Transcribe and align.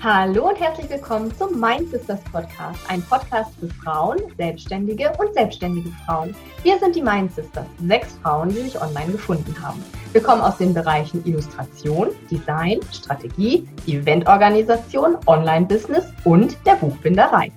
Hallo 0.00 0.50
und 0.50 0.60
herzlich 0.60 0.88
willkommen 0.90 1.36
zum 1.36 1.58
Mind 1.60 1.90
Sisters 1.90 2.20
Podcast, 2.30 2.78
ein 2.86 3.02
Podcast 3.02 3.50
für 3.58 3.66
Frauen, 3.82 4.18
Selbstständige 4.36 5.12
und 5.18 5.34
selbstständige 5.34 5.90
Frauen. 6.06 6.36
Wir 6.62 6.78
sind 6.78 6.94
die 6.94 7.02
Mind 7.02 7.34
Sisters, 7.34 7.66
sechs 7.84 8.16
Frauen, 8.22 8.48
die 8.50 8.60
sich 8.60 8.80
online 8.80 9.10
gefunden 9.10 9.52
haben. 9.60 9.84
Wir 10.12 10.22
kommen 10.22 10.40
aus 10.40 10.56
den 10.58 10.72
Bereichen 10.72 11.26
Illustration, 11.26 12.10
Design, 12.30 12.78
Strategie, 12.92 13.66
Eventorganisation, 13.88 15.16
Online-Business 15.26 16.12
und 16.22 16.56
der 16.64 16.76
Buchbinderei. 16.76 17.50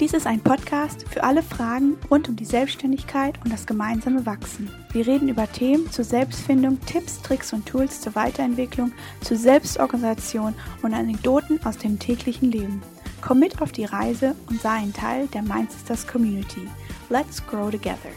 Dies 0.00 0.14
ist 0.14 0.26
ein 0.26 0.40
Podcast 0.40 1.04
für 1.08 1.22
alle 1.22 1.42
Fragen 1.42 1.96
rund 2.10 2.28
um 2.28 2.34
die 2.34 2.44
Selbstständigkeit 2.44 3.38
und 3.44 3.52
das 3.52 3.66
gemeinsame 3.66 4.26
Wachsen. 4.26 4.70
Wir 4.92 5.06
reden 5.06 5.28
über 5.28 5.50
Themen 5.50 5.90
zur 5.90 6.04
Selbstfindung, 6.04 6.80
Tipps, 6.86 7.20
Tricks 7.22 7.52
und 7.52 7.66
Tools 7.66 8.00
zur 8.00 8.14
Weiterentwicklung, 8.14 8.92
zur 9.20 9.36
Selbstorganisation 9.36 10.54
und 10.82 10.94
Anekdoten 10.94 11.60
aus 11.64 11.78
dem 11.78 11.98
täglichen 11.98 12.50
Leben. 12.50 12.82
Komm 13.20 13.38
mit 13.38 13.62
auf 13.62 13.70
die 13.70 13.84
Reise 13.84 14.34
und 14.48 14.60
sei 14.60 14.70
ein 14.70 14.92
Teil 14.92 15.28
der 15.28 15.42
Mindsisters 15.42 16.06
Community. 16.06 16.68
Let's 17.08 17.44
grow 17.46 17.70
together. 17.70 18.10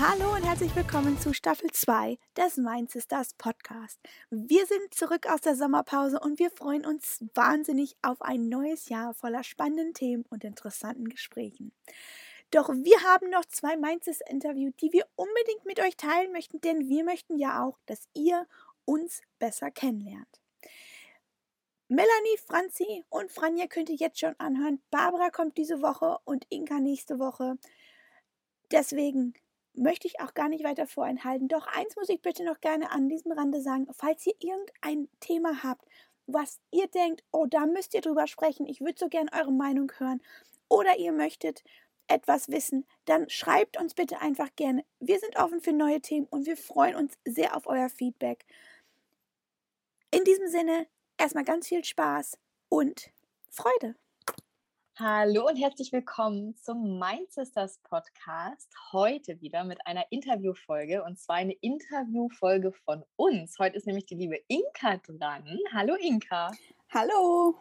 Hallo 0.00 0.34
und 0.34 0.44
herzlich 0.44 0.74
willkommen 0.74 1.18
zu 1.20 1.34
Staffel 1.34 1.70
2 1.70 2.18
des 2.36 2.56
Mind 2.56 2.90
Sisters 2.90 3.34
Podcast. 3.34 4.00
Wir 4.30 4.66
sind 4.66 4.94
zurück 4.94 5.26
aus 5.28 5.40
der 5.42 5.54
Sommerpause 5.54 6.18
und 6.18 6.38
wir 6.38 6.50
freuen 6.50 6.86
uns 6.86 7.24
wahnsinnig 7.34 7.96
auf 8.02 8.22
ein 8.22 8.48
neues 8.48 8.88
Jahr 8.88 9.14
voller 9.14 9.44
spannenden 9.44 9.94
Themen 9.94 10.24
und 10.30 10.44
interessanten 10.44 11.08
Gesprächen. 11.08 11.72
Doch 12.50 12.68
wir 12.68 13.02
haben 13.02 13.30
noch 13.30 13.44
zwei 13.44 13.76
Mindsys 13.76 14.20
Interviews, 14.28 14.74
die 14.80 14.92
wir 14.92 15.06
unbedingt 15.14 15.64
mit 15.64 15.80
euch 15.80 15.96
teilen 15.96 16.32
möchten, 16.32 16.60
denn 16.60 16.88
wir 16.88 17.04
möchten 17.04 17.38
ja 17.38 17.64
auch, 17.64 17.78
dass 17.86 18.08
ihr 18.14 18.46
uns 18.84 19.22
besser 19.38 19.70
kennenlernt. 19.70 20.40
Melanie, 21.88 22.38
Franzi 22.46 23.04
und 23.10 23.30
Franja 23.30 23.66
könnt 23.66 23.90
ihr 23.90 23.96
jetzt 23.96 24.18
schon 24.18 24.34
anhören. 24.38 24.80
Barbara 24.90 25.28
kommt 25.30 25.58
diese 25.58 25.82
Woche 25.82 26.18
und 26.24 26.46
Inka 26.48 26.80
nächste 26.80 27.18
Woche. 27.18 27.58
Deswegen 28.70 29.34
möchte 29.74 30.06
ich 30.06 30.20
auch 30.20 30.34
gar 30.34 30.48
nicht 30.48 30.64
weiter 30.64 30.86
vorenthalten. 30.86 31.48
Doch 31.48 31.66
eins 31.66 31.96
muss 31.96 32.08
ich 32.08 32.20
bitte 32.20 32.44
noch 32.44 32.60
gerne 32.60 32.90
an 32.90 33.08
diesem 33.08 33.32
Rande 33.32 33.60
sagen. 33.60 33.86
Falls 33.92 34.26
ihr 34.26 34.34
irgendein 34.38 35.08
Thema 35.20 35.62
habt, 35.62 35.86
was 36.26 36.60
ihr 36.70 36.86
denkt, 36.88 37.24
oh, 37.32 37.46
da 37.46 37.66
müsst 37.66 37.94
ihr 37.94 38.00
drüber 38.00 38.26
sprechen, 38.26 38.66
ich 38.66 38.80
würde 38.80 38.98
so 38.98 39.08
gern 39.08 39.28
eure 39.36 39.52
Meinung 39.52 39.90
hören, 39.98 40.20
oder 40.68 40.96
ihr 40.98 41.12
möchtet 41.12 41.62
etwas 42.08 42.48
wissen, 42.48 42.86
dann 43.04 43.28
schreibt 43.28 43.78
uns 43.78 43.94
bitte 43.94 44.20
einfach 44.20 44.48
gerne. 44.56 44.84
Wir 45.00 45.18
sind 45.18 45.36
offen 45.36 45.60
für 45.60 45.72
neue 45.72 46.00
Themen 46.00 46.26
und 46.30 46.46
wir 46.46 46.56
freuen 46.56 46.94
uns 46.94 47.18
sehr 47.26 47.56
auf 47.56 47.66
euer 47.66 47.88
Feedback. 47.88 48.46
In 50.10 50.24
diesem 50.24 50.48
Sinne, 50.48 50.86
erstmal 51.18 51.44
ganz 51.44 51.68
viel 51.68 51.84
Spaß 51.84 52.38
und 52.68 53.10
Freude. 53.50 53.94
Hallo 54.98 55.46
und 55.48 55.56
herzlich 55.56 55.90
willkommen 55.90 56.54
zum 56.54 56.98
Mind 56.98 57.32
Sisters 57.32 57.80
Podcast. 57.82 58.70
Heute 58.92 59.40
wieder 59.40 59.64
mit 59.64 59.86
einer 59.86 60.04
Interviewfolge 60.10 61.02
und 61.02 61.18
zwar 61.18 61.36
eine 61.36 61.54
Interviewfolge 61.54 62.72
von 62.72 63.02
uns. 63.16 63.58
Heute 63.58 63.78
ist 63.78 63.86
nämlich 63.86 64.04
die 64.04 64.16
liebe 64.16 64.38
Inka 64.48 64.98
dran. 64.98 65.58
Hallo 65.72 65.94
Inka. 65.94 66.52
Hallo. 66.90 67.54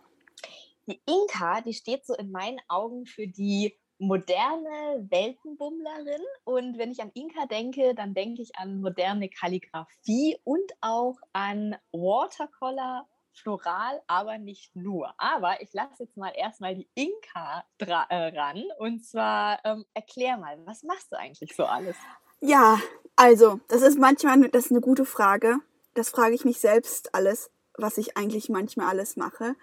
Die 0.87 1.01
Inka, 1.05 1.61
die 1.61 1.73
steht 1.73 2.05
so 2.05 2.15
in 2.15 2.31
meinen 2.31 2.59
Augen 2.67 3.05
für 3.05 3.27
die 3.27 3.79
moderne 3.97 5.07
Weltenbummlerin. 5.09 6.21
Und 6.43 6.77
wenn 6.77 6.91
ich 6.91 7.01
an 7.01 7.11
Inka 7.13 7.45
denke, 7.45 7.95
dann 7.95 8.13
denke 8.13 8.41
ich 8.41 8.57
an 8.57 8.81
moderne 8.81 9.29
Kalligrafie 9.29 10.37
und 10.43 10.69
auch 10.81 11.15
an 11.31 11.77
Watercolor 11.93 13.07
floral, 13.37 14.01
aber 14.07 14.37
nicht 14.37 14.75
nur. 14.75 15.13
Aber 15.17 15.61
ich 15.61 15.73
lasse 15.73 16.03
jetzt 16.03 16.17
mal 16.17 16.31
erstmal 16.35 16.75
die 16.75 16.89
Inka 16.95 17.63
äh, 17.79 18.37
ran. 18.37 18.63
Und 18.79 19.05
zwar 19.05 19.59
ähm, 19.63 19.85
erklär 19.93 20.37
mal, 20.37 20.57
was 20.65 20.83
machst 20.83 21.11
du 21.11 21.17
eigentlich 21.17 21.55
so 21.55 21.65
alles? 21.65 21.95
Ja, 22.39 22.79
also, 23.15 23.59
das 23.67 23.81
ist 23.81 23.99
manchmal 23.99 24.49
das 24.49 24.65
ist 24.65 24.71
eine 24.71 24.81
gute 24.81 25.05
Frage. 25.05 25.57
Das 25.93 26.09
frage 26.09 26.33
ich 26.33 26.45
mich 26.45 26.59
selbst 26.59 27.13
alles, 27.13 27.51
was 27.77 27.97
ich 27.97 28.17
eigentlich 28.17 28.49
manchmal 28.49 28.87
alles 28.87 29.15
mache. 29.15 29.55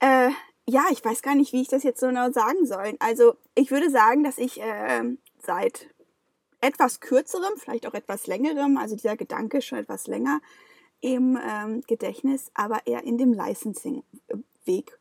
Äh, 0.00 0.30
ja, 0.66 0.84
ich 0.90 1.04
weiß 1.04 1.22
gar 1.22 1.34
nicht, 1.34 1.52
wie 1.52 1.62
ich 1.62 1.68
das 1.68 1.82
jetzt 1.82 2.00
so 2.00 2.06
genau 2.06 2.30
sagen 2.30 2.66
soll. 2.66 2.96
Also, 3.00 3.36
ich 3.54 3.70
würde 3.70 3.90
sagen, 3.90 4.24
dass 4.24 4.38
ich 4.38 4.60
äh, 4.60 5.02
seit 5.38 5.88
etwas 6.60 7.00
kürzerem, 7.00 7.56
vielleicht 7.56 7.86
auch 7.86 7.94
etwas 7.94 8.26
längerem, 8.26 8.76
also 8.76 8.96
dieser 8.96 9.16
Gedanke 9.16 9.62
schon 9.62 9.78
etwas 9.78 10.06
länger, 10.06 10.40
im 11.00 11.38
ähm, 11.42 11.82
Gedächtnis, 11.86 12.50
aber 12.54 12.86
eher 12.86 13.04
in 13.04 13.18
dem 13.18 13.32
Licensing-Weg 13.32 14.98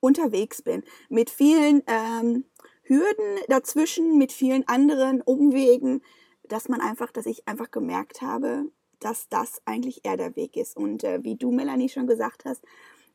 unterwegs 0.00 0.62
bin. 0.62 0.84
Mit 1.08 1.30
vielen 1.30 1.82
ähm, 1.86 2.44
Hürden 2.82 3.40
dazwischen, 3.48 4.18
mit 4.18 4.32
vielen 4.32 4.66
anderen 4.68 5.20
Umwegen, 5.22 6.02
dass 6.44 6.68
man 6.68 6.80
einfach, 6.80 7.10
dass 7.10 7.26
ich 7.26 7.48
einfach 7.48 7.70
gemerkt 7.70 8.22
habe, 8.22 8.70
dass 9.00 9.28
das 9.28 9.60
eigentlich 9.64 10.04
eher 10.04 10.16
der 10.16 10.36
Weg 10.36 10.56
ist. 10.56 10.76
Und 10.76 11.04
äh, 11.04 11.22
wie 11.22 11.36
du, 11.36 11.50
Melanie, 11.50 11.88
schon 11.88 12.06
gesagt 12.06 12.44
hast, 12.44 12.62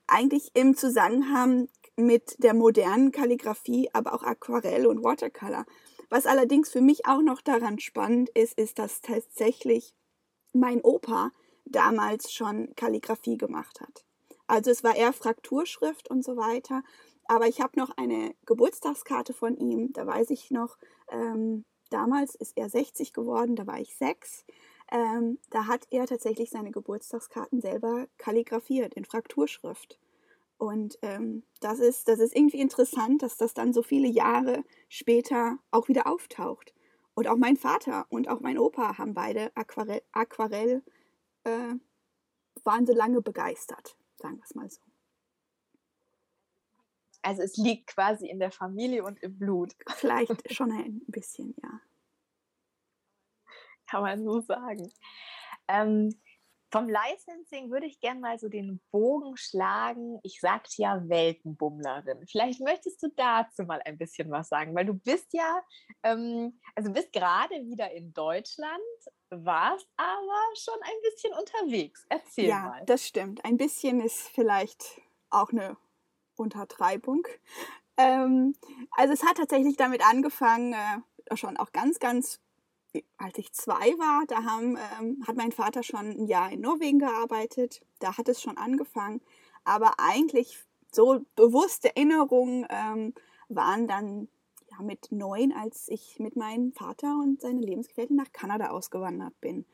eigentlich 0.08 0.52
im 0.54 0.76
Zusammenhang 0.76 1.70
mit 1.96 2.44
der 2.44 2.54
modernen 2.54 3.12
Kalligrafie, 3.12 3.90
aber 3.94 4.14
auch 4.14 4.24
Aquarell 4.24 4.86
und 4.86 5.04
Watercolor. 5.04 5.66
Was 6.10 6.26
allerdings 6.26 6.70
für 6.70 6.82
mich 6.82 7.06
auch 7.06 7.22
noch 7.22 7.42
daran 7.42 7.80
spannend 7.80 8.30
ist, 8.30 8.58
ist, 8.58 8.80
dass 8.80 9.02
tatsächlich 9.02 9.96
mein 10.54 10.82
Opa 10.82 11.32
damals 11.72 12.32
schon 12.32 12.74
Kalligrafie 12.76 13.38
gemacht 13.38 13.82
hat. 13.82 14.06
Also 14.48 14.72
es 14.72 14.84
war 14.84 14.96
eher 14.96 15.14
Frakturschrift 15.14 16.10
und 16.10 16.24
so 16.24 16.36
weiter. 16.38 16.84
Aber 17.26 17.48
ich 17.48 17.62
habe 17.62 17.80
noch 17.80 17.92
eine 17.98 18.36
Geburtstagskarte 18.46 19.34
von 19.34 19.56
ihm. 19.56 19.94
Da 19.94 20.06
weiß 20.06 20.30
ich 20.32 20.52
noch, 20.52 20.78
ähm, 21.10 21.64
damals 21.90 22.36
ist 22.36 22.58
er 22.58 22.70
60 22.70 23.14
geworden, 23.14 23.56
da 23.56 23.66
war 23.68 23.80
ich 23.80 23.96
sechs. 23.96 24.44
Ähm, 24.92 25.40
da 25.50 25.68
hat 25.68 25.88
er 25.92 26.06
tatsächlich 26.06 26.50
seine 26.50 26.72
Geburtstagskarten 26.72 27.62
selber 27.62 28.08
kalligrafiert 28.18 28.94
in 28.94 29.06
Frakturschrift. 29.06 29.98
Und 30.58 31.00
ähm, 31.02 31.44
das, 31.62 31.80
ist, 31.80 32.08
das 32.08 32.20
ist 32.20 32.36
irgendwie 32.36 32.60
interessant, 32.60 33.24
dass 33.24 33.38
das 33.38 33.54
dann 33.54 33.74
so 33.74 33.82
viele 33.82 34.08
Jahre 34.08 34.64
später 34.90 35.58
auch 35.72 35.88
wieder 35.88 36.08
auftaucht. 36.08 36.74
Und 37.14 37.28
auch 37.28 37.38
mein 37.38 37.56
Vater 37.56 38.06
und 38.10 38.28
auch 38.28 38.42
mein 38.42 38.58
Opa 38.58 38.98
haben 38.98 39.14
beide 39.14 39.56
Aquarell, 39.56 40.02
Aquarell 40.12 40.84
äh, 41.44 41.76
waren 42.64 42.86
sie 42.86 42.94
lange 42.94 43.22
begeistert, 43.22 43.98
sagen 44.18 44.38
wir 44.38 44.44
es 44.44 44.56
mal 44.56 44.70
so. 44.70 44.82
Also 47.24 47.44
es 47.44 47.58
liegt 47.58 47.88
quasi 47.88 48.28
in 48.28 48.40
der 48.40 48.52
Familie 48.52 49.04
und 49.04 49.22
im 49.22 49.38
Blut. 49.38 49.74
Vielleicht 49.96 50.54
schon 50.54 50.72
ein 50.72 51.02
bisschen, 51.08 51.56
ja. 51.62 51.82
Kann 53.88 54.04
man 54.04 54.24
so 54.24 54.40
sagen. 54.40 54.92
Ähm, 55.68 56.10
vom 56.72 56.88
Licensing 56.88 57.70
würde 57.70 57.86
ich 57.86 58.00
gerne 58.00 58.22
mal 58.22 58.40
so 58.40 58.48
den 58.48 58.80
Bogen 58.92 59.36
schlagen. 59.36 60.20
Ich 60.24 60.40
sagte 60.40 60.72
ja 60.78 61.02
Weltenbummlerin. 61.10 62.26
Vielleicht 62.28 62.62
möchtest 62.62 63.04
du 63.04 63.10
dazu 63.16 63.64
mal 63.64 63.82
ein 63.84 63.98
bisschen 63.98 64.32
was 64.32 64.48
sagen, 64.48 64.74
weil 64.74 64.86
du 64.86 64.94
bist 64.94 65.34
ja, 65.34 65.62
ähm, 66.04 66.60
also 66.76 66.92
bist 66.94 67.12
gerade 67.12 67.56
wieder 67.66 67.92
in 67.92 68.14
Deutschland, 68.14 68.82
warst 69.32 69.88
aber 69.98 70.56
schon 70.56 70.78
ein 70.82 71.02
bisschen 71.04 71.34
unterwegs. 71.34 72.06
Erzähl 72.10 72.48
ja, 72.48 72.60
mal. 72.60 72.80
Ja, 72.80 72.86
das 72.86 73.08
stimmt. 73.08 73.44
Ein 73.46 73.58
bisschen 73.58 74.02
ist 74.02 74.28
vielleicht 74.30 75.02
auch 75.30 75.52
eine 75.52 75.78
Untertreibung. 76.36 77.26
Ähm, 77.98 78.56
also 78.92 79.14
es 79.14 79.24
hat 79.24 79.38
tatsächlich 79.38 79.78
damit 79.78 80.06
angefangen, 80.06 80.74
äh, 80.74 81.38
schon 81.38 81.58
auch 81.58 81.72
ganz, 81.72 82.00
ganz, 82.00 82.40
als 83.18 83.38
ich 83.38 83.54
zwei 83.54 83.98
war, 83.98 84.26
da 84.28 84.44
haben, 84.44 84.78
ähm, 85.00 85.24
hat 85.26 85.38
mein 85.38 85.52
Vater 85.52 85.84
schon 85.84 86.10
ein 86.12 86.26
Jahr 86.28 86.52
in 86.52 86.62
Norwegen 86.62 87.00
gearbeitet. 87.00 87.82
Da 88.00 88.18
hat 88.18 88.28
es 88.28 88.42
schon 88.42 88.58
angefangen. 88.58 89.22
Aber 89.64 89.94
eigentlich 89.98 90.58
so 90.92 91.26
bewusste 91.36 91.96
Erinnerungen 91.96 92.68
ähm, 92.70 93.14
waren 93.48 93.88
dann 93.88 94.28
ja, 94.72 94.82
mit 94.82 95.12
neun, 95.12 95.52
als 95.52 95.88
ich 95.90 96.20
mit 96.20 96.36
meinem 96.36 96.72
Vater 96.72 97.20
und 97.22 97.42
seiner 97.42 97.62
Lebensgefährtin 97.62 98.16
nach 98.16 98.32
Kanada 98.32 98.70
ausgewandert 98.70 99.40
bin. 99.42 99.66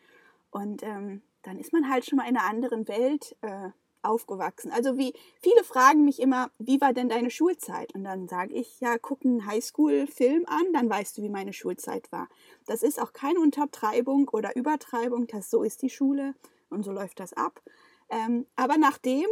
Und 0.51 0.83
ähm, 0.83 1.21
dann 1.44 1.59
ist 1.59 1.73
man 1.73 1.89
halt 1.89 2.05
schon 2.05 2.17
mal 2.17 2.27
in 2.27 2.35
einer 2.35 2.49
anderen 2.49 2.88
Welt 2.88 3.35
äh, 3.41 3.69
aufgewachsen. 4.01 4.71
Also 4.71 4.97
wie 4.97 5.13
viele 5.41 5.63
fragen 5.63 6.05
mich 6.05 6.21
immer, 6.21 6.51
wie 6.59 6.81
war 6.81 6.94
denn 6.94 7.09
deine 7.09 7.29
Schulzeit? 7.29 7.94
Und 7.94 8.03
dann 8.03 8.27
sage 8.27 8.53
ich, 8.53 8.79
ja, 8.79 8.97
guck 8.97 9.25
einen 9.25 9.45
Highschool-Film 9.45 10.45
an, 10.47 10.73
dann 10.73 10.89
weißt 10.89 11.17
du, 11.17 11.21
wie 11.21 11.29
meine 11.29 11.53
Schulzeit 11.53 12.11
war. 12.11 12.27
Das 12.65 12.83
ist 12.83 13.01
auch 13.01 13.13
keine 13.13 13.39
Untertreibung 13.39 14.29
oder 14.29 14.55
Übertreibung, 14.55 15.27
das 15.27 15.49
so 15.49 15.63
ist 15.63 15.81
die 15.81 15.89
Schule 15.89 16.35
und 16.69 16.83
so 16.83 16.91
läuft 16.91 17.19
das 17.19 17.33
ab. 17.33 17.61
Ähm, 18.09 18.45
aber 18.55 18.77
nachdem, 18.77 19.27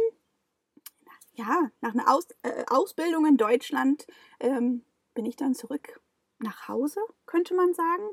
ja, 1.34 1.70
nach 1.80 1.94
einer 1.94 2.12
Aus, 2.12 2.28
äh, 2.42 2.64
Ausbildung 2.68 3.26
in 3.26 3.36
Deutschland 3.36 4.06
ähm, 4.40 4.82
bin 5.16 5.26
ich 5.26 5.34
dann 5.34 5.54
zurück 5.54 6.00
nach 6.38 6.68
Hause, 6.68 7.00
könnte 7.24 7.54
man 7.54 7.74
sagen. 7.74 8.04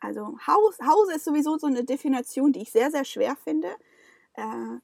Also 0.00 0.36
Haus, 0.46 0.78
Hause 0.80 1.14
ist 1.14 1.24
sowieso 1.24 1.58
so 1.58 1.68
eine 1.68 1.84
Definition, 1.84 2.52
die 2.52 2.62
ich 2.62 2.72
sehr, 2.72 2.90
sehr 2.90 3.04
schwer 3.04 3.36
finde. 3.36 3.70
Äh, 4.34 4.78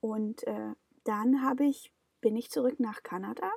und 0.00 0.46
äh, 0.46 0.74
dann 1.04 1.42
habe 1.42 1.64
ich, 1.64 1.92
bin 2.20 2.36
ich 2.36 2.50
zurück 2.50 2.78
nach 2.80 3.02
Kanada 3.02 3.50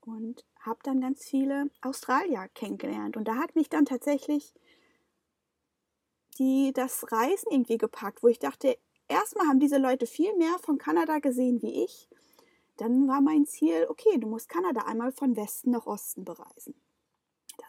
und 0.00 0.44
habe 0.60 0.80
dann 0.82 1.00
ganz 1.00 1.24
viele 1.24 1.70
Australier 1.80 2.48
kennengelernt. 2.54 3.16
Und 3.16 3.26
da 3.26 3.36
hat 3.36 3.54
mich 3.54 3.70
dann 3.70 3.86
tatsächlich 3.86 4.52
die 6.38 6.72
das 6.72 7.12
Reisen 7.12 7.50
irgendwie 7.50 7.78
gepackt, 7.78 8.22
wo 8.22 8.28
ich 8.28 8.38
dachte, 8.38 8.78
erstmal 9.06 9.46
haben 9.46 9.60
diese 9.60 9.78
Leute 9.78 10.06
viel 10.06 10.34
mehr 10.36 10.58
von 10.60 10.78
Kanada 10.78 11.18
gesehen 11.18 11.60
wie 11.62 11.84
ich. 11.84 12.08
Dann 12.78 13.06
war 13.06 13.20
mein 13.20 13.46
Ziel, 13.46 13.86
okay, 13.88 14.18
du 14.18 14.26
musst 14.26 14.48
Kanada 14.48 14.82
einmal 14.82 15.12
von 15.12 15.36
Westen 15.36 15.70
nach 15.72 15.86
Osten 15.86 16.24
bereisen. 16.24 16.74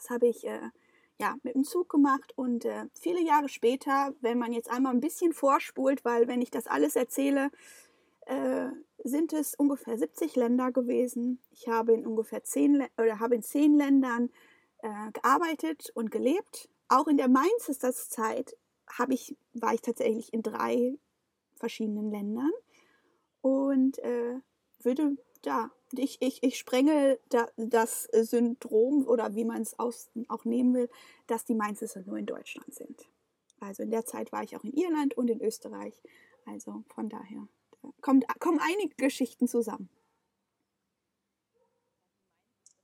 Das 0.03 0.09
habe 0.09 0.27
ich 0.27 0.45
äh, 0.45 0.69
ja 1.17 1.37
mit 1.43 1.55
dem 1.55 1.63
Zug 1.63 1.87
gemacht 1.87 2.33
und 2.35 2.65
äh, 2.65 2.87
viele 2.93 3.21
Jahre 3.21 3.47
später, 3.47 4.13
wenn 4.19 4.37
man 4.37 4.51
jetzt 4.51 4.69
einmal 4.69 4.93
ein 4.93 4.99
bisschen 4.99 5.31
vorspult, 5.31 6.03
weil 6.03 6.27
wenn 6.27 6.41
ich 6.41 6.51
das 6.51 6.67
alles 6.67 6.97
erzähle, 6.97 7.51
äh, 8.25 8.67
sind 9.05 9.31
es 9.31 9.55
ungefähr 9.55 9.97
70 9.97 10.35
Länder 10.35 10.73
gewesen. 10.73 11.39
Ich 11.51 11.69
habe 11.69 11.93
in 11.93 12.05
ungefähr 12.05 12.43
zehn 12.43 12.85
oder 12.97 13.19
habe 13.19 13.35
in 13.35 13.43
zehn 13.43 13.77
Ländern 13.77 14.29
äh, 14.79 15.11
gearbeitet 15.13 15.89
und 15.93 16.11
gelebt. 16.11 16.69
Auch 16.89 17.07
in 17.07 17.15
der 17.15 17.29
Mainzesters 17.29 18.09
Zeit 18.09 18.57
habe 18.87 19.13
ich, 19.13 19.37
war 19.53 19.73
ich 19.73 19.81
tatsächlich 19.81 20.33
in 20.33 20.43
drei 20.43 20.97
verschiedenen 21.55 22.11
Ländern 22.11 22.51
und 23.41 23.99
äh, 23.99 24.41
würde 24.79 25.15
da, 25.43 25.71
ich, 25.91 26.21
ich, 26.21 26.41
ich 26.41 26.57
sprenge 26.57 27.19
da, 27.29 27.47
das 27.57 28.05
Syndrom 28.05 29.05
oder 29.05 29.35
wie 29.35 29.45
man 29.45 29.61
es 29.61 29.77
auch 29.77 30.45
nehmen 30.45 30.73
will, 30.73 30.89
dass 31.27 31.45
die 31.45 31.53
Mainzer 31.53 32.01
nur 32.05 32.17
in 32.17 32.25
Deutschland 32.25 32.73
sind. 32.73 33.07
Also 33.59 33.83
in 33.83 33.91
der 33.91 34.05
Zeit 34.05 34.31
war 34.31 34.43
ich 34.43 34.55
auch 34.57 34.63
in 34.63 34.73
Irland 34.73 35.15
und 35.15 35.29
in 35.29 35.41
Österreich. 35.41 36.01
Also 36.45 36.83
von 36.87 37.09
daher 37.09 37.47
kommt, 38.01 38.25
kommen 38.39 38.59
einige 38.59 38.95
Geschichten 38.95 39.47
zusammen. 39.47 39.89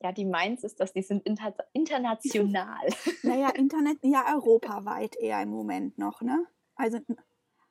Ja, 0.02 0.14
die 0.14 0.26
Mainz 0.26 0.64
ist 0.64 0.80
dass 0.80 0.94
die 0.94 1.02
sind 1.02 1.26
inter 1.26 1.54
international. 1.74 2.88
naja, 3.24 3.50
Internet, 3.50 3.98
ja, 4.02 4.34
europaweit 4.34 5.18
eher 5.18 5.42
im 5.42 5.50
Moment 5.50 5.98
noch, 5.98 6.22
ne? 6.22 6.46
Also. 6.76 7.00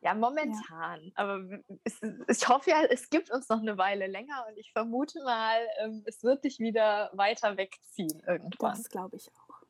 Ja, 0.01 0.15
momentan. 0.15 1.03
Ja. 1.03 1.13
Aber 1.17 1.41
es, 1.83 2.01
ich 2.29 2.49
hoffe 2.49 2.71
ja, 2.71 2.83
es 2.85 3.11
gibt 3.11 3.31
uns 3.33 3.49
noch 3.49 3.61
eine 3.61 3.77
Weile 3.79 4.07
länger 4.07 4.47
und 4.49 4.57
ich 4.57 4.71
vermute 4.73 5.23
mal, 5.25 5.59
ähm, 5.81 6.05
es 6.07 6.23
wird 6.23 6.45
dich 6.45 6.61
wieder 6.61 7.11
weiter 7.15 7.57
wegziehen 7.57 8.23
irgendwann. 8.27 8.77
Das 8.77 8.89
glaube 8.89 9.17
ich 9.17 9.29
auch. 9.35 9.63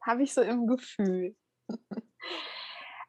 Habe 0.00 0.22
ich 0.22 0.32
so 0.32 0.40
im 0.40 0.66
Gefühl. 0.66 1.36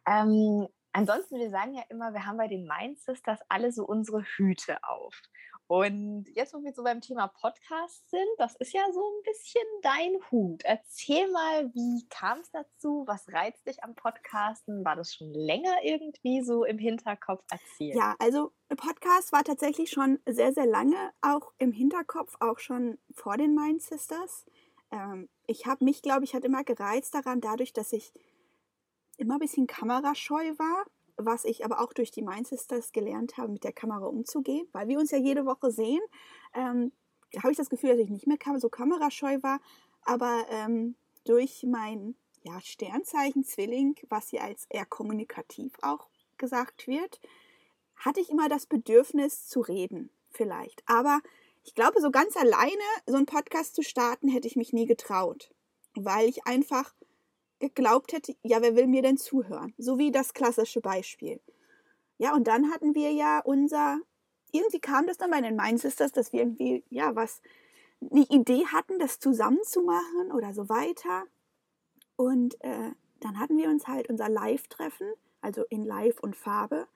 ähm, 0.05 0.67
ansonsten, 0.91 1.39
wir 1.39 1.49
sagen 1.49 1.73
ja 1.73 1.83
immer, 1.89 2.13
wir 2.13 2.25
haben 2.25 2.37
bei 2.37 2.49
den 2.49 2.67
Mind 2.67 2.99
Sisters 2.99 3.39
alle 3.47 3.71
so 3.71 3.85
unsere 3.85 4.23
Hüte 4.23 4.83
auf. 4.83 5.21
Und 5.71 6.25
jetzt, 6.35 6.53
wo 6.53 6.61
wir 6.65 6.73
so 6.73 6.83
beim 6.83 6.99
Thema 6.99 7.29
Podcast 7.29 8.09
sind, 8.09 8.27
das 8.37 8.57
ist 8.57 8.73
ja 8.73 8.81
so 8.91 8.99
ein 8.99 9.23
bisschen 9.23 9.63
dein 9.81 10.17
Hut. 10.29 10.63
Erzähl 10.65 11.31
mal, 11.31 11.73
wie 11.73 12.05
kam 12.09 12.39
es 12.39 12.51
dazu? 12.51 13.05
Was 13.07 13.31
reizt 13.31 13.65
dich 13.65 13.81
am 13.81 13.95
Podcasten? 13.95 14.83
War 14.83 14.97
das 14.97 15.15
schon 15.15 15.33
länger 15.33 15.73
irgendwie 15.81 16.41
so 16.41 16.65
im 16.65 16.77
Hinterkopf? 16.77 17.45
Erzähl. 17.49 17.95
Ja, 17.95 18.17
also 18.19 18.51
Podcast 18.67 19.31
war 19.31 19.45
tatsächlich 19.45 19.91
schon 19.91 20.19
sehr, 20.25 20.51
sehr 20.51 20.65
lange 20.65 21.13
auch 21.21 21.53
im 21.57 21.71
Hinterkopf, 21.71 22.35
auch 22.41 22.59
schon 22.59 22.97
vor 23.13 23.37
den 23.37 23.55
Mind 23.55 23.81
Sisters. 23.81 24.45
Ähm, 24.91 25.29
ich 25.47 25.67
habe 25.67 25.85
mich, 25.85 26.01
glaube 26.01 26.25
ich, 26.25 26.35
hat 26.35 26.43
immer 26.43 26.65
gereizt 26.65 27.15
daran, 27.15 27.39
dadurch, 27.39 27.71
dass 27.71 27.93
ich 27.93 28.11
immer 29.15 29.35
ein 29.35 29.39
bisschen 29.39 29.67
kamerascheu 29.67 30.51
war 30.57 30.85
was 31.25 31.45
ich 31.45 31.65
aber 31.65 31.81
auch 31.81 31.93
durch 31.93 32.11
die 32.11 32.21
Mindsisters 32.21 32.91
gelernt 32.91 33.37
habe, 33.37 33.51
mit 33.51 33.63
der 33.63 33.73
Kamera 33.73 34.05
umzugehen, 34.05 34.67
weil 34.71 34.87
wir 34.87 34.99
uns 34.99 35.11
ja 35.11 35.17
jede 35.17 35.45
Woche 35.45 35.71
sehen, 35.71 36.01
ähm, 36.53 36.91
habe 37.37 37.51
ich 37.51 37.57
das 37.57 37.69
Gefühl, 37.69 37.91
dass 37.91 37.99
ich 37.99 38.09
nicht 38.09 38.27
mehr 38.27 38.37
so 38.57 38.69
kamerascheu 38.69 39.37
war, 39.41 39.59
aber 40.03 40.45
ähm, 40.49 40.95
durch 41.23 41.63
mein 41.63 42.15
ja, 42.43 42.59
Sternzeichen 42.61 43.43
Zwilling, 43.43 43.95
was 44.09 44.29
hier 44.29 44.43
als 44.43 44.65
eher 44.69 44.85
kommunikativ 44.85 45.73
auch 45.81 46.07
gesagt 46.37 46.87
wird, 46.87 47.19
hatte 47.95 48.19
ich 48.19 48.29
immer 48.29 48.49
das 48.49 48.65
Bedürfnis 48.65 49.47
zu 49.47 49.61
reden, 49.61 50.09
vielleicht. 50.31 50.81
Aber 50.87 51.21
ich 51.63 51.75
glaube, 51.75 52.01
so 52.01 52.09
ganz 52.09 52.35
alleine 52.35 52.81
so 53.05 53.15
einen 53.15 53.27
Podcast 53.27 53.75
zu 53.75 53.83
starten, 53.83 54.27
hätte 54.27 54.47
ich 54.47 54.55
mich 54.55 54.73
nie 54.73 54.87
getraut, 54.87 55.53
weil 55.93 56.27
ich 56.27 56.47
einfach 56.47 56.93
geglaubt 57.61 58.11
hätte, 58.11 58.35
ja, 58.43 58.61
wer 58.61 58.75
will 58.75 58.87
mir 58.87 59.01
denn 59.01 59.17
zuhören? 59.17 59.73
So 59.77 59.97
wie 59.97 60.11
das 60.11 60.33
klassische 60.33 60.81
Beispiel. 60.81 61.39
Ja, 62.17 62.35
und 62.35 62.47
dann 62.47 62.71
hatten 62.71 62.93
wir 62.93 63.11
ja 63.11 63.39
unser, 63.39 63.99
irgendwie 64.51 64.79
kam 64.79 65.07
das 65.07 65.17
dann 65.17 65.31
bei 65.31 65.41
den 65.41 65.55
Mind 65.55 65.79
Sisters, 65.79 66.11
dass 66.11 66.33
wir 66.33 66.41
irgendwie, 66.41 66.83
ja, 66.89 67.15
was, 67.15 67.41
eine 68.09 68.25
Idee 68.29 68.65
hatten, 68.65 68.99
das 68.99 69.19
zusammenzumachen 69.19 70.31
oder 70.31 70.53
so 70.53 70.69
weiter. 70.69 71.23
Und 72.15 72.59
äh, 72.61 72.91
dann 73.19 73.39
hatten 73.39 73.57
wir 73.57 73.69
uns 73.69 73.87
halt 73.87 74.09
unser 74.09 74.27
Live-Treffen, 74.27 75.13
also 75.41 75.63
in 75.69 75.85
Live 75.85 76.19
und 76.19 76.35
Farbe. 76.35 76.87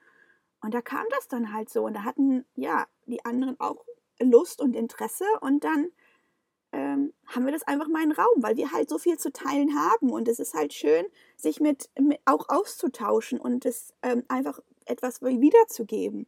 Und 0.61 0.73
da 0.73 0.81
kam 0.81 1.05
das 1.11 1.27
dann 1.27 1.53
halt 1.53 1.69
so. 1.69 1.85
Und 1.85 1.93
da 1.93 2.03
hatten, 2.03 2.45
ja, 2.55 2.87
die 3.05 3.23
anderen 3.23 3.59
auch 3.59 3.85
Lust 4.19 4.61
und 4.61 4.75
Interesse. 4.75 5.25
Und 5.41 5.63
dann 5.63 5.91
ähm, 6.75 7.13
haben 7.27 7.45
wir 7.45 7.53
das 7.53 7.63
einfach 7.63 7.87
mal 7.87 8.03
in 8.03 8.11
Raum, 8.11 8.43
weil 8.43 8.57
wir 8.57 8.73
halt 8.73 8.89
so 8.89 8.97
viel 8.97 9.17
zu 9.17 9.31
teilen 9.31 9.79
haben 9.79 10.11
und 10.11 10.27
es 10.27 10.39
ist 10.39 10.53
halt 10.53 10.73
schön, 10.73 11.05
sich 11.37 11.61
mit, 11.61 11.89
mit 11.97 12.19
auch 12.25 12.49
auszutauschen 12.49 13.39
und 13.39 13.65
es 13.65 13.93
ähm, 14.01 14.23
einfach 14.27 14.59
etwas 14.85 15.21
wiederzugeben. 15.21 16.27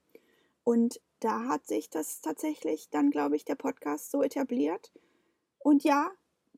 Und 0.64 1.02
da 1.20 1.50
hat 1.50 1.68
sich 1.68 1.90
das 1.90 2.22
tatsächlich 2.22 2.90
dann, 2.90 3.12
glaube 3.12 3.36
ich, 3.36 3.44
der 3.44 3.56
Podcast 3.56 4.10
so 4.10 4.24
etabliert. 4.24 4.94
Und 5.60 5.84
ja, 5.84 6.12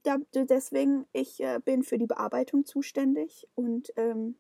da, 0.04 0.18
deswegen, 0.34 1.08
ich 1.12 1.40
äh, 1.40 1.60
bin 1.64 1.82
für 1.82 1.98
die 1.98 2.06
Bearbeitung 2.06 2.66
zuständig 2.66 3.48
und 3.56 3.92
ähm, 3.96 4.36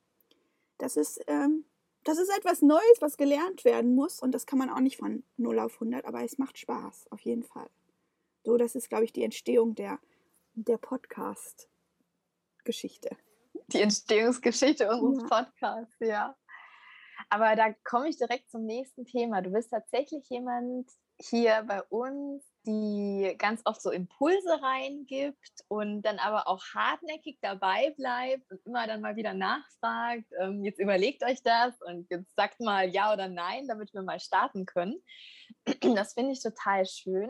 das 0.78 0.96
ist, 0.96 1.22
ähm, 1.26 1.66
das 2.04 2.20
ist 2.20 2.30
etwas 2.38 2.62
Neues, 2.62 3.02
was 3.02 3.18
gelernt 3.18 3.66
werden 3.66 3.96
muss 3.96 4.20
und 4.22 4.32
das 4.32 4.46
kann 4.46 4.60
man 4.60 4.70
auch 4.70 4.80
nicht 4.80 4.98
von 4.98 5.24
0 5.38 5.58
auf 5.58 5.74
100, 5.74 6.06
aber 6.06 6.24
es 6.24 6.38
macht 6.38 6.60
Spaß, 6.60 7.08
auf 7.10 7.22
jeden 7.22 7.44
Fall. 7.44 7.70
So, 8.44 8.58
das 8.58 8.76
ist, 8.76 8.90
glaube 8.90 9.06
ich, 9.06 9.14
die 9.14 9.24
Entstehung 9.24 9.76
der, 9.76 10.00
der 10.54 10.78
Podcast-Geschichte. 10.78 13.16
Die 13.68 13.82
Entstehungsgeschichte 13.82 14.90
unseres 14.90 15.30
ja. 15.30 15.44
Podcasts, 15.44 15.96
ja. 16.00 16.36
Aber 17.30 17.56
da 17.56 17.74
komme 17.84 18.10
ich 18.10 18.18
direkt 18.18 18.50
zum 18.50 18.66
nächsten 18.66 19.06
Thema. 19.06 19.42
Du 19.42 19.52
bist 19.52 19.70
tatsächlich 19.72 20.28
jemand 20.30 20.90
hier 21.22 21.64
bei 21.68 21.84
uns, 21.84 22.46
die 22.66 23.36
ganz 23.38 23.62
oft 23.66 23.82
so 23.82 23.92
Impulse 23.92 24.62
reingibt 24.62 25.64
und 25.68 26.02
dann 26.04 26.20
aber 26.20 26.48
auch 26.48 26.64
hartnäckig 26.74 27.38
dabei 27.42 27.94
bleibt 27.98 28.50
und 28.52 28.66
immer 28.66 28.88
dann 28.88 29.02
mal 29.02 29.16
wieder 29.16 29.34
nachfragt, 29.34 30.26
ähm, 30.40 30.64
jetzt 30.64 30.80
überlegt 30.80 31.24
euch 31.24 31.42
das 31.44 31.74
und 31.82 32.10
jetzt 32.10 32.34
sagt 32.36 32.62
mal 32.62 32.90
ja 32.90 33.14
oder 33.14 33.28
nein, 33.28 33.68
damit 33.68 33.94
wir 33.94 34.02
mal 34.02 34.20
starten 34.20 34.66
können. 34.66 35.02
Das 35.96 36.14
finde 36.14 36.32
ich 36.32 36.42
total 36.42 36.86
schön. 36.86 37.30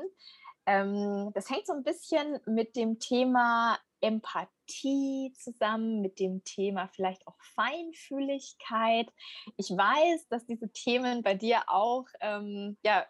Ähm, 0.65 1.31
das 1.33 1.49
hängt 1.49 1.67
so 1.67 1.73
ein 1.73 1.83
bisschen 1.83 2.39
mit 2.45 2.75
dem 2.75 2.99
Thema 2.99 3.79
Empathie 4.01 5.33
zusammen, 5.37 6.01
mit 6.01 6.19
dem 6.19 6.43
Thema 6.43 6.87
vielleicht 6.87 7.27
auch 7.27 7.37
Feinfühligkeit. 7.55 9.11
Ich 9.57 9.69
weiß, 9.69 10.27
dass 10.29 10.45
diese 10.45 10.71
Themen 10.71 11.23
bei 11.23 11.33
dir 11.33 11.63
auch 11.67 12.05
ähm, 12.21 12.77
ja, 12.83 13.05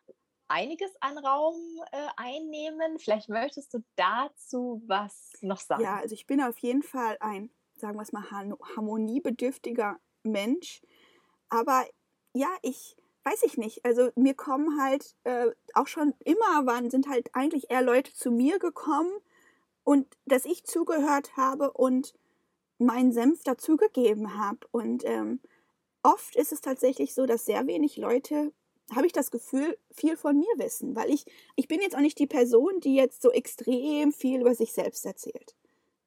einiges 0.47 0.91
an 0.99 1.17
Raum 1.17 1.55
äh, 1.91 2.07
einnehmen. 2.17 2.99
Vielleicht 2.99 3.29
möchtest 3.29 3.73
du 3.73 3.83
dazu 3.95 4.81
was 4.87 5.33
noch 5.41 5.59
sagen. 5.59 5.83
Ja, 5.83 5.97
also 5.97 6.13
ich 6.13 6.25
bin 6.25 6.41
auf 6.41 6.57
jeden 6.59 6.83
Fall 6.83 7.17
ein, 7.19 7.51
sagen 7.75 7.97
wir 7.97 8.01
es 8.01 8.11
mal, 8.11 8.29
harmoniebedürftiger 8.31 9.99
Mensch. 10.23 10.81
Aber 11.49 11.85
ja, 12.33 12.49
ich 12.61 12.95
weiß 13.23 13.43
ich 13.43 13.57
nicht. 13.57 13.85
Also 13.85 14.11
mir 14.15 14.33
kommen 14.33 14.81
halt 14.81 15.15
äh, 15.23 15.47
auch 15.73 15.87
schon 15.87 16.13
immer 16.23 16.65
waren, 16.65 16.89
sind 16.89 17.07
halt 17.07 17.29
eigentlich 17.33 17.69
eher 17.69 17.81
Leute 17.81 18.13
zu 18.13 18.31
mir 18.31 18.59
gekommen 18.59 19.11
und 19.83 20.07
dass 20.25 20.45
ich 20.45 20.65
zugehört 20.65 21.35
habe 21.37 21.71
und 21.71 22.13
meinen 22.77 23.11
Senf 23.11 23.43
dazugegeben 23.43 24.37
habe. 24.37 24.59
Und 24.71 25.03
ähm, 25.05 25.41
oft 26.03 26.35
ist 26.35 26.51
es 26.51 26.61
tatsächlich 26.61 27.13
so, 27.13 27.25
dass 27.25 27.45
sehr 27.45 27.67
wenig 27.67 27.97
Leute, 27.97 28.53
habe 28.95 29.05
ich 29.05 29.13
das 29.13 29.31
Gefühl, 29.31 29.77
viel 29.91 30.17
von 30.17 30.37
mir 30.37 30.53
wissen. 30.57 30.95
Weil 30.95 31.11
ich, 31.11 31.25
ich 31.55 31.67
bin 31.67 31.81
jetzt 31.81 31.95
auch 31.95 32.01
nicht 32.01 32.17
die 32.19 32.27
Person, 32.27 32.79
die 32.79 32.95
jetzt 32.95 33.21
so 33.21 33.31
extrem 33.31 34.11
viel 34.11 34.41
über 34.41 34.55
sich 34.55 34.73
selbst 34.73 35.05
erzählt. 35.05 35.55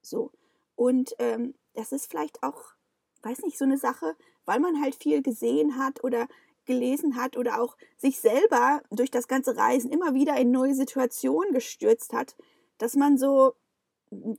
So. 0.01 0.33
Und 0.75 1.15
ähm, 1.19 1.55
das 1.75 1.93
ist 1.93 2.11
vielleicht 2.11 2.43
auch, 2.43 2.75
weiß 3.23 3.43
nicht, 3.43 3.59
so 3.59 3.65
eine 3.65 3.79
Sache, 3.79 4.17
weil 4.45 4.59
man 4.59 4.81
halt 4.83 4.97
viel 4.97 5.23
gesehen 5.23 5.79
hat 5.79 6.03
oder 6.03 6.27
gelesen 6.65 7.17
hat 7.17 7.37
oder 7.37 7.61
auch 7.61 7.77
sich 7.97 8.21
selber 8.21 8.83
durch 8.91 9.11
das 9.11 9.29
ganze 9.29 9.57
Reisen 9.57 9.91
immer 9.91 10.15
wieder 10.15 10.37
in 10.37 10.51
neue 10.51 10.75
Situationen 10.75 11.53
gestürzt 11.53 12.13
hat, 12.13 12.37
dass 12.79 12.95
man 12.95 13.19
so, 13.19 13.55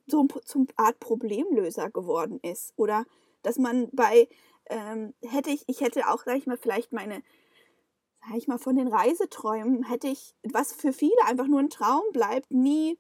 so 0.08 0.28
zum 0.46 0.68
Art 0.76 1.00
Problemlöser 1.00 1.90
geworden 1.90 2.40
ist. 2.42 2.74
Oder 2.76 3.06
dass 3.42 3.58
man 3.58 3.90
bei, 3.92 4.28
ähm, 4.70 5.14
hätte 5.22 5.50
ich, 5.50 5.64
ich 5.68 5.82
hätte 5.82 6.10
auch, 6.10 6.24
sag 6.26 6.38
ich 6.38 6.48
mal, 6.48 6.58
vielleicht 6.58 6.94
meine, 6.94 7.22
sag 8.22 8.38
ich 8.38 8.48
mal, 8.48 8.58
von 8.58 8.76
den 8.76 8.88
Reiseträumen 8.88 9.84
hätte 9.84 10.08
ich, 10.08 10.36
was 10.44 10.74
für 10.74 10.94
viele 10.94 11.26
einfach 11.26 11.48
nur 11.48 11.60
ein 11.60 11.70
Traum 11.70 12.04
bleibt, 12.14 12.52
nie 12.52 12.98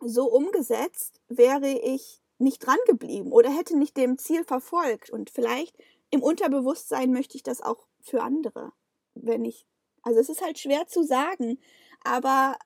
so 0.00 0.26
umgesetzt, 0.30 1.20
wäre 1.28 1.68
ich 1.68 2.22
nicht 2.38 2.66
dran 2.66 2.76
geblieben 2.86 3.32
oder 3.32 3.50
hätte 3.50 3.76
nicht 3.76 3.96
dem 3.96 4.18
Ziel 4.18 4.44
verfolgt. 4.44 5.10
Und 5.10 5.30
vielleicht 5.30 5.76
im 6.10 6.22
Unterbewusstsein 6.22 7.12
möchte 7.12 7.36
ich 7.36 7.42
das 7.42 7.62
auch 7.62 7.86
für 8.06 8.22
andere, 8.22 8.72
wenn 9.14 9.44
ich, 9.44 9.66
also 10.02 10.20
es 10.20 10.28
ist 10.28 10.42
halt 10.42 10.58
schwer 10.58 10.86
zu 10.86 11.02
sagen, 11.02 11.58
aber 12.04 12.56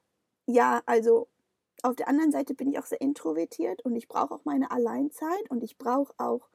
ja, 0.46 0.82
also 0.86 1.28
auf 1.82 1.96
der 1.96 2.08
anderen 2.08 2.30
Seite 2.30 2.54
bin 2.54 2.68
ich 2.68 2.78
auch 2.78 2.84
sehr 2.84 3.00
introvertiert 3.00 3.82
und 3.82 3.96
ich 3.96 4.06
brauche 4.06 4.34
auch 4.34 4.44
meine 4.44 4.70
Alleinzeit 4.70 5.50
und 5.50 5.62
ich 5.62 5.78
brauche 5.78 6.12
auch, 6.18 6.50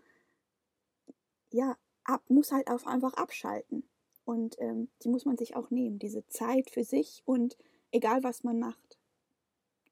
ja, 1.51 1.77
ab, 2.03 2.23
muss 2.29 2.51
halt 2.51 2.69
auch 2.69 2.85
einfach 2.85 3.13
abschalten. 3.13 3.89
Und 4.23 4.55
ähm, 4.59 4.89
die 5.03 5.09
muss 5.09 5.25
man 5.25 5.37
sich 5.37 5.55
auch 5.55 5.69
nehmen, 5.69 5.99
diese 5.99 6.25
Zeit 6.27 6.69
für 6.69 6.83
sich 6.83 7.23
und 7.25 7.57
egal 7.91 8.23
was 8.23 8.43
man 8.43 8.59
macht. 8.59 8.99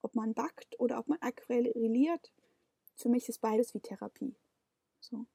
Ob 0.02 0.16
man 0.16 0.34
backt 0.34 0.80
oder 0.80 1.00
ob 1.00 1.08
man 1.08 1.20
aquarelliert, 1.22 2.32
für 2.96 3.10
mich 3.10 3.30
ist 3.30 3.42
beides 3.42 3.74
wie 3.74 3.80
Therapie. 3.80 4.36
So. 5.00 5.26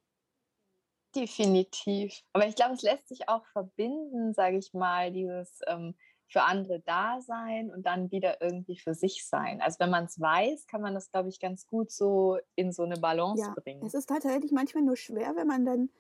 Definitiv. 1.14 2.22
Aber 2.32 2.46
ich 2.46 2.54
glaube, 2.54 2.74
es 2.74 2.82
lässt 2.82 3.08
sich 3.08 3.28
auch 3.28 3.44
verbinden, 3.46 4.34
sage 4.34 4.58
ich 4.58 4.74
mal, 4.74 5.12
dieses 5.12 5.60
ähm, 5.66 5.94
für 6.28 6.42
andere 6.42 6.80
da 6.80 7.20
sein 7.20 7.70
und 7.70 7.86
dann 7.86 8.10
wieder 8.10 8.42
irgendwie 8.42 8.76
für 8.76 8.94
sich 8.94 9.26
sein. 9.26 9.62
Also 9.62 9.80
wenn 9.80 9.90
man 9.90 10.04
es 10.04 10.20
weiß, 10.20 10.66
kann 10.66 10.82
man 10.82 10.94
das, 10.94 11.10
glaube 11.10 11.30
ich, 11.30 11.40
ganz 11.40 11.66
gut 11.66 11.90
so 11.90 12.38
in 12.54 12.70
so 12.72 12.82
eine 12.82 12.96
Balance 12.96 13.42
ja, 13.42 13.54
bringen. 13.54 13.84
Es 13.86 13.94
ist 13.94 14.08
tatsächlich 14.08 14.52
manchmal 14.52 14.84
nur 14.84 14.96
schwer, 14.96 15.34
wenn 15.36 15.46
man 15.46 15.64
dann, 15.64 15.90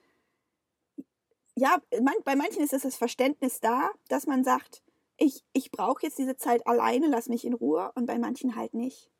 ja, 1.54 1.80
man, 2.02 2.14
bei 2.24 2.36
manchen 2.36 2.62
ist 2.62 2.74
es 2.74 2.82
das 2.82 2.96
Verständnis 2.96 3.60
da, 3.60 3.90
dass 4.08 4.26
man 4.26 4.44
sagt, 4.44 4.82
ich, 5.16 5.44
ich 5.52 5.70
brauche 5.70 6.04
jetzt 6.04 6.18
diese 6.18 6.36
Zeit 6.36 6.66
alleine, 6.66 7.08
lass 7.08 7.28
mich 7.28 7.44
in 7.44 7.54
Ruhe 7.54 7.90
und 7.94 8.06
bei 8.06 8.18
manchen 8.18 8.54
halt 8.54 8.74
nicht. 8.74 9.10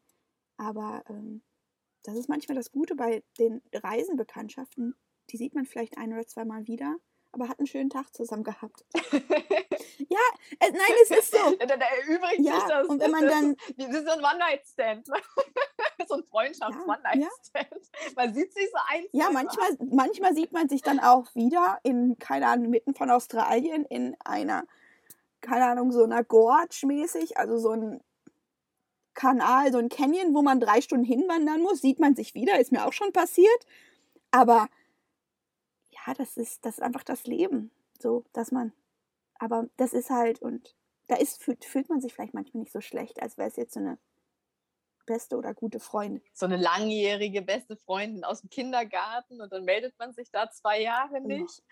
Aber 0.58 1.02
ähm, 1.08 1.42
das 2.04 2.16
ist 2.16 2.28
manchmal 2.28 2.56
das 2.56 2.70
Gute 2.70 2.94
bei 2.94 3.22
den 3.38 3.62
Reisenbekanntschaften. 3.72 4.94
Die 5.30 5.36
sieht 5.36 5.54
man 5.54 5.66
vielleicht 5.66 5.98
ein 5.98 6.12
oder 6.12 6.26
zweimal 6.26 6.66
wieder, 6.66 6.96
aber 7.32 7.48
hat 7.48 7.58
einen 7.58 7.66
schönen 7.66 7.90
Tag 7.90 8.14
zusammen 8.14 8.44
gehabt. 8.44 8.84
ja, 8.94 10.18
äh, 10.60 10.70
nein, 10.70 10.92
es 11.02 11.10
ist 11.10 11.32
so. 11.32 11.54
Da, 11.58 11.66
da 11.66 11.74
erübrigt 11.74 12.40
ja, 12.40 12.54
sich 12.54 12.64
das. 12.64 12.88
Und 12.88 13.00
wenn 13.00 13.10
man 13.10 13.22
das, 13.22 13.32
dann. 13.32 13.56
Das 13.76 13.88
ist 13.88 14.06
so 14.06 14.12
ein 14.12 14.20
One-Night-Stand. 14.20 15.06
so 16.08 16.14
ein 16.14 16.24
Freundschafts-One-Night-Stand. 16.24 17.68
Ja. 17.70 18.10
Man 18.16 18.34
sieht 18.34 18.52
sich 18.54 18.70
so 18.70 18.78
ein. 18.88 19.04
Ja, 19.12 19.30
manchmal, 19.30 19.70
manchmal 19.90 20.34
sieht 20.34 20.52
man 20.52 20.68
sich 20.68 20.82
dann 20.82 21.00
auch 21.00 21.34
wieder 21.34 21.78
in, 21.82 22.18
keine 22.18 22.48
Ahnung, 22.48 22.70
mitten 22.70 22.94
von 22.94 23.10
Australien 23.10 23.84
in 23.84 24.16
einer, 24.24 24.64
keine 25.40 25.66
Ahnung, 25.66 25.92
so 25.92 26.04
einer 26.04 26.24
Gorge 26.24 26.86
mäßig, 26.86 27.36
also 27.36 27.58
so 27.58 27.70
ein 27.70 28.00
Kanal, 29.14 29.72
so 29.72 29.78
ein 29.78 29.88
Canyon, 29.88 30.32
wo 30.32 30.42
man 30.42 30.60
drei 30.60 30.80
Stunden 30.80 31.04
hinwandern 31.04 31.60
muss, 31.60 31.80
sieht 31.80 31.98
man 31.98 32.14
sich 32.14 32.34
wieder, 32.34 32.60
ist 32.60 32.72
mir 32.72 32.86
auch 32.86 32.92
schon 32.92 33.12
passiert. 33.12 33.66
Aber 34.30 34.68
ja, 36.08 36.14
das 36.14 36.36
ist, 36.36 36.64
das 36.64 36.76
ist 36.78 36.82
einfach 36.82 37.04
das 37.04 37.26
Leben. 37.26 37.70
So, 38.00 38.24
dass 38.32 38.50
man, 38.50 38.72
aber 39.38 39.68
das 39.76 39.92
ist 39.92 40.10
halt, 40.10 40.40
und 40.40 40.74
da 41.06 41.16
ist, 41.16 41.42
fühlt, 41.42 41.64
fühlt 41.64 41.88
man 41.88 42.00
sich 42.00 42.14
vielleicht 42.14 42.34
manchmal 42.34 42.62
nicht 42.62 42.72
so 42.72 42.80
schlecht, 42.80 43.20
als 43.20 43.36
wäre 43.36 43.48
es 43.48 43.56
jetzt 43.56 43.74
so 43.74 43.80
eine 43.80 43.98
beste 45.06 45.36
oder 45.36 45.54
gute 45.54 45.80
Freundin. 45.80 46.22
So 46.34 46.46
eine 46.46 46.56
langjährige 46.56 47.42
beste 47.42 47.76
Freundin 47.76 48.24
aus 48.24 48.40
dem 48.40 48.50
Kindergarten 48.50 49.40
und 49.40 49.52
dann 49.52 49.64
meldet 49.64 49.98
man 49.98 50.12
sich 50.12 50.30
da 50.30 50.50
zwei 50.50 50.82
Jahre 50.82 51.20
nicht. 51.20 51.62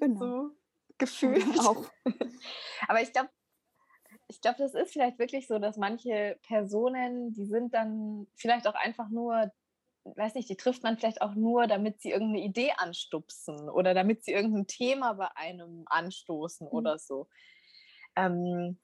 Genau. 0.00 0.18
So 0.18 0.50
gefühlt. 0.98 1.58
Auch. 1.60 1.84
Aber 2.88 3.02
ich 3.02 3.12
glaube, 3.12 3.30
ich 4.28 4.40
glaube, 4.40 4.58
das 4.58 4.74
ist 4.74 4.92
vielleicht 4.92 5.18
wirklich 5.18 5.46
so, 5.46 5.58
dass 5.58 5.76
manche 5.76 6.38
Personen, 6.42 7.32
die 7.32 7.46
sind 7.46 7.74
dann 7.74 8.26
vielleicht 8.34 8.66
auch 8.66 8.74
einfach 8.74 9.08
nur, 9.08 9.52
weiß 10.14 10.34
nicht, 10.34 10.48
die 10.48 10.56
trifft 10.56 10.82
man 10.82 10.96
vielleicht 10.98 11.22
auch 11.22 11.34
nur, 11.34 11.66
damit 11.66 12.00
sie 12.00 12.10
irgendeine 12.10 12.44
Idee 12.44 12.72
anstupsen 12.76 13.68
oder 13.68 13.94
damit 13.94 14.24
sie 14.24 14.32
irgendein 14.32 14.66
Thema 14.66 15.14
bei 15.14 15.28
einem 15.36 15.84
anstoßen 15.86 16.66
mhm. 16.66 16.72
oder 16.72 16.98
so. 16.98 17.28
Ähm, 18.14 18.78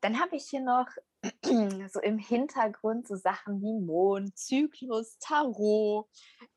dann 0.00 0.20
habe 0.20 0.36
ich 0.36 0.44
hier 0.48 0.60
noch 0.60 0.86
so 1.92 2.00
im 2.00 2.18
Hintergrund 2.18 3.06
so 3.06 3.16
Sachen 3.16 3.62
wie 3.62 3.84
Mond, 3.84 4.36
Zyklus, 4.36 5.18
Tarot. 5.18 6.08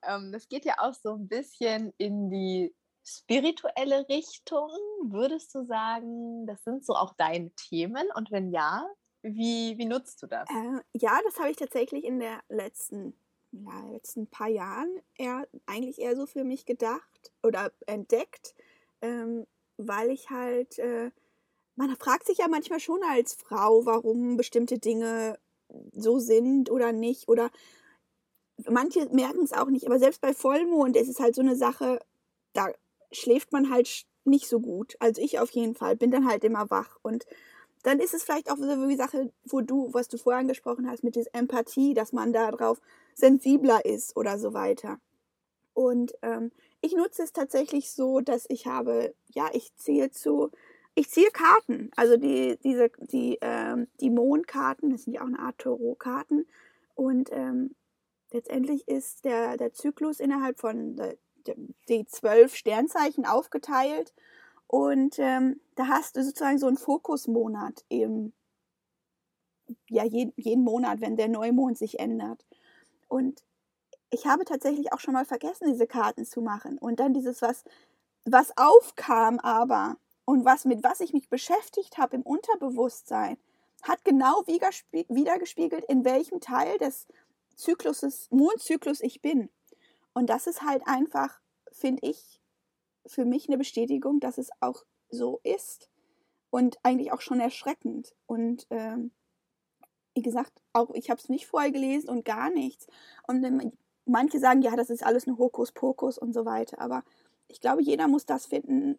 Ähm, 0.04 0.32
das 0.32 0.48
geht 0.48 0.66
ja 0.66 0.76
auch 0.80 0.94
so 0.94 1.14
ein 1.14 1.28
bisschen 1.28 1.94
in 1.98 2.30
die 2.30 2.76
spirituelle 3.08 4.08
Richtung, 4.10 4.70
würdest 5.04 5.54
du 5.54 5.64
sagen, 5.66 6.48
das 6.48 6.64
sind 6.64 6.84
so 6.84 6.94
auch 6.96 7.14
deine 7.16 7.52
Themen? 7.52 8.08
Und 8.16 8.32
wenn 8.32 8.52
ja, 8.52 8.88
wie, 9.22 9.78
wie 9.78 9.86
nutzt 9.86 10.24
du 10.24 10.28
das? 10.28 10.50
Äh, 10.50 10.82
ja, 10.94 11.20
das 11.24 11.40
habe 11.40 11.52
ich 11.52 11.58
tatsächlich 11.58 12.04
in 12.04 12.20
der 12.20 12.42
letzten, 12.50 13.20
ja, 13.64 13.92
letzten 13.92 14.28
paar 14.28 14.50
Jahren 14.50 15.00
eher, 15.16 15.48
eigentlich 15.66 16.00
eher 16.00 16.16
so 16.16 16.26
für 16.26 16.44
mich 16.44 16.66
gedacht 16.66 17.32
oder 17.44 17.72
entdeckt, 17.86 18.56
ähm, 19.02 19.46
weil 19.78 20.10
ich 20.12 20.30
halt, 20.30 20.80
äh, 20.80 21.12
man 21.76 21.96
fragt 21.96 22.28
sich 22.28 22.40
ja 22.40 22.48
manchmal 22.48 22.80
schon 22.80 23.02
als 23.04 23.34
Frau, 23.34 23.86
warum 23.86 24.38
bestimmte 24.38 24.80
Dinge 24.80 25.38
so 25.94 26.20
sind 26.20 26.70
oder 26.70 26.92
nicht 26.92 27.28
oder 27.28 27.50
manche 28.70 29.08
merken 29.10 29.44
es 29.44 29.54
auch 29.54 29.70
nicht, 29.70 29.86
aber 29.86 30.00
selbst 30.00 30.22
bei 30.22 30.34
Vollmond 30.34 30.96
ist 30.96 31.10
es 31.10 31.20
halt 31.20 31.36
so 31.36 31.42
eine 31.42 31.56
Sache, 31.56 32.00
da 32.54 32.72
schläft 33.12 33.52
man 33.52 33.70
halt 33.70 34.06
nicht 34.24 34.48
so 34.48 34.60
gut. 34.60 34.96
Also 35.00 35.22
ich 35.22 35.40
auf 35.40 35.52
jeden 35.52 35.76
Fall 35.76 35.96
bin 35.96 36.12
dann 36.12 36.28
halt 36.28 36.44
immer 36.44 36.70
wach 36.70 36.98
und 37.04 37.26
dann 37.84 38.00
ist 38.00 38.16
es 38.16 38.24
vielleicht 38.24 38.50
auch 38.50 38.58
so 38.58 38.90
wie 38.90 38.96
Sache, 38.96 39.32
wo 39.44 39.62
du, 39.62 39.94
was 39.94 40.08
du 40.08 40.18
vorher 40.18 40.40
angesprochen 40.40 40.90
hast, 40.90 41.04
mit 41.04 41.16
dieser 41.16 41.34
Empathie, 41.34 41.94
dass 41.94 42.14
man 42.14 42.34
darauf 42.34 42.82
sensibler 43.16 43.84
ist 43.86 44.16
oder 44.16 44.38
so 44.38 44.54
weiter. 44.54 45.00
Und 45.74 46.14
ähm, 46.22 46.52
ich 46.82 46.94
nutze 46.96 47.24
es 47.24 47.34
tatsächlich 47.34 47.92
so, 47.92 48.20
dass 48.20 48.46
ich 48.50 48.68
habe, 48.68 49.16
ja, 49.28 49.50
ich 49.54 49.76
ziehe 49.76 50.12
zu, 50.12 50.52
ich 50.94 51.10
ziehe 51.10 51.32
Karten, 51.32 51.90
also 51.96 52.16
die, 52.16 52.58
diese, 52.64 52.92
die, 53.00 53.40
ähm, 53.42 53.88
die 54.00 54.12
Mondkarten, 54.12 54.92
das 54.92 55.04
sind 55.04 55.14
ja 55.14 55.22
auch 55.22 55.28
eine 55.28 55.40
Art 55.40 55.58
Tarotkarten. 55.58 56.48
Und 56.94 57.30
ähm, 57.32 57.76
letztendlich 58.32 58.88
ist 58.88 59.26
der, 59.26 59.58
der 59.58 59.74
Zyklus 59.74 60.20
innerhalb 60.20 60.60
von 60.60 61.02
die 61.90 62.06
zwölf 62.06 62.56
Sternzeichen 62.56 63.26
aufgeteilt. 63.26 64.14
Und 64.68 65.20
ähm, 65.20 65.60
da 65.76 65.88
hast 65.88 66.16
du 66.16 66.24
sozusagen 66.24 66.58
so 66.58 66.68
einen 66.68 66.78
Fokusmonat 66.78 67.84
im, 67.90 68.34
ja, 69.90 70.04
jeden, 70.04 70.34
jeden 70.38 70.64
Monat, 70.64 71.02
wenn 71.02 71.18
der 71.18 71.28
Neumond 71.28 71.78
sich 71.78 72.00
ändert. 72.00 72.46
Und 73.08 73.44
ich 74.10 74.26
habe 74.28 74.46
tatsächlich 74.46 74.94
auch 74.94 75.00
schon 75.00 75.14
mal 75.14 75.26
vergessen, 75.26 75.68
diese 75.68 75.88
Karten 75.88 76.26
zu 76.26 76.42
machen. 76.42 76.78
Und 76.78 77.00
dann 77.00 77.14
dieses, 77.14 77.42
was, 77.42 77.64
was 78.24 78.58
aufkam 78.58 79.40
aber 79.40 79.98
und 80.26 80.46
was, 80.46 80.66
mit 80.66 80.84
was 80.84 81.00
ich 81.00 81.14
mich 81.14 81.30
beschäftigt 81.30 81.98
habe 81.98 82.16
im 82.16 82.22
Unterbewusstsein, 82.22 83.38
hat 83.84 84.04
genau 84.04 84.44
wiedergespiegelt, 84.48 85.86
in 85.86 86.06
welchem 86.06 86.40
Teil 86.40 86.78
des 86.80 87.08
Zykluses, 87.56 88.28
Mondzyklus 88.32 89.02
ich 89.02 89.22
bin. 89.22 89.50
Und 90.14 90.30
das 90.30 90.48
ist 90.48 90.64
halt 90.64 90.84
einfach, 90.88 91.40
finde 91.72 92.08
ich, 92.08 92.42
für 93.06 93.26
mich 93.26 93.48
eine 93.48 93.58
Bestätigung, 93.58 94.20
dass 94.20 94.38
es 94.38 94.50
auch 94.60 94.84
so 95.10 95.40
ist. 95.44 95.90
Und 96.50 96.78
eigentlich 96.84 97.12
auch 97.12 97.22
schon 97.22 97.40
erschreckend. 97.40 98.16
Und 98.28 98.66
ähm, 98.70 99.12
wie 100.16 100.22
gesagt, 100.22 100.54
auch 100.74 100.92
ich 100.94 101.10
habe 101.10 101.20
es 101.20 101.30
nicht 101.30 101.46
vorher 101.46 101.72
gelesen 101.72 102.10
und 102.10 102.26
gar 102.26 102.50
nichts. 102.50 102.88
Und 103.28 103.44
ähm, 103.44 103.74
manche 104.06 104.40
sagen, 104.40 104.62
ja, 104.62 104.76
das 104.76 104.90
ist 104.90 105.06
alles 105.06 105.28
ein 105.28 105.38
Hokuspokus 105.38 106.18
und 106.18 106.34
so 106.34 106.46
weiter. 106.46 106.80
Aber 106.80 107.04
ich 107.48 107.60
glaube, 107.60 107.84
jeder 107.84 108.08
muss 108.08 108.26
das 108.26 108.48
finden, 108.48 108.98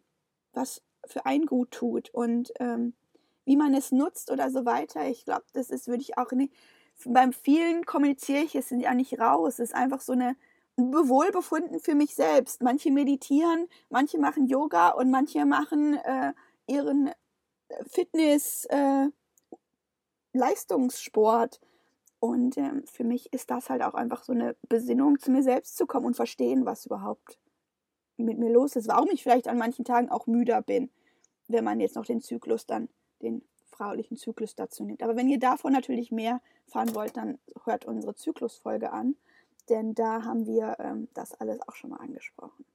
was 0.53 0.81
für 1.05 1.25
einen 1.25 1.45
gut 1.45 1.71
tut. 1.71 2.09
Und 2.11 2.53
ähm, 2.59 2.93
wie 3.45 3.57
man 3.57 3.73
es 3.73 3.91
nutzt 3.91 4.31
oder 4.31 4.51
so 4.51 4.65
weiter, 4.65 5.07
ich 5.07 5.25
glaube, 5.25 5.45
das 5.53 5.69
ist, 5.69 5.87
würde 5.87 6.01
ich 6.01 6.17
auch 6.17 6.31
nicht. 6.31 6.53
Beim 7.05 7.33
vielen 7.33 7.85
kommuniziere 7.85 8.43
ich 8.43 8.55
es 8.55 8.69
ja 8.69 8.93
nicht 8.93 9.19
raus. 9.19 9.53
Es 9.53 9.71
ist 9.71 9.75
einfach 9.75 10.01
so 10.01 10.13
eine 10.13 10.35
Wohlbefunden 10.75 11.79
für 11.79 11.95
mich 11.95 12.13
selbst. 12.13 12.61
Manche 12.61 12.91
meditieren, 12.91 13.67
manche 13.89 14.19
machen 14.19 14.47
Yoga 14.47 14.89
und 14.89 15.09
manche 15.09 15.45
machen 15.45 15.95
äh, 15.95 16.33
ihren 16.67 17.11
Fitness, 17.87 18.65
äh, 18.65 19.07
Leistungssport. 20.37 21.59
Und 22.19 22.57
äh, 22.57 22.81
für 22.85 23.03
mich 23.03 23.31
ist 23.33 23.51
das 23.51 23.69
halt 23.69 23.81
auch 23.83 23.93
einfach 23.93 24.23
so 24.23 24.33
eine 24.33 24.55
Besinnung, 24.69 25.19
zu 25.19 25.31
mir 25.31 25.43
selbst 25.43 25.77
zu 25.77 25.85
kommen 25.85 26.05
und 26.05 26.15
verstehen, 26.15 26.65
was 26.65 26.85
überhaupt 26.85 27.39
mit 28.17 28.39
mir 28.39 28.49
los 28.49 28.75
ist. 28.75 28.87
Warum 28.87 29.09
ich 29.11 29.23
vielleicht 29.23 29.47
an 29.47 29.57
manchen 29.57 29.85
Tagen 29.85 30.09
auch 30.09 30.25
müder 30.25 30.61
bin, 30.61 30.89
wenn 31.47 31.63
man 31.63 31.79
jetzt 31.79 31.95
noch 31.95 32.05
den 32.05 32.21
Zyklus 32.21 32.65
dann, 32.65 32.89
den 33.21 33.43
fraulichen 33.67 34.17
Zyklus 34.17 34.55
dazu 34.55 34.83
nimmt. 34.83 35.03
Aber 35.03 35.15
wenn 35.15 35.29
ihr 35.29 35.39
davon 35.39 35.71
natürlich 35.71 36.11
mehr 36.11 36.41
fahren 36.65 36.95
wollt, 36.95 37.15
dann 37.15 37.37
hört 37.65 37.85
unsere 37.85 38.15
Zyklusfolge 38.15 38.91
an 38.91 39.15
denn 39.69 39.93
da 39.93 40.23
haben 40.23 40.45
wir 40.45 40.77
ähm, 40.79 41.07
das 41.13 41.33
alles 41.33 41.59
auch 41.67 41.75
schon 41.75 41.91
mal 41.91 41.97
angesprochen. 41.97 42.65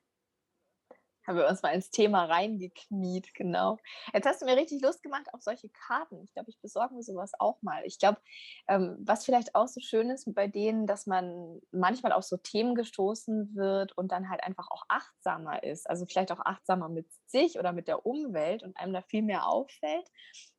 Haben 1.26 1.36
wir 1.36 1.48
uns 1.48 1.62
mal 1.62 1.74
ins 1.74 1.90
Thema 1.90 2.24
reingekniet, 2.24 3.34
genau. 3.34 3.78
Jetzt 4.12 4.26
hast 4.26 4.42
du 4.42 4.46
mir 4.46 4.56
richtig 4.56 4.82
Lust 4.82 5.02
gemacht 5.02 5.26
auf 5.32 5.42
solche 5.42 5.68
Karten. 5.68 6.22
Ich 6.24 6.32
glaube, 6.32 6.50
ich 6.50 6.60
besorge 6.60 6.94
mir 6.94 7.02
sowas 7.02 7.32
auch 7.38 7.60
mal. 7.62 7.82
Ich 7.84 7.98
glaube, 7.98 8.18
ähm, 8.68 8.96
was 9.00 9.24
vielleicht 9.24 9.54
auch 9.54 9.68
so 9.68 9.80
schön 9.80 10.10
ist 10.10 10.32
bei 10.34 10.48
denen, 10.48 10.86
dass 10.86 11.06
man 11.06 11.60
manchmal 11.70 12.12
auf 12.12 12.24
so 12.24 12.36
Themen 12.36 12.74
gestoßen 12.74 13.54
wird 13.54 13.96
und 13.96 14.12
dann 14.12 14.28
halt 14.28 14.42
einfach 14.42 14.68
auch 14.70 14.84
achtsamer 14.88 15.62
ist. 15.62 15.88
Also 15.88 16.06
vielleicht 16.06 16.32
auch 16.32 16.40
achtsamer 16.40 16.88
mit 16.88 17.06
sich 17.26 17.58
oder 17.58 17.72
mit 17.72 17.88
der 17.88 18.06
Umwelt 18.06 18.62
und 18.62 18.76
einem 18.76 18.92
da 18.92 19.02
viel 19.02 19.22
mehr 19.22 19.46
auffällt. 19.46 20.08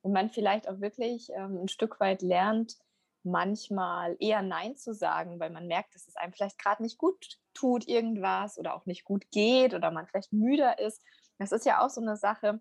Und 0.02 0.12
man 0.12 0.30
vielleicht 0.30 0.68
auch 0.68 0.80
wirklich 0.80 1.30
ähm, 1.30 1.62
ein 1.62 1.68
Stück 1.68 2.00
weit 2.00 2.22
lernt, 2.22 2.76
manchmal 3.24 4.16
eher 4.20 4.42
Nein 4.42 4.76
zu 4.76 4.94
sagen, 4.94 5.40
weil 5.40 5.50
man 5.50 5.66
merkt, 5.66 5.94
dass 5.94 6.06
es 6.06 6.16
einem 6.16 6.32
vielleicht 6.32 6.58
gerade 6.58 6.82
nicht 6.82 6.98
gut 6.98 7.38
tut, 7.54 7.88
irgendwas 7.88 8.58
oder 8.58 8.74
auch 8.74 8.86
nicht 8.86 9.04
gut 9.04 9.30
geht 9.30 9.74
oder 9.74 9.90
man 9.90 10.06
vielleicht 10.06 10.32
müder 10.32 10.78
ist. 10.78 11.02
Das 11.38 11.52
ist 11.52 11.66
ja 11.66 11.84
auch 11.84 11.90
so 11.90 12.00
eine 12.00 12.16
Sache, 12.16 12.60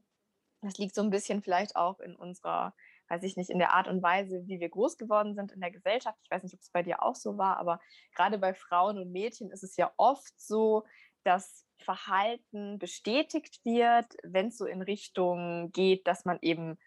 das 0.61 0.77
liegt 0.77 0.95
so 0.95 1.01
ein 1.01 1.09
bisschen 1.09 1.41
vielleicht 1.41 1.75
auch 1.75 1.99
in 1.99 2.15
unserer, 2.15 2.73
weiß 3.09 3.23
ich 3.23 3.35
nicht, 3.35 3.49
in 3.49 3.59
der 3.59 3.73
Art 3.73 3.87
und 3.87 4.01
Weise, 4.01 4.43
wie 4.47 4.59
wir 4.59 4.69
groß 4.69 4.97
geworden 4.97 5.35
sind 5.35 5.51
in 5.51 5.61
der 5.61 5.71
Gesellschaft. 5.71 6.17
Ich 6.23 6.31
weiß 6.31 6.43
nicht, 6.43 6.53
ob 6.53 6.61
es 6.61 6.69
bei 6.69 6.83
dir 6.83 7.03
auch 7.03 7.15
so 7.15 7.37
war, 7.37 7.57
aber 7.57 7.79
gerade 8.15 8.37
bei 8.37 8.53
Frauen 8.53 8.97
und 8.97 9.11
Mädchen 9.11 9.51
ist 9.51 9.63
es 9.63 9.75
ja 9.75 9.91
oft 9.97 10.33
so, 10.39 10.83
dass 11.23 11.65
Verhalten 11.79 12.79
bestätigt 12.79 13.59
wird, 13.65 14.05
wenn 14.23 14.47
es 14.47 14.57
so 14.57 14.65
in 14.65 14.81
Richtung 14.81 15.71
geht, 15.71 16.07
dass 16.07 16.25
man 16.25 16.39
eben 16.41 16.77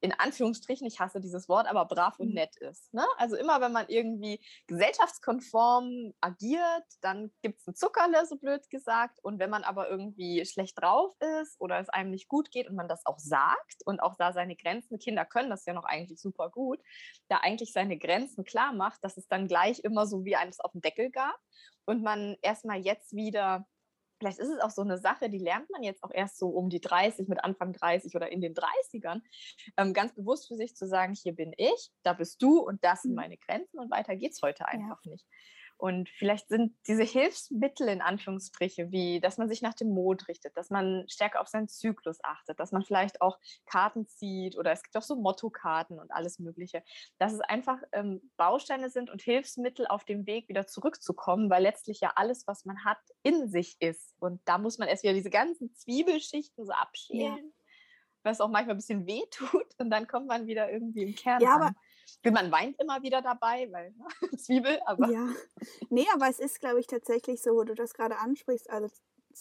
in 0.00 0.12
Anführungsstrichen, 0.12 0.86
ich 0.86 1.00
hasse 1.00 1.20
dieses 1.20 1.48
Wort, 1.48 1.66
aber 1.66 1.86
brav 1.86 2.18
und 2.18 2.28
mhm. 2.28 2.34
nett 2.34 2.56
ist. 2.56 2.92
Ne? 2.92 3.04
Also 3.16 3.36
immer, 3.36 3.60
wenn 3.60 3.72
man 3.72 3.86
irgendwie 3.88 4.40
gesellschaftskonform 4.66 6.12
agiert, 6.20 6.84
dann 7.00 7.32
gibt 7.42 7.60
es 7.60 7.66
ein 7.66 7.74
Zuckerle, 7.74 8.26
so 8.26 8.36
blöd 8.36 8.68
gesagt. 8.70 9.18
Und 9.22 9.38
wenn 9.38 9.50
man 9.50 9.64
aber 9.64 9.88
irgendwie 9.88 10.44
schlecht 10.44 10.80
drauf 10.80 11.14
ist 11.40 11.56
oder 11.60 11.80
es 11.80 11.88
einem 11.88 12.10
nicht 12.10 12.28
gut 12.28 12.50
geht 12.50 12.68
und 12.68 12.76
man 12.76 12.88
das 12.88 13.06
auch 13.06 13.18
sagt 13.18 13.82
und 13.84 14.00
auch 14.00 14.16
da 14.16 14.32
seine 14.32 14.56
Grenzen, 14.56 14.98
Kinder 14.98 15.24
können 15.24 15.50
das 15.50 15.64
ja 15.64 15.72
noch 15.72 15.84
eigentlich 15.84 16.20
super 16.20 16.50
gut, 16.50 16.80
da 17.28 17.38
eigentlich 17.38 17.72
seine 17.72 17.98
Grenzen 17.98 18.44
klar 18.44 18.72
macht, 18.72 19.02
dass 19.02 19.16
es 19.16 19.28
dann 19.28 19.48
gleich 19.48 19.80
immer 19.80 20.06
so 20.06 20.24
wie 20.24 20.36
eines 20.36 20.60
auf 20.60 20.72
dem 20.72 20.82
Deckel 20.82 21.10
gab 21.10 21.38
und 21.86 22.02
man 22.02 22.36
erstmal 22.42 22.78
jetzt 22.78 23.14
wieder 23.14 23.66
vielleicht 24.18 24.38
ist 24.38 24.48
es 24.48 24.60
auch 24.60 24.70
so 24.70 24.82
eine 24.82 24.98
Sache, 24.98 25.28
die 25.28 25.38
lernt 25.38 25.70
man 25.70 25.82
jetzt 25.82 26.02
auch 26.02 26.10
erst 26.12 26.38
so 26.38 26.48
um 26.48 26.68
die 26.68 26.80
30, 26.80 27.28
mit 27.28 27.42
Anfang 27.44 27.72
30 27.72 28.14
oder 28.14 28.30
in 28.30 28.40
den 28.40 28.54
30ern, 28.54 29.20
ähm, 29.76 29.92
ganz 29.92 30.14
bewusst 30.14 30.48
für 30.48 30.56
sich 30.56 30.76
zu 30.76 30.86
sagen, 30.86 31.14
hier 31.14 31.34
bin 31.34 31.52
ich, 31.56 31.90
da 32.02 32.12
bist 32.12 32.42
du 32.42 32.60
und 32.60 32.82
das 32.84 33.02
sind 33.02 33.12
mhm. 33.12 33.16
meine 33.16 33.36
Grenzen 33.36 33.78
und 33.78 33.90
weiter 33.90 34.16
geht 34.16 34.32
es 34.32 34.42
heute 34.42 34.66
einfach 34.66 35.00
ja. 35.04 35.10
nicht. 35.10 35.26
Und 35.78 36.08
vielleicht 36.08 36.48
sind 36.48 36.74
diese 36.86 37.02
Hilfsmittel 37.02 37.88
in 37.88 38.00
Anführungsstriche, 38.00 38.90
wie 38.90 39.20
dass 39.20 39.36
man 39.36 39.48
sich 39.48 39.60
nach 39.60 39.74
dem 39.74 39.90
Mond 39.90 40.26
richtet, 40.28 40.56
dass 40.56 40.70
man 40.70 41.04
stärker 41.08 41.40
auf 41.40 41.48
seinen 41.48 41.68
Zyklus 41.68 42.22
achtet, 42.24 42.58
dass 42.58 42.72
man 42.72 42.82
vielleicht 42.82 43.20
auch 43.20 43.38
Karten 43.66 44.06
zieht 44.06 44.56
oder 44.56 44.72
es 44.72 44.82
gibt 44.82 44.96
auch 44.96 45.02
so 45.02 45.16
Mottokarten 45.16 45.98
und 45.98 46.10
alles 46.12 46.38
Mögliche, 46.38 46.82
dass 47.18 47.34
es 47.34 47.40
einfach 47.40 47.78
ähm, 47.92 48.30
Bausteine 48.36 48.88
sind 48.88 49.10
und 49.10 49.20
Hilfsmittel 49.20 49.86
auf 49.86 50.04
dem 50.04 50.26
Weg 50.26 50.48
wieder 50.48 50.66
zurückzukommen, 50.66 51.50
weil 51.50 51.62
letztlich 51.62 52.00
ja 52.00 52.12
alles, 52.16 52.46
was 52.46 52.64
man 52.64 52.84
hat, 52.84 52.98
in 53.22 53.48
sich 53.48 53.76
ist. 53.80 54.14
Und 54.18 54.40
da 54.46 54.56
muss 54.58 54.78
man 54.78 54.88
erst 54.88 55.02
wieder 55.02 55.14
diese 55.14 55.30
ganzen 55.30 55.74
Zwiebelschichten 55.74 56.64
so 56.64 56.72
abschälen. 56.72 57.36
Ja 57.36 57.50
was 58.26 58.40
auch 58.40 58.50
manchmal 58.50 58.74
ein 58.74 58.78
bisschen 58.78 59.06
weh 59.06 59.22
tut 59.30 59.66
und 59.78 59.88
dann 59.88 60.06
kommt 60.06 60.26
man 60.26 60.46
wieder 60.46 60.70
irgendwie 60.70 61.04
im 61.04 61.14
Kern 61.14 61.40
ja, 61.40 61.54
an. 61.54 61.62
Aber 61.62 61.74
man 62.24 62.50
weint 62.50 62.78
immer 62.80 63.02
wieder 63.02 63.22
dabei, 63.22 63.68
weil 63.70 63.92
ne? 63.92 64.38
Zwiebel, 64.38 64.80
aber. 64.86 65.10
Ja. 65.10 65.28
Nee, 65.90 66.06
aber 66.14 66.28
es 66.28 66.38
ist, 66.38 66.60
glaube 66.60 66.80
ich, 66.80 66.86
tatsächlich 66.86 67.42
so, 67.42 67.54
wo 67.54 67.64
du 67.64 67.74
das 67.74 67.94
gerade 67.94 68.18
ansprichst, 68.18 68.70
also 68.70 68.88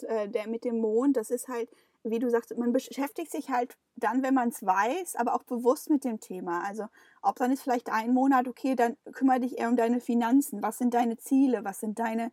äh, 0.04 0.28
der 0.28 0.48
mit 0.48 0.64
dem 0.64 0.80
Mond, 0.80 1.18
das 1.18 1.32
ist 1.32 1.48
halt, 1.48 1.70
wie 2.04 2.20
du 2.20 2.30
sagst, 2.30 2.56
man 2.58 2.72
beschäftigt 2.72 3.32
sich 3.32 3.50
halt 3.50 3.78
dann, 3.96 4.22
wenn 4.24 4.34
man 4.34 4.50
es 4.50 4.64
weiß, 4.64 5.16
aber 5.16 5.34
auch 5.34 5.44
bewusst 5.44 5.90
mit 5.90 6.04
dem 6.04 6.20
Thema. 6.20 6.64
Also 6.64 6.88
ob 7.22 7.38
dann 7.38 7.52
ist 7.52 7.64
vielleicht 7.64 7.92
ein 7.92 8.14
Monat, 8.14 8.48
okay, 8.48 8.76
dann 8.76 8.96
kümmere 9.12 9.40
dich 9.40 9.58
eher 9.58 9.70
um 9.70 9.76
deine 9.76 10.00
Finanzen. 10.00 10.62
Was 10.62 10.78
sind 10.78 10.94
deine 10.94 11.18
Ziele? 11.18 11.64
Was 11.64 11.80
sind 11.80 11.98
deine 11.98 12.32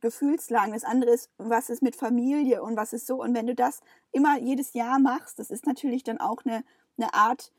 Gefühlslagen? 0.00 0.72
Das 0.72 0.84
andere 0.84 1.10
ist, 1.10 1.30
was 1.36 1.68
ist 1.68 1.82
mit 1.82 1.96
Familie 1.96 2.62
und 2.62 2.76
was 2.76 2.92
ist 2.92 3.06
so? 3.06 3.20
Und 3.20 3.34
wenn 3.34 3.46
du 3.46 3.54
das 3.54 3.80
immer 4.12 4.38
jedes 4.38 4.72
Jahr 4.72 4.98
machst, 4.98 5.38
das 5.38 5.50
ist 5.50 5.66
natürlich 5.66 6.02
dann 6.02 6.18
auch 6.18 6.38
eine, 6.44 6.64
eine 6.96 7.12
Art, 7.12 7.52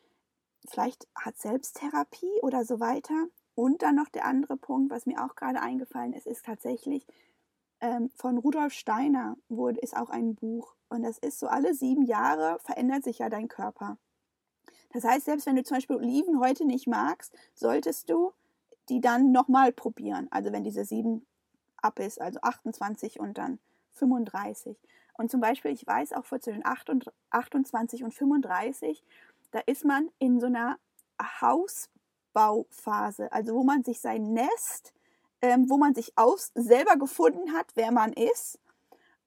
vielleicht 0.68 1.08
hat 1.16 1.38
Selbsttherapie 1.38 2.40
oder 2.42 2.66
so 2.66 2.80
weiter. 2.80 3.28
Und 3.56 3.82
dann 3.82 3.96
noch 3.96 4.10
der 4.10 4.26
andere 4.26 4.58
Punkt, 4.58 4.92
was 4.92 5.06
mir 5.06 5.24
auch 5.24 5.36
gerade 5.36 5.62
eingefallen 5.62 6.14
ist, 6.14 6.26
ist 6.26 6.46
tatsächlich 6.46 7.06
ähm, 7.82 8.10
von 8.16 8.38
Rudolf 8.38 8.74
Steiner 8.74 9.38
wurde, 9.50 9.80
ist 9.80 9.96
auch 9.96 10.10
ein 10.10 10.36
Buch. 10.36 10.76
Und 10.90 11.04
das 11.04 11.18
ist 11.18 11.40
so, 11.40 11.48
alle 11.48 11.74
sieben 11.74 12.04
Jahre 12.04 12.60
verändert 12.60 13.04
sich 13.04 13.20
ja 13.20 13.30
dein 13.30 13.48
Körper. 13.48 13.98
Das 14.94 15.04
heißt, 15.04 15.26
selbst 15.26 15.46
wenn 15.46 15.56
du 15.56 15.64
zum 15.64 15.78
Beispiel 15.78 15.96
Oliven 15.96 16.40
heute 16.40 16.66
nicht 16.66 16.88
magst, 16.88 17.34
solltest 17.54 18.10
du 18.10 18.34
die 18.90 19.02
dann 19.02 19.32
nochmal 19.32 19.72
probieren. 19.72 20.28
Also 20.32 20.52
wenn 20.52 20.64
diese 20.64 20.86
sieben 20.86 21.26
ab 21.78 22.00
ist, 22.00 22.20
also 22.20 22.40
28 22.42 23.20
und 23.20 23.38
dann 23.38 23.60
35. 23.94 24.78
Und 25.18 25.32
zum 25.32 25.40
Beispiel, 25.40 25.72
ich 25.72 25.86
weiß 25.86 26.14
auch 26.14 26.26
vor 26.26 26.40
zwischen 26.40 26.64
28 26.66 28.04
und 28.04 28.14
35 28.14 29.04
da 29.52 29.60
ist 29.60 29.86
man 29.86 30.10
in 30.20 30.40
so 30.40 30.48
einer 30.48 30.78
Hausbauphase, 31.42 33.32
also 33.32 33.54
wo 33.54 33.64
man 33.64 33.84
sich 33.84 34.00
sein 34.00 34.34
Nest, 34.34 34.94
ähm, 35.42 35.70
wo 35.70 35.78
man 35.78 35.94
sich 35.94 36.18
aus, 36.18 36.52
selber 36.56 36.98
gefunden 36.98 37.54
hat, 37.54 37.72
wer 37.76 37.92
man 37.92 38.14
ist 38.14 38.60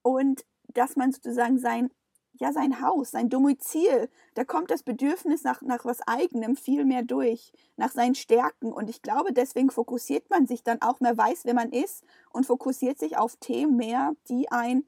und 0.02 0.44
dass 0.68 0.96
man 0.96 1.12
sozusagen 1.12 1.58
sein, 1.58 1.90
ja, 2.34 2.52
sein 2.52 2.80
Haus, 2.80 3.12
sein 3.12 3.28
Domizil, 3.28 4.08
da 4.34 4.44
kommt 4.44 4.70
das 4.70 4.82
Bedürfnis 4.82 5.44
nach, 5.44 5.62
nach 5.62 5.84
was 5.84 6.00
Eigenem 6.06 6.56
viel 6.56 6.84
mehr 6.84 7.02
durch, 7.02 7.52
nach 7.76 7.92
seinen 7.92 8.16
Stärken. 8.16 8.72
Und 8.72 8.90
ich 8.90 9.02
glaube, 9.02 9.32
deswegen 9.32 9.70
fokussiert 9.70 10.28
man 10.30 10.46
sich 10.46 10.64
dann 10.64 10.82
auch 10.82 10.98
mehr, 10.98 11.16
weiß, 11.16 11.44
wer 11.44 11.54
man 11.54 11.70
ist 11.70 12.04
und 12.30 12.46
fokussiert 12.46 12.98
sich 12.98 13.16
auf 13.16 13.36
Themen 13.36 13.76
mehr, 13.76 14.14
die 14.28 14.50
einen 14.50 14.84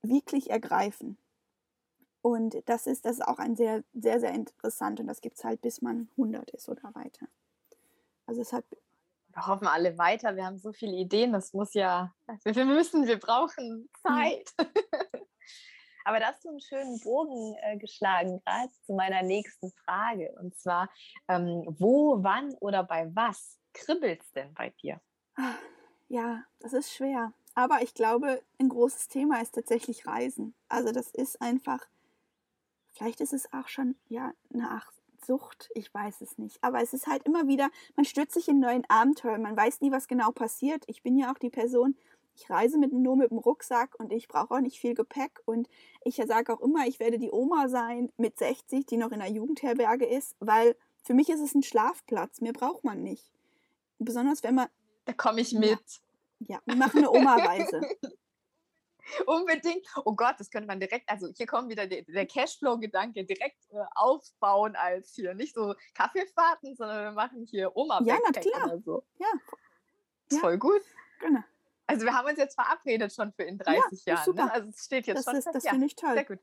wirklich 0.00 0.48
ergreifen. 0.48 1.18
Und 2.26 2.60
das 2.68 2.88
ist, 2.88 3.04
das 3.04 3.18
ist 3.18 3.22
auch 3.24 3.38
ein 3.38 3.54
sehr, 3.54 3.84
sehr, 3.94 4.18
sehr 4.18 4.34
interessant. 4.34 4.98
Und 4.98 5.06
das 5.06 5.20
gibt 5.20 5.38
es 5.38 5.44
halt, 5.44 5.60
bis 5.60 5.80
man 5.80 6.08
100 6.16 6.50
ist 6.50 6.68
oder 6.68 6.92
weiter. 6.92 7.28
Also 8.26 8.40
es 8.40 8.52
hat. 8.52 8.64
Wir 9.28 9.46
hoffen 9.46 9.68
alle 9.68 9.96
weiter. 9.96 10.34
Wir 10.34 10.44
haben 10.44 10.58
so 10.58 10.72
viele 10.72 10.96
Ideen. 10.96 11.32
Das 11.32 11.52
muss 11.52 11.72
ja, 11.74 12.12
wir 12.42 12.64
müssen, 12.64 13.06
wir 13.06 13.20
brauchen. 13.20 13.88
Zeit. 14.02 14.52
Aber 16.04 16.18
da 16.18 16.26
hast 16.26 16.44
du 16.44 16.48
einen 16.48 16.60
schönen 16.60 16.98
Bogen 16.98 17.54
äh, 17.62 17.78
geschlagen, 17.78 18.42
gerade 18.44 18.72
zu 18.82 18.94
meiner 18.94 19.22
nächsten 19.22 19.70
Frage. 19.84 20.34
Und 20.40 20.56
zwar, 20.58 20.90
ähm, 21.28 21.64
wo, 21.78 22.24
wann 22.24 22.54
oder 22.54 22.82
bei 22.82 23.08
was 23.14 23.56
kribbelt 23.72 24.20
es 24.20 24.32
denn 24.32 24.52
bei 24.54 24.70
dir? 24.82 25.00
Ja, 26.08 26.42
das 26.58 26.72
ist 26.72 26.92
schwer. 26.92 27.32
Aber 27.54 27.82
ich 27.82 27.94
glaube, 27.94 28.42
ein 28.58 28.68
großes 28.68 29.06
Thema 29.06 29.40
ist 29.40 29.54
tatsächlich 29.54 30.08
Reisen. 30.08 30.56
Also 30.68 30.90
das 30.90 31.10
ist 31.10 31.40
einfach 31.40 31.86
Vielleicht 32.96 33.20
ist 33.20 33.34
es 33.34 33.52
auch 33.52 33.68
schon 33.68 33.94
ja 34.08 34.32
eine 34.52 34.80
Sucht, 35.24 35.70
ich 35.74 35.92
weiß 35.92 36.22
es 36.22 36.38
nicht. 36.38 36.56
Aber 36.62 36.80
es 36.80 36.94
ist 36.94 37.06
halt 37.06 37.24
immer 37.24 37.46
wieder, 37.46 37.70
man 37.94 38.04
stürzt 38.04 38.34
sich 38.34 38.48
in 38.48 38.58
neuen 38.58 38.88
Abenteuer, 38.88 39.38
man 39.38 39.56
weiß 39.56 39.80
nie, 39.80 39.90
was 39.90 40.08
genau 40.08 40.30
passiert. 40.30 40.84
Ich 40.86 41.02
bin 41.02 41.18
ja 41.18 41.30
auch 41.30 41.38
die 41.38 41.50
Person, 41.50 41.96
ich 42.34 42.48
reise 42.48 42.78
mit, 42.78 42.92
nur 42.92 43.16
mit 43.16 43.30
dem 43.30 43.38
Rucksack 43.38 43.98
und 43.98 44.12
ich 44.12 44.28
brauche 44.28 44.54
auch 44.54 44.60
nicht 44.60 44.78
viel 44.78 44.94
Gepäck. 44.94 45.42
Und 45.44 45.68
ich 46.04 46.16
sage 46.16 46.52
auch 46.52 46.60
immer, 46.60 46.86
ich 46.86 46.98
werde 46.98 47.18
die 47.18 47.30
Oma 47.30 47.68
sein 47.68 48.12
mit 48.16 48.38
60, 48.38 48.86
die 48.86 48.96
noch 48.96 49.12
in 49.12 49.20
der 49.20 49.30
Jugendherberge 49.30 50.06
ist, 50.06 50.36
weil 50.40 50.74
für 51.02 51.12
mich 51.12 51.28
ist 51.28 51.40
es 51.40 51.54
ein 51.54 51.62
Schlafplatz. 51.62 52.40
Mehr 52.40 52.52
braucht 52.52 52.84
man 52.84 53.02
nicht. 53.02 53.30
Besonders 53.98 54.42
wenn 54.42 54.54
man. 54.54 54.68
Da 55.04 55.12
komme 55.12 55.40
ich 55.40 55.52
mit. 55.52 55.80
Ja, 56.38 56.56
ja 56.56 56.60
wir 56.64 56.76
machen 56.76 56.98
eine 56.98 57.10
Oma-Reise. 57.10 57.82
Unbedingt. 59.26 59.86
Oh 60.04 60.14
Gott, 60.14 60.36
das 60.38 60.50
könnte 60.50 60.66
man 60.66 60.80
direkt, 60.80 61.08
also 61.08 61.28
hier 61.36 61.46
kommt 61.46 61.68
wieder 61.68 61.86
der, 61.86 62.02
der 62.02 62.26
Cashflow-Gedanke, 62.26 63.24
direkt 63.24 63.70
äh, 63.70 63.78
aufbauen 63.94 64.76
als 64.76 65.14
hier. 65.14 65.34
Nicht 65.34 65.54
so 65.54 65.74
Kaffeefahrten, 65.94 66.76
sondern 66.76 67.04
wir 67.04 67.12
machen 67.12 67.44
hier 67.44 67.76
oma 67.76 68.00
Ja, 68.04 68.18
na 68.24 68.40
klar. 68.40 68.66
Oder 68.66 68.80
so. 68.80 69.04
Ja. 69.18 69.28
Ist 70.28 70.36
ja. 70.36 70.40
voll 70.40 70.58
gut. 70.58 70.82
Genau. 71.20 71.40
Also 71.88 72.04
wir 72.04 72.14
haben 72.14 72.28
uns 72.28 72.38
jetzt 72.38 72.54
verabredet 72.54 73.12
schon 73.12 73.32
für 73.32 73.44
in 73.44 73.58
30 73.58 74.04
ja, 74.06 74.14
Jahren. 74.14 74.18
Ne? 74.18 74.24
Super. 74.24 74.44
Ne? 74.46 74.52
Also 74.52 74.68
es 74.70 74.84
steht 74.84 75.06
jetzt 75.06 75.18
das 75.18 75.24
schon. 75.24 75.36
Ist, 75.36 75.48
das 75.52 75.64
ja, 75.64 75.70
finde 75.70 75.86
ich 75.86 75.94
toll. 75.94 76.14
Sehr 76.14 76.24
gut. 76.24 76.38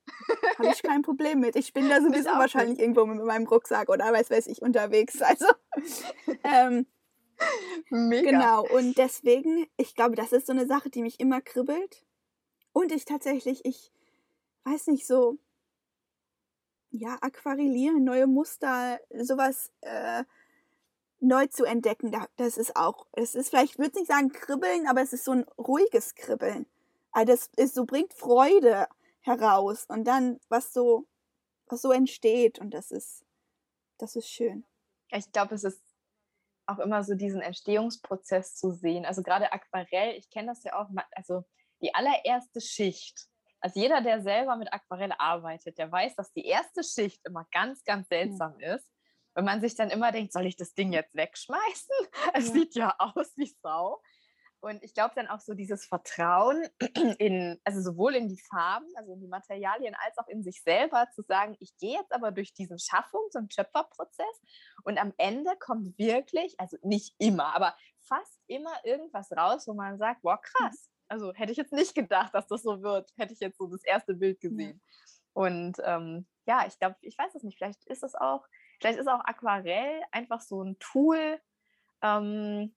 Habe 0.58 0.70
ich 0.70 0.82
kein 0.82 1.02
Problem 1.02 1.42
mit. 1.42 1.58
Ich 1.58 1.74
bin 1.74 1.90
da 1.90 1.98
sowieso 2.02 2.30
wahrscheinlich 2.30 2.78
gut. 2.78 2.82
irgendwo 2.82 3.06
mit 3.06 3.24
meinem 3.26 3.46
Rucksack 3.46 3.90
oder 3.90 4.12
weiß 4.14 4.30
weiß 4.30 4.48
ich 4.48 4.62
unterwegs. 4.62 5.22
Also 5.22 5.48
ähm, 6.44 6.86
Mega. 7.90 8.32
Genau. 8.32 8.66
Und 8.68 8.98
deswegen, 8.98 9.68
ich 9.78 9.96
glaube, 9.96 10.16
das 10.16 10.32
ist 10.32 10.48
so 10.48 10.54
eine 10.54 10.66
Sache, 10.66 10.90
die 10.90 11.02
mich 11.02 11.20
immer 11.20 11.42
kribbelt. 11.42 12.06
Und 12.74 12.92
ich 12.92 13.06
tatsächlich, 13.06 13.64
ich 13.66 13.92
weiß 14.66 14.88
nicht, 14.88 15.08
so, 15.08 15.38
ja, 16.92 17.18
aquarellieren, 17.22 18.04
neue 18.04 18.28
Muster, 18.28 19.00
sowas 19.20 19.72
äh, 19.82 20.24
neu 21.20 21.48
zu 21.48 21.66
entdecken, 21.66 22.12
das 22.38 22.58
ist 22.58 22.76
auch, 22.76 23.08
es 23.14 23.36
ist 23.36 23.50
vielleicht, 23.50 23.74
ich 23.74 23.80
würde 23.80 23.98
nicht 24.00 24.10
sagen 24.12 24.32
kribbeln, 24.32 24.88
aber 24.88 25.02
es 25.02 25.14
ist 25.14 25.26
so 25.26 25.32
ein 25.32 25.46
ruhiges 25.58 26.16
Kribbeln. 26.16 26.68
Also 27.12 27.34
das 27.34 27.50
ist 27.58 27.76
so, 27.76 27.86
bringt 27.86 28.14
Freude. 28.14 28.88
heraus 29.24 29.86
und 29.88 30.06
dann 30.06 30.40
was 30.50 30.74
so, 30.74 31.08
was 31.68 31.82
so 31.82 31.92
entsteht 31.92 32.60
und 32.60 32.74
das 32.74 32.92
ist, 32.92 33.26
das 33.98 34.16
ist 34.16 34.30
schön. 34.30 34.66
Ich 35.12 35.32
glaube, 35.32 35.56
es 35.56 35.64
ist 35.64 35.82
auch 36.66 36.80
immer 36.80 37.04
so 37.04 37.16
diesen 37.16 37.42
Entstehungsprozess 37.42 38.56
zu 38.56 38.72
sehen. 38.72 39.06
Also 39.06 39.24
gerade 39.24 39.52
Aquarell, 39.52 40.18
ich 40.18 40.30
kenne 40.30 40.48
das 40.50 40.64
ja 40.64 40.80
auch, 40.80 40.90
also 41.12 41.46
die 41.84 41.94
allererste 41.94 42.62
Schicht. 42.62 43.28
Also 43.60 43.80
jeder, 43.80 44.02
der 44.02 44.22
selber 44.22 44.56
mit 44.56 44.74
Aquarell 44.74 45.14
arbeitet, 45.18 45.78
der 45.78 45.92
weiß, 45.92 46.16
dass 46.16 46.34
die 46.34 46.46
erste 46.46 46.84
Schicht 46.84 47.22
immer 47.26 47.46
ganz, 47.52 47.84
ganz 47.84 48.10
hm. 48.10 48.18
seltsam 48.18 48.54
mhm. 48.56 48.62
ist. 48.62 48.90
Wenn 49.36 49.46
man 49.46 49.62
sich 49.62 49.76
dann 49.76 49.90
immer 49.90 50.12
denkt, 50.12 50.32
soll 50.32 50.46
ich 50.46 50.56
das 50.56 50.74
Ding 50.74 50.94
jetzt 50.94 51.16
wegschmeißen? 51.16 51.96
Es 52.34 52.48
ja. 52.48 52.54
sieht 52.54 52.76
ja 52.76 52.96
aus 52.98 53.34
wie 53.36 53.54
Sau. 53.62 54.02
Und 54.60 54.82
ich 54.82 54.94
glaube 54.94 55.14
dann 55.16 55.28
auch 55.28 55.42
so 55.42 55.56
dieses 55.56 55.86
Vertrauen 55.86 56.66
in, 57.20 57.60
also 57.66 57.82
sowohl 57.82 58.16
in 58.16 58.30
die 58.30 58.40
Farben, 58.50 58.88
also 58.96 59.12
in 59.12 59.20
die 59.20 59.28
Materialien, 59.28 59.94
als 60.06 60.18
auch 60.18 60.28
in 60.30 60.42
sich 60.42 60.62
selber 60.62 61.08
zu 61.14 61.22
sagen, 61.24 61.58
ich 61.60 61.76
gehe 61.78 62.00
jetzt 62.00 62.14
aber 62.14 62.32
durch 62.32 62.54
diesen 62.54 62.78
Schaffungs- 62.78 63.36
und 63.36 63.54
Schöpferprozess 63.54 64.42
und 64.86 64.98
am 64.98 65.14
Ende 65.18 65.52
kommt 65.60 65.98
wirklich, 65.98 66.58
also 66.60 66.78
nicht 66.82 67.14
immer, 67.18 67.54
aber 67.54 67.76
fast 68.04 68.40
immer 68.48 68.74
irgendwas 68.86 69.32
raus, 69.34 69.68
wo 69.68 69.74
man 69.74 69.98
sagt, 69.98 70.24
mhm. 70.24 70.30
krass. 70.42 70.90
Also 71.08 71.34
hätte 71.34 71.52
ich 71.52 71.58
jetzt 71.58 71.74
nicht 71.74 71.96
gedacht, 71.96 72.34
dass 72.34 72.48
das 72.48 72.64
so 72.64 72.82
wird, 72.82 73.14
hätte 73.18 73.34
ich 73.34 73.40
jetzt 73.40 73.58
so 73.58 73.68
das 73.68 73.84
erste 73.84 74.14
Bild 74.14 74.40
gesehen. 74.40 74.82
Und 75.34 75.78
ähm, 75.84 76.26
ja, 76.46 76.66
ich 76.68 76.78
glaube, 76.80 76.96
ich 77.02 77.18
weiß 77.18 77.36
es 77.36 77.44
nicht, 77.44 77.58
vielleicht 77.58 77.84
ist 77.86 78.04
es 78.04 78.16
auch, 78.16 78.48
vielleicht 78.80 79.00
ist 79.00 79.08
auch 79.08 79.24
Aquarell 79.26 80.02
einfach 80.12 80.42
so 80.42 80.64
ein 80.64 80.78
Tool, 80.80 81.40
ähm, 82.02 82.74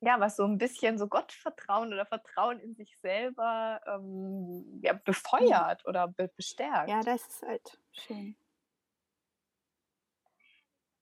ja, 0.00 0.20
was 0.20 0.36
so 0.36 0.44
ein 0.44 0.58
bisschen 0.58 0.98
so 0.98 1.08
Gottvertrauen 1.08 1.92
oder 1.92 2.06
Vertrauen 2.06 2.60
in 2.60 2.74
sich 2.74 2.96
selber 2.98 3.80
ähm, 3.86 4.80
ja, 4.82 4.92
befeuert 4.92 5.84
oder 5.86 6.08
be 6.08 6.28
bestärkt. 6.36 6.88
Ja, 6.88 7.00
das 7.02 7.26
ist 7.26 7.42
halt 7.42 7.78
schön. 7.92 8.36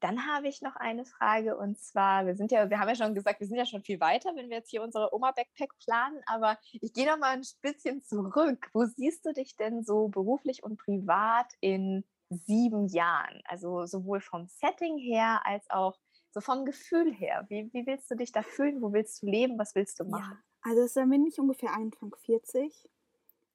Dann 0.00 0.26
habe 0.26 0.48
ich 0.48 0.60
noch 0.60 0.76
eine 0.76 1.06
Frage 1.06 1.56
und 1.56 1.78
zwar, 1.78 2.26
wir 2.26 2.36
sind 2.36 2.52
ja, 2.52 2.68
wir 2.68 2.78
haben 2.78 2.88
ja 2.88 2.94
schon 2.94 3.14
gesagt, 3.14 3.40
wir 3.40 3.46
sind 3.46 3.56
ja 3.56 3.64
schon 3.64 3.82
viel 3.82 3.98
weiter, 3.98 4.30
wenn 4.34 4.50
wir 4.50 4.58
jetzt 4.58 4.70
hier 4.70 4.82
unsere 4.82 5.14
Oma-Backpack 5.14 5.70
planen, 5.78 6.20
aber 6.26 6.58
ich 6.72 6.92
gehe 6.92 7.06
noch 7.06 7.18
mal 7.18 7.30
ein 7.30 7.42
bisschen 7.62 8.02
zurück. 8.02 8.68
Wo 8.74 8.84
siehst 8.84 9.24
du 9.24 9.32
dich 9.32 9.56
denn 9.56 9.84
so 9.84 10.08
beruflich 10.08 10.62
und 10.62 10.76
privat 10.76 11.50
in 11.60 12.04
sieben 12.28 12.88
Jahren? 12.88 13.40
Also 13.46 13.86
sowohl 13.86 14.20
vom 14.20 14.46
Setting 14.46 14.98
her 14.98 15.40
als 15.44 15.68
auch 15.70 15.98
so 16.30 16.42
vom 16.42 16.66
Gefühl 16.66 17.14
her, 17.14 17.46
wie, 17.48 17.72
wie 17.72 17.86
willst 17.86 18.10
du 18.10 18.14
dich 18.14 18.32
da 18.32 18.42
fühlen? 18.42 18.82
Wo 18.82 18.92
willst 18.92 19.22
du 19.22 19.26
leben? 19.26 19.58
Was 19.58 19.74
willst 19.74 19.98
du 19.98 20.04
machen? 20.04 20.36
Ja, 20.36 20.70
also 20.70 20.82
es 20.82 20.92
bin 20.94 21.24
ich 21.26 21.38
ungefähr 21.40 21.72
Anfang 21.72 22.14
40 22.14 22.86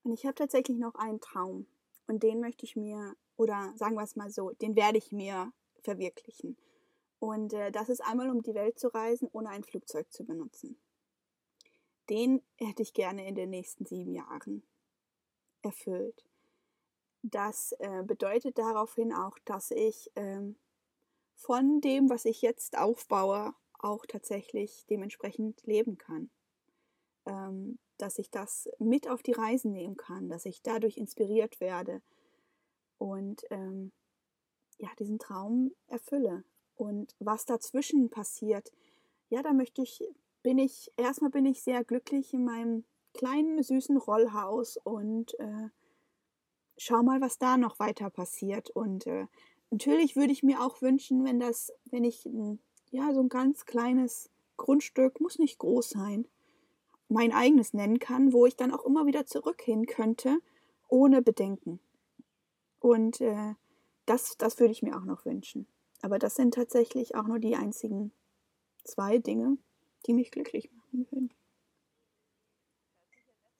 und 0.01 0.13
ich 0.13 0.25
habe 0.25 0.33
tatsächlich 0.33 0.79
noch 0.79 0.95
einen 0.95 1.21
Traum 1.21 1.67
und 2.07 2.23
den 2.23 2.39
möchte 2.39 2.65
ich 2.65 2.75
mir, 2.75 3.13
oder 3.37 3.71
sagen 3.75 3.93
wir 3.93 4.01
es 4.01 4.15
mal 4.15 4.31
so, 4.31 4.51
den 4.51 4.75
werde 4.75 4.97
ich 4.97 5.11
mir 5.11 5.51
verwirklichen. 5.81 6.57
Und 7.19 7.53
äh, 7.53 7.71
das 7.71 7.89
ist 7.89 8.01
einmal 8.01 8.29
um 8.29 8.41
die 8.41 8.55
Welt 8.55 8.79
zu 8.79 8.87
reisen, 8.87 9.29
ohne 9.31 9.49
ein 9.49 9.63
Flugzeug 9.63 10.11
zu 10.11 10.23
benutzen. 10.23 10.77
Den 12.09 12.41
hätte 12.57 12.81
ich 12.81 12.93
gerne 12.93 13.27
in 13.27 13.35
den 13.35 13.49
nächsten 13.49 13.85
sieben 13.85 14.13
Jahren 14.13 14.63
erfüllt. 15.61 16.25
Das 17.21 17.73
äh, 17.73 18.03
bedeutet 18.03 18.57
daraufhin 18.57 19.13
auch, 19.13 19.37
dass 19.45 19.71
ich 19.71 20.11
ähm, 20.15 20.55
von 21.35 21.81
dem, 21.81 22.09
was 22.09 22.25
ich 22.25 22.41
jetzt 22.41 22.77
aufbaue, 22.77 23.53
auch 23.77 24.05
tatsächlich 24.07 24.85
dementsprechend 24.89 25.61
leben 25.63 25.97
kann. 25.97 26.31
Ähm, 27.25 27.77
dass 28.01 28.17
ich 28.17 28.31
das 28.31 28.67
mit 28.79 29.07
auf 29.07 29.21
die 29.21 29.31
Reisen 29.31 29.71
nehmen 29.71 29.95
kann, 29.95 30.27
dass 30.27 30.45
ich 30.45 30.63
dadurch 30.63 30.97
inspiriert 30.97 31.59
werde 31.59 32.01
und 32.97 33.43
ähm, 33.51 33.91
ja, 34.81 34.89
diesen 34.99 35.19
Traum 35.19 35.71
erfülle. 35.87 36.43
Und 36.75 37.15
was 37.19 37.45
dazwischen 37.45 38.09
passiert, 38.09 38.71
ja, 39.29 39.41
da 39.43 39.53
möchte 39.53 39.81
ich, 39.81 40.03
bin 40.43 40.57
ich, 40.57 40.91
erstmal 40.97 41.29
bin 41.29 41.45
ich 41.45 41.63
sehr 41.63 41.83
glücklich 41.83 42.33
in 42.33 42.43
meinem 42.43 42.83
kleinen, 43.13 43.61
süßen 43.61 43.97
Rollhaus 43.97 44.77
und 44.77 45.39
äh, 45.39 45.69
schau 46.77 47.03
mal, 47.03 47.21
was 47.21 47.37
da 47.37 47.57
noch 47.57 47.79
weiter 47.79 48.09
passiert. 48.09 48.69
Und 48.71 49.05
äh, 49.07 49.27
Natürlich 49.71 50.17
würde 50.17 50.33
ich 50.33 50.43
mir 50.43 50.61
auch 50.61 50.81
wünschen, 50.81 51.23
wenn 51.23 51.39
das, 51.39 51.71
wenn 51.85 52.03
ich 52.03 52.29
ja 52.91 53.13
so 53.13 53.21
ein 53.21 53.29
ganz 53.29 53.65
kleines 53.65 54.29
Grundstück, 54.57 55.21
muss 55.21 55.39
nicht 55.39 55.57
groß 55.59 55.89
sein, 55.89 56.27
mein 57.07 57.31
eigenes 57.31 57.73
nennen 57.73 57.97
kann, 57.97 58.33
wo 58.33 58.45
ich 58.45 58.57
dann 58.57 58.73
auch 58.73 58.85
immer 58.85 59.05
wieder 59.05 59.25
zurück 59.25 59.61
hin 59.61 59.85
könnte, 59.85 60.39
ohne 60.89 61.21
Bedenken. 61.21 61.79
Und 62.79 63.21
äh, 63.21 63.53
das, 64.05 64.37
das 64.37 64.59
würde 64.59 64.71
ich 64.71 64.81
mir 64.81 64.97
auch 64.97 65.05
noch 65.05 65.25
wünschen. 65.25 65.67
Aber 66.01 66.19
das 66.19 66.35
sind 66.35 66.53
tatsächlich 66.53 67.15
auch 67.15 67.25
nur 67.25 67.39
die 67.39 67.55
einzigen 67.55 68.11
zwei 68.83 69.17
Dinge, 69.19 69.57
die 70.05 70.13
mich 70.13 70.31
glücklich 70.31 70.71
machen 70.71 71.07
würden. 71.11 71.33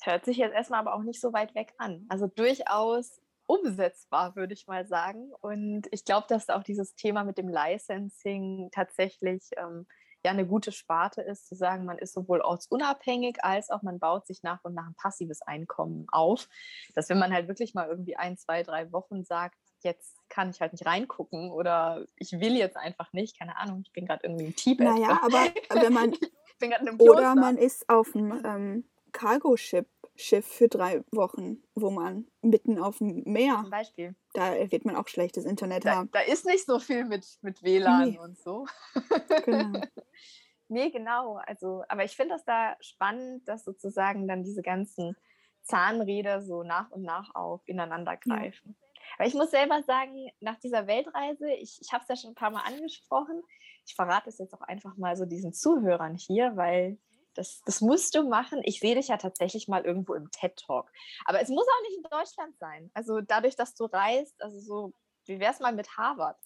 Hört 0.04 0.26
sich 0.26 0.38
jetzt 0.38 0.54
erstmal 0.54 0.80
aber 0.80 0.96
auch 0.96 1.04
nicht 1.04 1.22
so 1.22 1.32
weit 1.32 1.54
weg 1.54 1.74
an. 1.78 2.06
Also 2.10 2.26
durchaus 2.26 3.22
umsetzbar, 3.46 4.36
würde 4.36 4.54
ich 4.54 4.66
mal 4.66 4.88
sagen. 4.88 5.32
Und 5.42 5.88
ich 5.92 6.06
glaube, 6.06 6.26
dass 6.28 6.50
auch 6.50 6.64
dieses 6.64 6.96
Thema 6.96 7.24
mit 7.24 7.38
dem 7.38 7.50
Licensing 7.50 8.70
tatsächlich 8.72 9.50
ähm, 9.58 9.86
ja 10.24 10.32
eine 10.32 10.48
gute 10.48 10.72
Sparte 10.72 11.22
ist, 11.22 11.48
zu 11.48 11.56
sagen, 11.56 11.86
man 11.86 11.98
ist 11.98 12.14
sowohl 12.14 12.42
ortsunabhängig 12.42 13.44
als 13.44 13.70
auch 13.70 13.82
man 13.82 14.00
baut 14.00 14.26
sich 14.26 14.42
nach 14.42 14.64
und 14.64 14.74
nach 14.74 14.88
ein 14.88 14.96
passives 14.96 15.42
Einkommen 15.42 16.08
auf. 16.12 16.48
Dass 16.96 17.10
wenn 17.10 17.20
man 17.20 17.34
halt 17.34 17.48
wirklich 17.48 17.74
mal 17.74 17.88
irgendwie 17.88 18.16
ein, 18.16 18.38
zwei, 18.38 18.64
drei 18.64 18.92
Wochen 18.92 19.24
sagt, 19.24 19.58
jetzt 19.84 20.18
kann 20.30 20.50
ich 20.50 20.62
halt 20.62 20.72
nicht 20.74 20.86
reingucken 20.86 21.52
oder 21.52 22.06
ich 22.16 22.32
will 22.34 22.56
jetzt 22.56 22.78
einfach 22.78 23.12
nicht, 23.14 23.38
keine 23.38 23.58
Ahnung, 23.58 23.82
ich 23.86 23.92
bin 23.92 24.06
gerade 24.06 24.22
irgendwie 24.24 24.46
im 24.46 24.56
Tibet. 24.56 24.88
Naja, 24.88 25.20
aber 25.22 25.48
wenn 25.82 25.94
man 25.94 26.16
oder 27.00 27.36
man 27.36 27.58
ist 27.58 27.90
auf 27.90 28.12
dem 28.12 28.40
ähm, 28.46 28.84
Cargo-Ship 29.12 29.88
Schiff 30.16 30.46
für 30.46 30.68
drei 30.68 31.04
Wochen, 31.12 31.64
wo 31.74 31.90
man 31.90 32.28
mitten 32.42 32.78
auf 32.78 33.00
dem 33.00 33.24
Meer. 33.26 33.60
Zum 33.62 33.72
Beispiel. 33.72 34.16
Da 34.34 34.54
wird 34.72 34.86
man 34.86 34.96
auch 34.96 35.08
schlechtes 35.08 35.46
Internet 35.46 35.86
da, 35.86 35.96
haben. 35.96 36.10
Da 36.12 36.20
ist 36.20 36.46
nicht 36.46 36.66
so 36.66 36.80
viel 36.80 37.06
mit, 37.06 37.26
mit 37.42 37.64
WLAN 37.64 38.12
nee. 38.12 38.20
und 38.20 38.38
so. 38.38 38.68
Genau. 39.46 39.82
nee, 40.68 40.92
genau. 40.92 41.40
Also, 41.48 41.84
aber 41.88 42.04
ich 42.04 42.16
finde 42.16 42.36
das 42.36 42.46
da 42.46 42.76
spannend, 42.82 43.48
dass 43.48 43.64
sozusagen 43.64 44.28
dann 44.28 44.44
diese 44.44 44.62
ganzen 44.62 45.16
Zahnräder 45.64 46.42
so 46.42 46.64
nach 46.64 46.92
und 46.92 47.04
nach 47.04 47.34
auch 47.34 47.62
ineinander 47.66 48.18
greifen. 48.18 48.76
Ja. 48.78 48.91
Aber 49.18 49.28
ich 49.28 49.34
muss 49.34 49.52
selber 49.52 49.82
sagen, 49.84 50.30
nach 50.40 50.60
dieser 50.60 50.88
Weltreise, 50.88 51.52
ich, 51.54 51.80
ich 51.82 51.92
habe 51.92 52.04
es 52.04 52.10
ja 52.10 52.16
schon 52.16 52.32
ein 52.32 52.36
paar 52.36 52.52
Mal 52.52 52.64
angesprochen, 52.64 53.42
ich 53.86 53.96
verrate 53.96 54.30
es 54.30 54.38
jetzt 54.38 54.54
auch 54.54 54.62
einfach 54.62 54.96
mal 54.98 55.16
so 55.16 55.26
diesen 55.26 55.54
Zuhörern 55.54 56.16
hier, 56.16 56.56
weil 56.56 56.98
das, 57.34 57.62
das 57.66 57.82
musst 57.82 58.16
du 58.16 58.24
machen. 58.24 58.62
Ich 58.64 58.80
sehe 58.80 58.96
dich 58.96 59.08
ja 59.08 59.18
tatsächlich 59.18 59.68
mal 59.68 59.86
irgendwo 59.86 60.14
im 60.14 60.30
TED-Talk. 60.32 60.92
Aber 61.26 61.42
es 61.42 61.50
muss 61.50 61.66
auch 61.66 61.82
nicht 61.84 61.98
in 61.98 62.04
Deutschland 62.04 62.58
sein. 62.58 62.92
Also 62.94 63.22
dadurch, 63.22 63.56
dass 63.56 63.74
du 63.74 63.86
reist, 63.86 64.42
also 64.42 64.60
so, 64.60 64.94
wie 65.26 65.40
wäre 65.40 65.54
es 65.54 65.60
mal 65.60 65.74
mit 65.74 65.98
Harvard? 65.98 66.38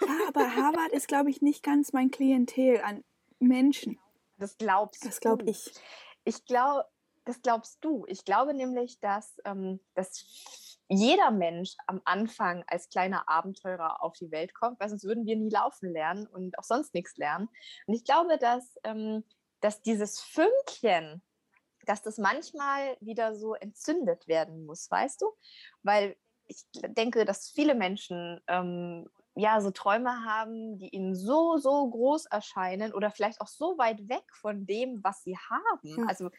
Ja, 0.00 0.28
aber 0.28 0.56
Harvard 0.56 0.92
ist, 0.92 1.08
glaube 1.08 1.30
ich, 1.30 1.42
nicht 1.42 1.62
ganz 1.62 1.92
mein 1.92 2.10
Klientel 2.10 2.80
an 2.80 3.04
Menschen. 3.38 3.98
Das 4.38 4.56
glaubst 4.56 5.04
das 5.04 5.20
glaub 5.20 5.40
du. 5.40 5.46
Das 5.46 5.64
glaube 5.64 5.78
ich. 6.24 6.34
Ich 6.34 6.44
glaube, 6.46 6.84
das 7.24 7.42
glaubst 7.42 7.84
du. 7.84 8.04
Ich 8.08 8.24
glaube 8.24 8.54
nämlich, 8.54 8.98
dass, 9.00 9.36
ähm, 9.44 9.80
dass 9.94 10.71
jeder 10.88 11.30
Mensch 11.30 11.74
am 11.86 12.00
Anfang 12.04 12.64
als 12.66 12.88
kleiner 12.88 13.28
Abenteurer 13.28 14.02
auf 14.02 14.14
die 14.14 14.30
Welt 14.30 14.54
kommt, 14.54 14.78
weil 14.80 14.88
sonst 14.88 15.04
würden 15.04 15.26
wir 15.26 15.36
nie 15.36 15.50
laufen 15.50 15.92
lernen 15.92 16.26
und 16.26 16.58
auch 16.58 16.64
sonst 16.64 16.92
nichts 16.94 17.16
lernen. 17.16 17.48
Und 17.86 17.94
ich 17.94 18.04
glaube, 18.04 18.38
dass 18.38 18.78
ähm, 18.84 19.24
dass 19.62 19.80
dieses 19.80 20.20
Fünkchen, 20.20 21.22
dass 21.86 22.02
das 22.02 22.18
manchmal 22.18 22.96
wieder 23.00 23.34
so 23.34 23.54
entzündet 23.54 24.28
werden 24.28 24.66
muss, 24.66 24.90
weißt 24.90 25.22
du? 25.22 25.26
Weil 25.82 26.16
ich 26.46 26.64
denke, 26.72 27.24
dass 27.24 27.50
viele 27.50 27.74
Menschen 27.74 28.40
ähm, 28.48 29.08
ja 29.34 29.60
so 29.60 29.70
Träume 29.70 30.24
haben, 30.24 30.78
die 30.78 30.88
ihnen 30.90 31.14
so, 31.14 31.56
so 31.56 31.88
groß 31.88 32.26
erscheinen 32.26 32.92
oder 32.92 33.10
vielleicht 33.10 33.40
auch 33.40 33.46
so 33.46 33.78
weit 33.78 34.08
weg 34.08 34.24
von 34.34 34.66
dem, 34.66 35.02
was 35.02 35.22
sie 35.22 35.36
haben. 35.38 36.00
Ja. 36.00 36.04
Also 36.06 36.30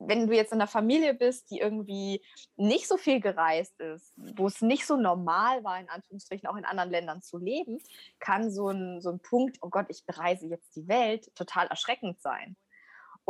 wenn 0.00 0.26
du 0.26 0.34
jetzt 0.34 0.52
in 0.52 0.60
einer 0.60 0.66
Familie 0.66 1.14
bist, 1.14 1.50
die 1.50 1.58
irgendwie 1.58 2.22
nicht 2.56 2.88
so 2.88 2.96
viel 2.96 3.20
gereist 3.20 3.78
ist, 3.80 4.12
wo 4.16 4.46
es 4.46 4.62
nicht 4.62 4.86
so 4.86 4.96
normal 4.96 5.62
war, 5.62 5.78
in 5.78 5.88
Anführungsstrichen 5.88 6.48
auch 6.48 6.56
in 6.56 6.64
anderen 6.64 6.90
Ländern 6.90 7.22
zu 7.22 7.38
leben, 7.38 7.78
kann 8.18 8.50
so 8.50 8.68
ein, 8.68 9.00
so 9.00 9.10
ein 9.10 9.20
Punkt, 9.20 9.58
oh 9.60 9.68
Gott, 9.68 9.86
ich 9.90 10.04
bereise 10.06 10.46
jetzt 10.46 10.74
die 10.74 10.88
Welt, 10.88 11.32
total 11.36 11.66
erschreckend 11.66 12.20
sein. 12.20 12.56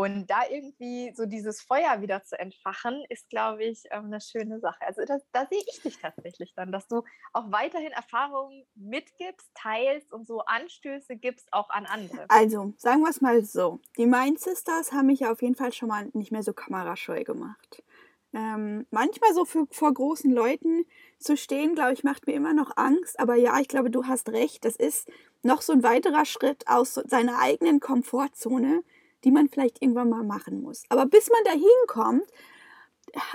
Und 0.01 0.29
da 0.29 0.45
irgendwie 0.49 1.13
so 1.15 1.27
dieses 1.27 1.61
Feuer 1.61 2.01
wieder 2.01 2.25
zu 2.25 2.39
entfachen, 2.39 3.05
ist, 3.11 3.29
glaube 3.29 3.65
ich, 3.65 3.83
ähm, 3.91 4.07
eine 4.07 4.23
schöne 4.23 4.59
Sache. 4.59 4.81
Also 4.87 5.03
das, 5.05 5.21
da 5.31 5.45
sehe 5.45 5.61
ich 5.71 5.83
dich 5.83 5.99
tatsächlich 5.99 6.55
dann, 6.55 6.73
dass 6.73 6.89
du 6.89 7.03
auch 7.35 7.53
weiterhin 7.53 7.93
Erfahrungen 7.93 8.65
mitgibst, 8.75 9.51
teilst 9.53 10.11
und 10.11 10.27
so 10.27 10.41
Anstöße 10.41 11.17
gibst 11.17 11.53
auch 11.53 11.69
an 11.69 11.85
andere. 11.85 12.25
Also, 12.31 12.73
sagen 12.79 13.03
wir 13.03 13.11
es 13.11 13.21
mal 13.21 13.45
so. 13.45 13.79
Die 13.99 14.07
Mind 14.07 14.41
Sisters 14.41 14.91
haben 14.93 15.09
mich 15.09 15.21
ja 15.21 15.33
auf 15.33 15.43
jeden 15.43 15.55
Fall 15.55 15.75
schon 15.75 15.91
mal 15.91 16.09
nicht 16.15 16.33
mehr 16.33 16.43
so 16.43 16.55
kamerascheu 16.55 17.23
gemacht. 17.23 17.83
Ähm, 18.33 18.87
manchmal 18.91 19.35
so 19.35 19.45
für, 19.45 19.67
vor 19.71 19.93
großen 19.93 20.33
Leuten 20.33 20.87
zu 21.19 21.37
stehen, 21.37 21.75
glaube 21.75 21.93
ich, 21.93 22.05
macht 22.05 22.27
mir 22.27 22.33
immer 22.33 22.55
noch 22.55 22.75
Angst. 22.79 23.21
Aber 23.21 23.35
ja, 23.35 23.61
ich 23.61 23.69
glaube, 23.69 23.91
du 23.91 24.07
hast 24.07 24.31
recht. 24.31 24.65
Das 24.65 24.77
ist 24.77 25.11
noch 25.43 25.61
so 25.61 25.75
ein 25.75 25.83
weiterer 25.83 26.25
Schritt 26.25 26.67
aus 26.69 26.95
seiner 26.95 27.39
eigenen 27.39 27.81
Komfortzone, 27.81 28.83
die 29.25 29.31
man 29.31 29.49
vielleicht 29.49 29.83
irgendwann 29.83 30.09
mal 30.09 30.25
machen 30.25 30.63
muss. 30.63 30.85
Aber 30.89 31.07
bis 31.07 31.31
man 31.31 31.45
dahin 31.45 31.87
kommt, 31.87 32.25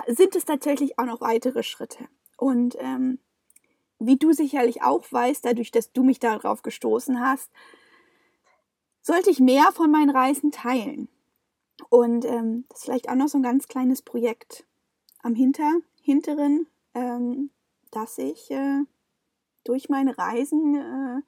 sind 0.08 0.36
es 0.36 0.46
tatsächlich 0.46 0.98
auch 1.00 1.06
noch 1.06 1.22
weitere 1.22 1.64
Schritte. 1.64 2.08
Und 2.38 2.76
ähm, 2.80 3.20
wie 4.00 4.18
du 4.18 4.34
sicherlich 4.34 4.82
auch 4.82 5.06
weißt, 5.10 5.46
dadurch, 5.46 5.72
dass 5.72 5.92
du 5.92 6.04
mich 6.04 6.20
darauf 6.20 6.62
gestoßen 6.62 7.20
hast, 7.20 7.50
sollte 9.02 9.30
ich 9.30 9.40
mehr 9.40 9.72
von 9.72 9.92
meinen 9.92 10.10
Reisen 10.10 10.52
teilen. 10.52 11.10
Und 11.90 12.26
ähm, 12.26 12.66
das 12.70 12.80
ist 12.80 12.86
vielleicht 12.86 13.10
auch 13.10 13.16
noch 13.16 13.28
so 13.28 13.38
ein 13.38 13.44
ganz 13.44 13.68
kleines 13.68 14.02
Projekt 14.02 14.66
am 15.22 15.36
Hinter, 15.36 15.72
hinteren, 16.02 16.68
ähm, 16.94 17.52
dass 17.92 18.18
ich 18.18 18.50
äh, 18.52 18.84
durch 19.64 19.90
meine 19.90 20.18
Reisen, 20.18 20.76
äh, 20.76 21.22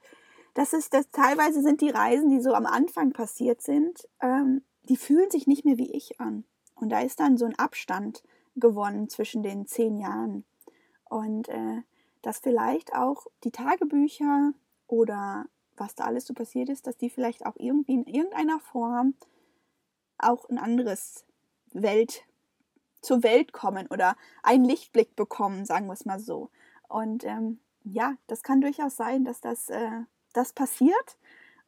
das 0.57 0.73
ist 0.73 0.95
das, 0.95 1.07
teilweise 1.11 1.61
sind 1.61 1.81
die 1.81 1.91
Reisen, 1.91 2.29
die 2.31 2.41
so 2.41 2.55
am 2.55 2.65
Anfang 2.65 3.11
passiert 3.11 3.61
sind, 3.61 4.09
ähm, 4.21 4.63
die 4.89 4.97
fühlen 4.97 5.29
sich 5.29 5.45
nicht 5.45 5.65
mehr 5.65 5.77
wie 5.77 5.91
ich 5.91 6.19
an. 6.19 6.45
Und 6.73 6.89
da 6.89 7.01
ist 7.01 7.19
dann 7.19 7.37
so 7.37 7.45
ein 7.45 7.53
Abstand 7.59 8.23
gewonnen 8.55 9.07
zwischen 9.07 9.43
den 9.43 9.67
zehn 9.67 9.99
Jahren. 9.99 10.45
Und 11.09 11.47
äh, 11.49 11.83
dass 12.23 12.39
vielleicht 12.39 12.95
auch 12.95 13.27
die 13.43 13.51
Tagebücher 13.51 14.53
oder 14.87 15.45
was 15.75 15.93
da 15.93 16.05
alles 16.05 16.25
so 16.25 16.33
passiert 16.33 16.69
ist, 16.69 16.87
dass 16.87 16.97
die 16.97 17.11
vielleicht 17.11 17.45
auch 17.45 17.55
irgendwie 17.57 17.93
in 17.93 18.05
irgendeiner 18.07 18.59
Form 18.59 19.13
auch 20.17 20.49
ein 20.49 20.57
anderes 20.57 21.23
Welt 21.71 22.23
zur 23.01 23.21
Welt 23.21 23.53
kommen 23.53 23.85
oder 23.91 24.15
einen 24.41 24.65
Lichtblick 24.65 25.15
bekommen, 25.15 25.65
sagen 25.65 25.85
wir 25.85 25.93
es 25.93 26.05
mal 26.05 26.19
so. 26.19 26.49
Und 26.89 27.25
ähm, 27.25 27.59
ja, 27.83 28.15
das 28.25 28.41
kann 28.41 28.59
durchaus 28.59 28.95
sein, 28.95 29.23
dass 29.23 29.39
das, 29.39 29.69
äh, 29.69 30.01
das 30.37 30.53
passiert. 30.53 31.17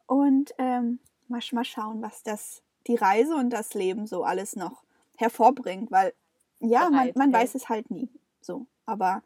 Und 0.06 0.54
ähm, 0.58 1.00
mal, 1.28 1.40
mal 1.52 1.64
schauen, 1.64 2.02
was 2.02 2.22
das 2.22 2.62
die 2.86 2.96
Reise 2.96 3.36
und 3.36 3.50
das 3.50 3.74
Leben 3.74 4.06
so 4.06 4.24
alles 4.24 4.56
noch 4.56 4.82
hervorbringt, 5.16 5.90
weil 5.90 6.14
ja, 6.60 6.88
man, 6.90 7.12
man 7.14 7.32
weiß 7.32 7.54
es 7.54 7.68
halt 7.68 7.90
nie. 7.90 8.08
So, 8.40 8.66
aber 8.86 9.22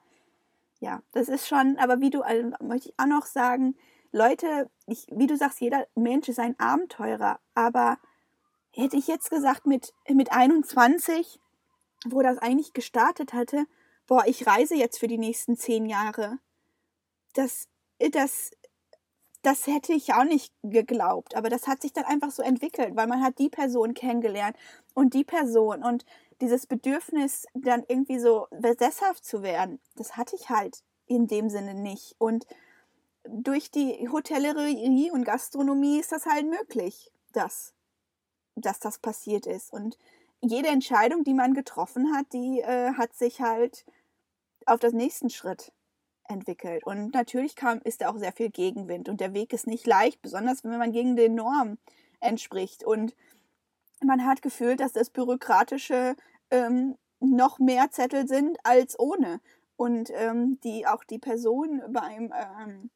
ja, 0.81 1.03
das 1.13 1.29
ist 1.29 1.49
schon, 1.49 1.79
aber 1.79 2.01
wie 2.01 2.11
du, 2.11 2.23
also, 2.23 2.51
möchte 2.61 2.91
ich 2.91 2.95
auch 2.99 3.07
noch 3.07 3.27
sagen, 3.27 3.77
Leute, 4.13 4.71
ich, 4.87 5.07
wie 5.11 5.27
du 5.27 5.37
sagst, 5.37 5.61
jeder 5.61 5.87
Mensch 5.95 6.29
ist 6.29 6.39
ein 6.39 6.59
Abenteurer, 6.59 7.41
aber 7.55 7.99
hätte 8.71 8.97
ich 8.97 9.09
jetzt 9.09 9.31
gesagt, 9.31 9.67
mit, 9.67 9.93
mit 10.09 10.33
21, 10.33 11.41
wo 12.07 12.23
das 12.23 12.39
eigentlich 12.39 12.73
gestartet 12.73 13.33
hatte, 13.33 13.67
boah, 14.07 14.25
ich 14.27 14.47
reise 14.47 14.75
jetzt 14.75 14.99
für 14.99 15.09
die 15.09 15.19
nächsten 15.19 15.57
zehn 15.57 15.87
Jahre, 15.87 16.39
das, 17.35 17.69
das, 17.99 18.51
das 19.45 19.67
hätte 19.67 19.93
ich 19.93 20.15
auch 20.15 20.25
nicht 20.25 20.53
geglaubt, 20.63 21.37
aber 21.37 21.51
das 21.51 21.67
hat 21.67 21.83
sich 21.83 21.93
dann 21.93 22.05
einfach 22.05 22.31
so 22.31 22.43
entwickelt, 22.43 22.97
weil 22.97 23.07
man 23.07 23.23
hat 23.23 23.39
die 23.39 23.51
Person 23.51 23.93
kennengelernt 23.93 24.57
und 24.95 25.15
die 25.15 25.25
Person 25.25 25.85
und 25.85 26.05
dieses 26.41 26.67
Bedürfnis, 26.67 27.47
dann 27.55 27.85
irgendwie 27.87 28.19
so 28.19 28.49
sesshaft 28.51 29.25
zu 29.25 29.43
werden, 29.43 29.81
das 29.97 30.17
hatte 30.17 30.35
ich 30.35 30.51
halt 30.51 30.83
in 31.07 31.27
dem 31.27 31.49
Sinne 31.49 31.75
nicht. 31.75 32.17
Und 32.19 32.47
durch 33.25 33.71
die 33.71 34.09
Hotellerie 34.11 35.11
und 35.11 35.25
Gastronomie 35.25 36.01
ist 36.01 36.13
das 36.13 36.27
halt 36.27 36.49
möglich, 36.49 37.13
dass, 37.33 37.75
dass 38.57 38.81
das 38.81 38.99
passiert 38.99 39.47
ist. 39.47 39.73
Und 39.73 39.99
jede 40.41 40.69
Entscheidung, 40.69 41.25
die 41.25 41.35
man 41.35 41.55
getroffen 41.55 42.15
hat, 42.15 42.27
die 42.33 42.61
äh, 42.61 42.93
hat 42.95 43.15
sich 43.15 43.41
halt 43.41 43.85
auf 44.67 44.81
das 44.81 44.93
nächsten 44.93 45.31
Schritt 45.31 45.73
entwickelt. 46.29 46.85
Und 46.85 47.13
natürlich 47.15 47.57
kam, 47.57 47.81
ist 47.85 48.01
da 48.01 48.09
auch 48.09 48.19
sehr 48.19 48.33
viel 48.33 48.51
Gegenwind 48.51 49.09
und 49.09 49.21
der 49.21 49.35
Weg 49.35 49.53
ist 49.53 49.67
nicht 49.67 49.87
leicht, 49.87 50.23
besonders 50.23 50.65
wenn 50.65 50.79
man 50.79 50.93
gegen 50.93 51.17
den 51.17 51.35
Normen 51.35 51.79
entspricht. 52.21 52.85
Und 52.85 53.15
man 54.03 54.25
hat 54.27 54.43
gefühlt, 54.43 54.81
dass 54.81 54.93
das 54.93 55.11
Bürokratische 55.11 56.17
ähm, 56.51 56.97
noch 57.21 57.59
mehr 57.59 57.91
Zettel 57.91 58.27
sind 58.29 58.59
als 58.65 58.99
ohne. 58.99 59.41
Und 59.77 60.11
ähm, 60.15 60.59
die 60.63 60.87
auch 60.87 61.05
die 61.05 61.19
Person 61.19 61.83
beim 61.89 62.33
ähm, 62.33 62.91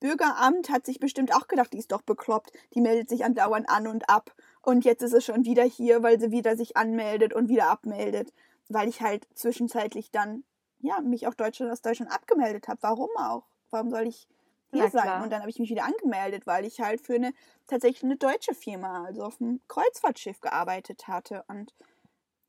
Bürgeramt 0.00 0.70
hat 0.70 0.86
sich 0.86 1.00
bestimmt 1.00 1.34
auch 1.34 1.48
gedacht, 1.48 1.72
die 1.72 1.78
ist 1.78 1.90
doch 1.90 2.02
bekloppt. 2.02 2.52
Die 2.74 2.80
meldet 2.80 3.08
sich 3.08 3.24
andauernd 3.24 3.68
an 3.68 3.88
und 3.88 4.08
ab. 4.08 4.34
Und 4.62 4.84
jetzt 4.84 5.02
ist 5.02 5.14
es 5.14 5.24
schon 5.24 5.44
wieder 5.44 5.64
hier, 5.64 6.02
weil 6.02 6.20
sie 6.20 6.30
wieder 6.30 6.56
sich 6.56 6.76
anmeldet 6.76 7.32
und 7.34 7.48
wieder 7.48 7.68
abmeldet. 7.68 8.32
Weil 8.68 8.88
ich 8.88 9.00
halt 9.00 9.26
zwischenzeitlich 9.34 10.10
dann, 10.10 10.44
ja, 10.80 11.00
mich 11.00 11.26
auch 11.26 11.34
Deutschland 11.34 11.72
aus 11.72 11.82
Deutschland 11.82 12.12
abgemeldet 12.12 12.68
habe. 12.68 12.78
Warum 12.82 13.10
auch? 13.16 13.46
Warum 13.70 13.90
soll 13.90 14.06
ich 14.06 14.28
hier 14.70 14.84
ja, 14.84 14.90
sein. 14.90 15.22
Und 15.22 15.30
dann 15.30 15.40
habe 15.40 15.50
ich 15.50 15.58
mich 15.58 15.70
wieder 15.70 15.84
angemeldet, 15.84 16.46
weil 16.46 16.64
ich 16.64 16.80
halt 16.80 17.00
für 17.00 17.14
eine 17.14 17.32
tatsächlich 17.66 18.04
eine 18.04 18.16
deutsche 18.16 18.54
Firma, 18.54 19.04
also 19.04 19.22
auf 19.22 19.40
einem 19.40 19.60
Kreuzfahrtschiff 19.68 20.40
gearbeitet 20.40 21.08
hatte. 21.08 21.44
Und 21.48 21.74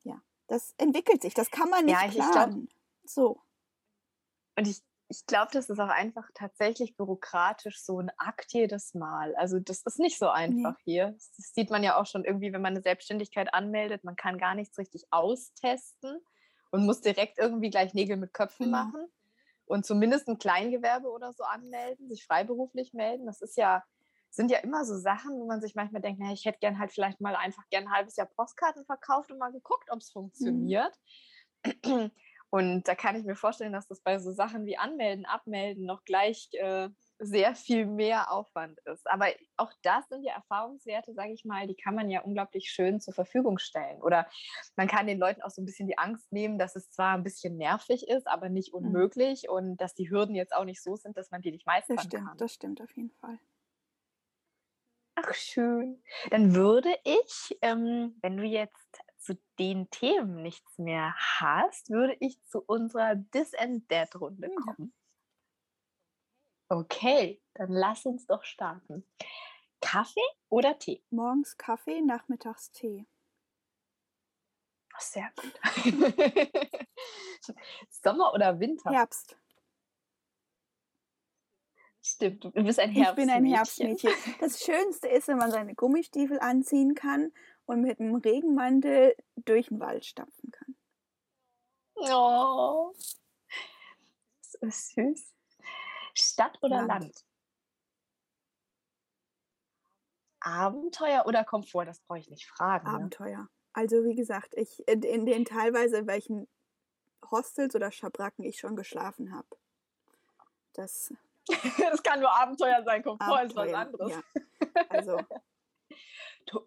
ja, 0.04 0.22
das 0.48 0.74
entwickelt 0.78 1.22
sich. 1.22 1.34
Das 1.34 1.50
kann 1.52 1.70
man 1.70 1.86
nicht 1.86 2.00
ja, 2.00 2.08
ich, 2.08 2.16
planen. 2.16 2.68
Ich 2.68 2.70
glaub, 2.70 3.10
so. 3.10 3.42
Und 4.58 4.68
ich, 4.68 4.82
ich 5.08 5.26
glaube, 5.26 5.52
das 5.54 5.70
ist 5.70 5.80
auch 5.80 5.90
einfach 5.90 6.30
tatsächlich 6.34 6.98
bürokratisch 6.98 7.82
so 7.82 8.00
ein 8.00 8.12
Akt 8.18 8.52
jedes 8.52 8.94
Mal. 8.94 9.34
Also 9.36 9.60
das 9.60 9.84
ist 9.84 10.00
nicht 10.00 10.20
so 10.20 10.30
einfach 10.30 10.76
nee. 10.80 10.94
hier. 10.94 11.16
Das 11.38 11.54
sieht 11.54 11.70
man 11.70 11.84
ja 11.84 11.98
auch 11.98 12.06
schon 12.06 12.26
irgendwie, 12.26 12.52
wenn 12.52 12.62
man 12.62 12.74
eine 12.74 12.82
Selbstständigkeit 12.82 13.54
anmeldet. 13.54 14.04
Man 14.04 14.18
kann 14.18 14.38
gar 14.38 14.56
nichts 14.56 14.78
richtig 14.78 15.06
austesten 15.12 16.20
und 16.72 16.86
muss 16.86 17.02
direkt 17.02 17.38
irgendwie 17.38 17.70
gleich 17.70 17.94
Nägel 17.94 18.18
mit 18.18 18.34
Köpfen 18.34 18.68
mhm. 18.68 18.72
machen 18.72 19.08
und 19.66 19.86
zumindest 19.86 20.28
ein 20.28 20.40
Kleingewerbe 20.40 21.10
oder 21.10 21.32
so 21.34 21.44
anmelden, 21.44 22.10
sich 22.10 22.26
freiberuflich 22.26 22.94
melden. 22.94 23.26
Das 23.26 23.42
ist 23.42 23.58
ja, 23.58 23.84
sind 24.30 24.52
ja 24.52 24.60
immer 24.60 24.86
so 24.86 24.98
Sachen, 24.98 25.32
wo 25.40 25.46
man 25.46 25.62
sich 25.62 25.76
manchmal 25.76 26.02
denkt, 26.02 26.20
na, 26.24 26.34
ich 26.34 26.46
hätte 26.46 26.60
gern 26.60 26.80
halt 26.80 26.92
vielleicht 26.92 27.22
mal 27.22 27.36
einfach 27.36 27.64
gern 27.70 27.86
ein 27.86 27.94
halbes 27.94 28.16
Jahr 28.16 28.28
Postkarten 28.28 28.86
verkauft 28.86 29.32
und 29.32 29.38
mal 29.38 29.52
geguckt, 29.52 29.90
ob 29.92 30.00
es 30.00 30.12
funktioniert. 30.12 30.94
Mhm. 31.86 32.12
Und 32.50 32.88
da 32.88 32.96
kann 32.96 33.16
ich 33.16 33.26
mir 33.26 33.36
vorstellen, 33.36 33.74
dass 33.74 33.88
das 33.88 34.02
bei 34.02 34.18
so 34.18 34.32
Sachen 34.32 34.66
wie 34.66 34.78
Anmelden, 34.78 35.26
Abmelden 35.26 35.86
noch 35.86 36.04
gleich 36.04 36.50
äh, 36.54 36.90
sehr 37.20 37.54
viel 37.54 37.86
mehr 37.86 38.32
Aufwand 38.32 38.80
ist. 38.86 39.06
Aber 39.10 39.28
auch 39.58 39.72
das 39.84 40.08
sind 40.08 40.24
ja 40.24 40.34
Erfahrungswerte, 40.34 41.14
sage 41.14 41.34
ich 41.34 41.46
mal, 41.46 41.68
die 41.68 41.76
kann 41.76 41.94
man 41.94 42.10
ja 42.10 42.22
unglaublich 42.22 42.70
schön 42.72 43.02
zur 43.02 43.14
Verfügung 43.14 43.60
stellen. 43.60 44.02
Oder 44.02 44.28
man 44.76 44.88
kann 44.88 45.06
den 45.06 45.20
Leuten 45.20 45.42
auch 45.42 45.50
so 45.50 45.62
ein 45.62 45.66
bisschen 45.66 45.88
die 45.88 45.98
Angst 45.98 46.32
nehmen, 46.32 46.58
dass 46.58 46.76
es 46.76 46.90
zwar 46.92 47.14
ein 47.14 47.24
bisschen 47.24 47.58
nervig 47.58 48.08
ist, 48.08 48.28
aber 48.28 48.50
nicht 48.50 48.74
mhm. 48.74 48.86
unmöglich 48.86 49.44
mhm. 49.48 49.56
und 49.56 49.78
dass 49.78 49.94
die 49.94 50.10
Hürden 50.10 50.36
jetzt 50.36 50.56
auch 50.56 50.66
nicht 50.66 50.82
so 50.82 50.96
sind, 50.96 51.18
dass 51.18 51.30
man 51.32 51.42
die 51.42 51.52
nicht 51.52 51.68
meistern 51.68 51.98
das 51.98 52.06
stimmt, 52.06 52.28
kann. 52.28 52.38
Das 52.38 52.54
stimmt 52.54 52.82
auf 52.82 52.92
jeden 52.96 53.12
Fall. 53.12 53.38
Ach, 55.16 55.34
schön. 55.34 56.02
Dann 56.32 56.56
würde 56.56 56.96
ich, 57.04 57.58
ähm, 57.62 58.18
wenn 58.22 58.38
du 58.38 58.44
jetzt 58.44 59.02
zu 59.18 59.38
den 59.60 59.90
Themen 59.90 60.42
nichts 60.42 60.78
mehr 60.78 61.14
hast, 61.18 61.90
würde 61.90 62.16
ich 62.22 62.42
zu 62.46 62.62
unserer 62.62 63.16
This 63.32 63.54
and 63.54 63.88
That 63.90 64.16
Runde 64.16 64.50
kommen. 64.50 64.94
Okay, 66.70 67.42
dann 67.56 67.72
lass 67.72 68.06
uns 68.06 68.28
doch 68.28 68.44
starten. 68.44 69.04
Kaffee 69.82 70.22
oder 70.50 70.78
Tee? 70.78 71.04
Morgens 71.10 71.58
Kaffee, 71.58 72.02
nachmittags 72.02 72.72
Tee. 72.72 73.08
sehr 75.00 75.32
gut. 75.36 75.60
Sommer 77.90 78.34
oder 78.34 78.60
Winter? 78.60 78.92
Herbst. 78.92 79.36
Stimmt, 82.02 82.44
du 82.44 82.52
bist 82.52 82.80
ein 82.80 82.92
Herbstmädchen. 82.92 83.10
Ich 83.10 83.16
bin 83.16 83.30
ein 83.30 83.46
Herbstmädchen. 83.46 84.14
Das 84.40 84.64
Schönste 84.64 85.08
ist, 85.08 85.28
wenn 85.28 85.38
man 85.38 85.52
seine 85.52 85.74
Gummistiefel 85.74 86.40
anziehen 86.40 86.94
kann 86.94 87.34
und 87.66 87.82
mit 87.82 88.00
einem 88.00 88.16
Regenmantel 88.16 89.16
durch 89.36 89.68
den 89.68 89.80
Wald 89.80 90.06
stapfen 90.06 90.52
kann. 90.52 90.76
Oh, 91.96 92.94
das 94.42 94.56
ist 94.62 94.94
süß. 94.94 95.34
Stadt 96.20 96.58
oder 96.62 96.78
Land? 96.78 96.90
Land? 96.90 97.26
Abenteuer 100.42 101.26
oder 101.26 101.44
Komfort? 101.44 101.86
Das 101.86 102.00
brauche 102.00 102.20
ich 102.20 102.30
nicht 102.30 102.48
fragen. 102.48 102.88
Ne? 102.88 102.96
Abenteuer. 102.96 103.40
Ne? 103.40 103.50
Also 103.74 104.04
wie 104.04 104.16
gesagt, 104.16 104.56
ich 104.56 104.88
in, 104.88 105.04
in 105.04 105.26
den 105.26 105.46
teilweise 105.46 105.98
in 105.98 106.08
welchen 106.08 106.48
Hostels 107.30 107.76
oder 107.76 107.92
Schabracken 107.92 108.44
ich 108.44 108.60
schon 108.60 108.76
geschlafen 108.76 109.34
habe. 109.34 109.48
Das, 110.74 111.14
das 111.80 112.04
kann 112.04 112.20
nur 112.20 112.32
Abenteuer 112.32 112.84
sein, 112.84 113.04
Komfort 113.04 113.40
Abenteuer, 113.40 113.66
ist 113.66 113.74
was 113.74 113.74
anderes. 113.74 114.12
Ja. 114.12 114.84
Also. 114.90 115.20
To 116.46 116.66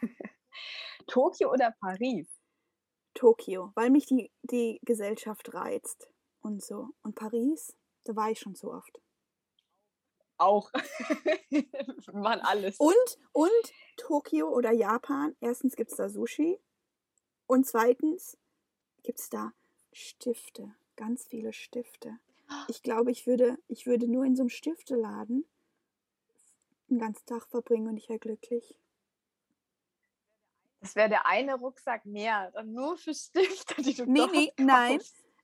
Tokio 1.06 1.52
oder 1.52 1.74
Paris? 1.80 2.28
Tokio, 3.14 3.72
weil 3.74 3.90
mich 3.90 4.06
die, 4.06 4.30
die 4.42 4.78
Gesellschaft 4.82 5.52
reizt 5.52 6.08
und 6.40 6.62
so. 6.62 6.90
Und 7.02 7.14
Paris? 7.14 7.76
Da 8.08 8.16
war 8.16 8.30
ich 8.30 8.38
schon 8.40 8.54
so 8.54 8.72
oft. 8.72 9.02
Auch. 10.38 10.72
Machen 12.14 12.40
alles. 12.40 12.78
Und, 12.78 13.18
und 13.32 13.72
Tokio 13.98 14.48
oder 14.48 14.72
Japan. 14.72 15.36
Erstens 15.40 15.76
gibt 15.76 15.90
es 15.90 15.98
da 15.98 16.08
Sushi. 16.08 16.58
Und 17.46 17.66
zweitens, 17.66 18.38
gibt 19.02 19.20
es 19.20 19.28
da 19.28 19.52
Stifte, 19.92 20.74
ganz 20.96 21.26
viele 21.26 21.52
Stifte. 21.52 22.18
Ich 22.68 22.82
glaube, 22.82 23.10
ich 23.10 23.26
würde, 23.26 23.58
ich 23.68 23.86
würde 23.86 24.10
nur 24.10 24.24
in 24.24 24.34
so 24.34 24.42
einem 24.42 24.48
Stifteladen 24.48 25.44
den 26.88 26.98
ganzen 26.98 27.26
Tag 27.26 27.46
verbringen 27.46 27.88
und 27.88 27.98
ich 27.98 28.08
wäre 28.08 28.18
glücklich. 28.18 28.78
Das 30.80 30.96
wäre 30.96 31.10
der 31.10 31.26
eine 31.26 31.56
Rucksack 31.56 32.06
mehr, 32.06 32.50
dann 32.52 32.72
nur 32.72 32.96
für 32.96 33.12
Stifte, 33.12 33.82
die 33.82 33.92
du 33.92 34.06
Nee, 34.06 34.20
dort 34.20 34.32
nee, 34.32 34.52
nein. 34.56 34.98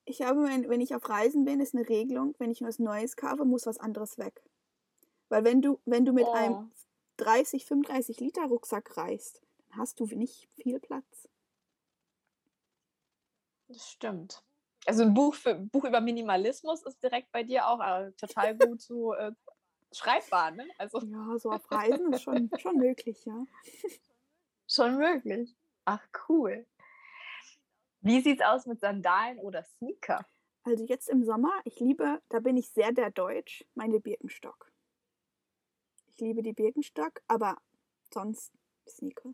Ich 0.06 0.22
habe, 0.22 0.42
wenn, 0.44 0.68
wenn 0.70 0.80
ich 0.80 0.94
auf 0.94 1.08
Reisen 1.08 1.44
bin, 1.44 1.60
ist 1.60 1.74
eine 1.74 1.88
Regelung, 1.88 2.34
wenn 2.38 2.50
ich 2.50 2.62
was 2.62 2.78
Neues 2.78 3.16
kaufe, 3.16 3.44
muss 3.44 3.66
was 3.66 3.78
anderes 3.78 4.16
weg. 4.18 4.42
Weil 5.30 5.44
wenn 5.44 5.62
du, 5.62 5.80
wenn 5.86 6.04
du 6.06 6.12
mit 6.12 6.26
Oh. 6.26 6.34
einem 6.34 6.72
30, 7.18 7.66
35 7.66 8.20
Liter 8.20 8.46
Rucksack 8.46 8.96
reist, 8.96 9.42
dann 9.70 9.78
hast 9.80 10.00
du 10.00 10.06
nicht 10.06 10.48
viel 10.56 10.80
Platz. 10.80 11.28
Das 13.68 13.90
stimmt. 13.90 14.42
Also 14.86 15.02
ein 15.02 15.14
Buch, 15.14 15.34
für, 15.34 15.54
Buch 15.54 15.84
über 15.84 16.00
Minimalismus 16.00 16.82
ist 16.82 17.02
direkt 17.02 17.32
bei 17.32 17.42
dir 17.42 17.66
auch 17.68 17.80
äh, 17.80 18.12
total 18.12 18.56
gut 18.56 18.82
so 18.82 19.14
äh, 19.14 19.32
schreibbar, 19.92 20.50
ne? 20.50 20.66
Also 20.78 21.00
Ja, 21.00 21.38
so 21.38 21.52
auf 21.52 21.70
Reisen 21.70 22.10
ist 22.10 22.22
schon, 22.22 22.50
schon 22.56 22.78
möglich, 22.78 23.24
ja. 23.24 23.46
schon 24.66 24.98
möglich. 24.98 25.56
Ach, 25.86 26.06
cool. 26.28 26.66
Wie 28.04 28.20
sieht's 28.20 28.42
aus 28.42 28.66
mit 28.66 28.80
Sandalen 28.80 29.38
oder 29.38 29.64
Sneaker? 29.64 30.26
Also 30.62 30.84
jetzt 30.84 31.08
im 31.08 31.24
Sommer, 31.24 31.52
ich 31.64 31.80
liebe, 31.80 32.20
da 32.28 32.38
bin 32.40 32.58
ich 32.58 32.68
sehr 32.68 32.92
der 32.92 33.10
Deutsch, 33.10 33.64
meine 33.74 33.98
Birkenstock. 33.98 34.70
Ich 36.08 36.20
liebe 36.20 36.42
die 36.42 36.52
Birkenstock, 36.52 37.22
aber 37.28 37.56
sonst 38.12 38.52
Sneaker. 38.86 39.32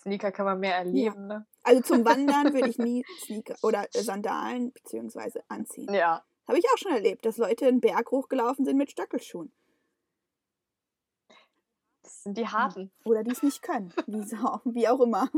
Sneaker 0.00 0.32
kann 0.32 0.46
man 0.46 0.60
mehr 0.60 0.76
erleben, 0.76 1.26
ne? 1.26 1.46
Also 1.62 1.82
zum 1.82 2.06
Wandern 2.06 2.52
würde 2.54 2.70
ich 2.70 2.78
nie 2.78 3.04
Sneaker 3.20 3.56
oder 3.62 3.86
äh, 3.94 4.02
Sandalen 4.02 4.72
beziehungsweise 4.72 5.44
anziehen. 5.48 5.92
Ja. 5.92 6.24
Habe 6.46 6.58
ich 6.58 6.64
auch 6.72 6.78
schon 6.78 6.92
erlebt, 6.92 7.26
dass 7.26 7.36
Leute 7.36 7.66
einen 7.66 7.82
Berg 7.82 8.10
hochgelaufen 8.10 8.64
sind 8.64 8.78
mit 8.78 8.90
Stöckelschuhen. 8.90 9.52
Das 12.02 12.22
sind 12.22 12.38
die 12.38 12.48
harten. 12.48 12.90
Oder 13.04 13.22
die 13.24 13.32
es 13.32 13.42
nicht 13.42 13.60
können. 13.60 13.92
Wie, 14.06 14.22
so, 14.24 14.62
wie 14.64 14.88
auch 14.88 15.00
immer. 15.00 15.28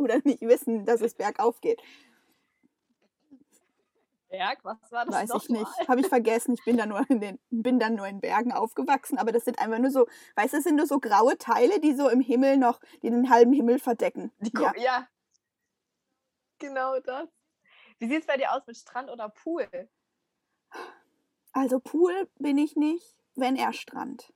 Oder 0.00 0.20
nicht 0.24 0.40
wissen, 0.40 0.86
dass 0.86 1.02
es 1.02 1.14
bergauf 1.14 1.60
geht. 1.60 1.80
Berg, 4.30 4.64
was 4.64 4.78
war 4.90 5.04
das 5.04 5.14
Weiß 5.14 5.42
ich 5.42 5.48
nicht. 5.50 5.88
Habe 5.88 6.00
ich 6.00 6.06
vergessen. 6.06 6.54
Ich 6.54 6.64
bin 6.64 6.76
da 6.76 6.86
nur 6.86 7.04
in 7.10 7.20
den, 7.20 7.38
bin 7.50 7.78
dann 7.78 7.96
nur 7.96 8.06
in 8.06 8.20
Bergen 8.20 8.52
aufgewachsen. 8.52 9.18
Aber 9.18 9.32
das 9.32 9.44
sind 9.44 9.58
einfach 9.58 9.78
nur 9.78 9.90
so, 9.90 10.06
weißt 10.36 10.54
du, 10.54 10.56
das 10.58 10.64
sind 10.64 10.76
nur 10.76 10.86
so 10.86 11.00
graue 11.00 11.36
Teile, 11.36 11.80
die 11.80 11.94
so 11.94 12.08
im 12.08 12.20
Himmel 12.20 12.56
noch, 12.56 12.80
die 13.02 13.10
den 13.10 13.28
halben 13.28 13.52
Himmel 13.52 13.78
verdecken. 13.78 14.32
Die 14.38 14.52
ja. 14.58 14.72
Ja. 14.76 15.08
Genau 16.58 16.98
das. 17.00 17.28
Wie 17.98 18.08
sieht 18.08 18.20
es 18.20 18.26
bei 18.26 18.36
dir 18.36 18.52
aus 18.52 18.66
mit 18.66 18.76
Strand 18.76 19.10
oder 19.10 19.28
Pool? 19.28 19.68
Also 21.52 21.80
Pool 21.80 22.30
bin 22.38 22.56
ich 22.56 22.76
nicht, 22.76 23.16
wenn 23.34 23.56
er 23.56 23.72
Strand. 23.72 24.32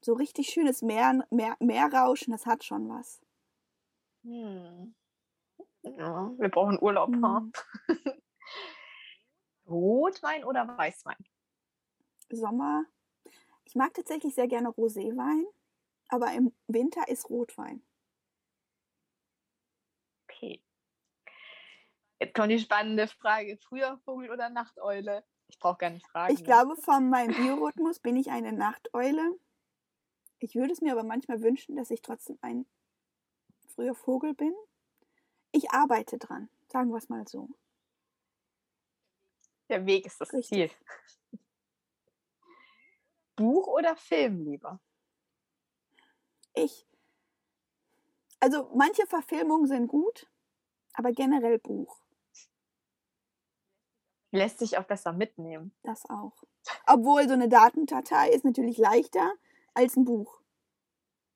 So 0.00 0.14
richtig 0.14 0.48
schönes 0.48 0.80
Meer, 0.80 1.26
Meer, 1.30 1.56
Meerrauschen, 1.58 2.32
das 2.32 2.46
hat 2.46 2.62
schon 2.64 2.88
was. 2.88 3.23
Hm. 4.24 4.94
Ja, 5.82 6.32
wir 6.38 6.48
brauchen 6.48 6.78
Urlaub. 6.80 7.10
Hm. 7.10 7.52
Rotwein 9.66 10.44
oder 10.44 10.66
Weißwein? 10.66 11.16
Sommer. 12.30 12.84
Ich 13.64 13.74
mag 13.74 13.94
tatsächlich 13.94 14.34
sehr 14.34 14.48
gerne 14.48 14.68
Roséwein, 14.70 15.44
aber 16.08 16.32
im 16.32 16.52
Winter 16.66 17.06
ist 17.08 17.28
Rotwein. 17.28 17.82
Okay. 20.24 20.62
Jetzt 22.18 22.34
kommt 22.34 22.50
die 22.50 22.58
spannende 22.58 23.06
Frage. 23.06 23.58
Früher 23.58 23.98
Vogel 24.04 24.30
oder 24.30 24.48
Nachteule? 24.48 25.24
Ich 25.48 25.58
brauche 25.58 25.78
gar 25.78 25.90
nicht 25.90 26.06
fragen. 26.06 26.32
Ich 26.32 26.40
ne? 26.40 26.46
glaube, 26.46 26.76
von 26.76 27.10
meinem 27.10 27.34
Biorhythmus 27.34 28.00
bin 28.00 28.16
ich 28.16 28.30
eine 28.30 28.52
Nachteule. 28.52 29.38
Ich 30.38 30.54
würde 30.54 30.72
es 30.72 30.80
mir 30.80 30.92
aber 30.92 31.04
manchmal 31.04 31.42
wünschen, 31.42 31.76
dass 31.76 31.90
ich 31.90 32.02
trotzdem 32.02 32.38
ein 32.40 32.66
früher 33.74 33.94
Vogel 33.94 34.34
bin. 34.34 34.54
Ich 35.52 35.70
arbeite 35.70 36.18
dran, 36.18 36.48
sagen 36.68 36.90
wir 36.90 36.98
es 36.98 37.08
mal 37.08 37.26
so. 37.26 37.48
Der 39.68 39.86
Weg 39.86 40.06
ist 40.06 40.20
das 40.20 40.32
Richtig. 40.32 40.70
Ziel. 40.70 41.40
Buch 43.36 43.66
oder 43.66 43.96
Film 43.96 44.44
lieber? 44.44 44.80
Ich. 46.54 46.86
Also 48.40 48.70
manche 48.74 49.06
Verfilmungen 49.06 49.66
sind 49.66 49.88
gut, 49.88 50.28
aber 50.92 51.12
generell 51.12 51.58
Buch. 51.58 52.00
Lässt 54.30 54.58
sich 54.58 54.76
auch 54.76 54.84
besser 54.84 55.12
mitnehmen. 55.12 55.72
Das 55.82 56.08
auch. 56.10 56.44
Obwohl 56.86 57.26
so 57.26 57.34
eine 57.34 57.48
Datendatei 57.48 58.30
ist 58.30 58.44
natürlich 58.44 58.78
leichter 58.78 59.32
als 59.74 59.96
ein 59.96 60.04
Buch. 60.04 60.40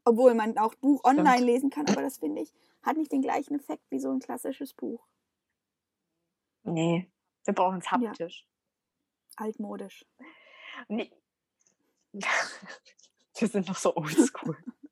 Obwohl 0.08 0.32
man 0.34 0.56
auch 0.56 0.74
Buch 0.76 1.00
Stimmt. 1.04 1.18
online 1.20 1.44
lesen 1.44 1.68
kann, 1.70 1.86
aber 1.88 2.00
das 2.00 2.18
finde 2.18 2.40
ich, 2.42 2.52
hat 2.82 2.96
nicht 2.96 3.12
den 3.12 3.20
gleichen 3.20 3.56
Effekt 3.56 3.84
wie 3.90 3.98
so 3.98 4.10
ein 4.10 4.20
klassisches 4.20 4.72
Buch. 4.72 5.06
Nee, 6.62 7.10
wir 7.44 7.54
brauchen 7.54 7.78
es 7.80 7.84
Ja. 7.84 7.92
haptisch. 8.08 8.46
Altmodisch. 9.36 10.06
Nee. 10.88 11.12
Wir 13.38 13.46
sind 13.48 13.68
noch 13.68 13.76
so 13.76 13.94
oldschool. 13.94 14.56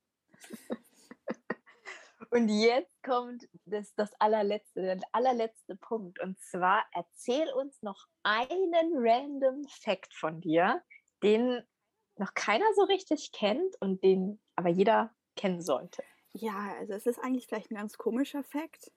Und 2.30 2.48
jetzt 2.48 3.02
kommt 3.02 3.48
das, 3.64 3.92
das 3.94 4.12
allerletzte, 4.20 4.82
der 4.82 5.00
allerletzte 5.12 5.74
Punkt. 5.76 6.20
Und 6.20 6.38
zwar 6.40 6.84
erzähl 6.92 7.50
uns 7.54 7.82
noch 7.82 8.06
einen 8.22 8.92
random 8.94 9.64
Fact 9.68 10.12
von 10.14 10.40
dir, 10.40 10.82
den 11.22 11.62
noch 12.18 12.34
keiner 12.34 12.66
so 12.74 12.82
richtig 12.84 13.32
kennt 13.32 13.74
und 13.80 14.02
den 14.04 14.40
aber 14.56 14.68
jeder 14.68 15.14
kennen 15.36 15.60
sollte. 15.60 16.02
Ja, 16.32 16.74
also 16.78 16.94
es 16.94 17.06
ist 17.06 17.18
eigentlich 17.18 17.46
vielleicht 17.46 17.70
ein 17.70 17.76
ganz 17.76 17.96
komischer 17.96 18.42
Fakt, 18.42 18.92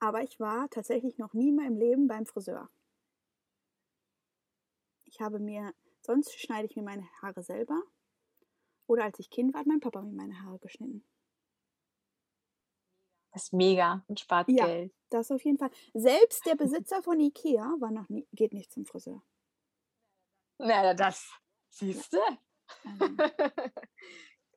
aber 0.00 0.22
ich 0.22 0.40
war 0.40 0.68
tatsächlich 0.70 1.18
noch 1.18 1.32
nie 1.32 1.50
in 1.50 1.56
meinem 1.56 1.76
Leben 1.76 2.08
beim 2.08 2.26
Friseur. 2.26 2.68
Ich 5.04 5.20
habe 5.20 5.38
mir, 5.38 5.72
sonst 6.02 6.38
schneide 6.38 6.66
ich 6.66 6.76
mir 6.76 6.82
meine 6.82 7.06
Haare 7.22 7.42
selber. 7.42 7.80
Oder 8.86 9.04
als 9.04 9.18
ich 9.18 9.30
Kind 9.30 9.54
war, 9.54 9.60
hat 9.60 9.66
mein 9.66 9.80
Papa 9.80 10.02
mir 10.02 10.12
meine 10.12 10.42
Haare 10.42 10.58
geschnitten. 10.58 11.04
Das 13.32 13.44
ist 13.44 13.52
mega 13.52 14.04
und 14.06 14.20
spart 14.20 14.48
Ja. 14.48 14.66
Geld. 14.66 14.94
Das 15.10 15.30
auf 15.30 15.44
jeden 15.44 15.58
Fall. 15.58 15.70
Selbst 15.92 16.44
der 16.46 16.54
Besitzer 16.54 17.02
von 17.02 17.18
Ikea 17.18 17.76
war 17.78 17.90
noch 17.90 18.08
nie, 18.08 18.26
geht 18.32 18.52
nicht 18.52 18.72
zum 18.72 18.84
Friseur. 18.84 19.22
Na, 20.58 20.94
das 20.94 21.32
siehst 21.70 22.12
du. 22.12 22.18
Also, 22.84 23.06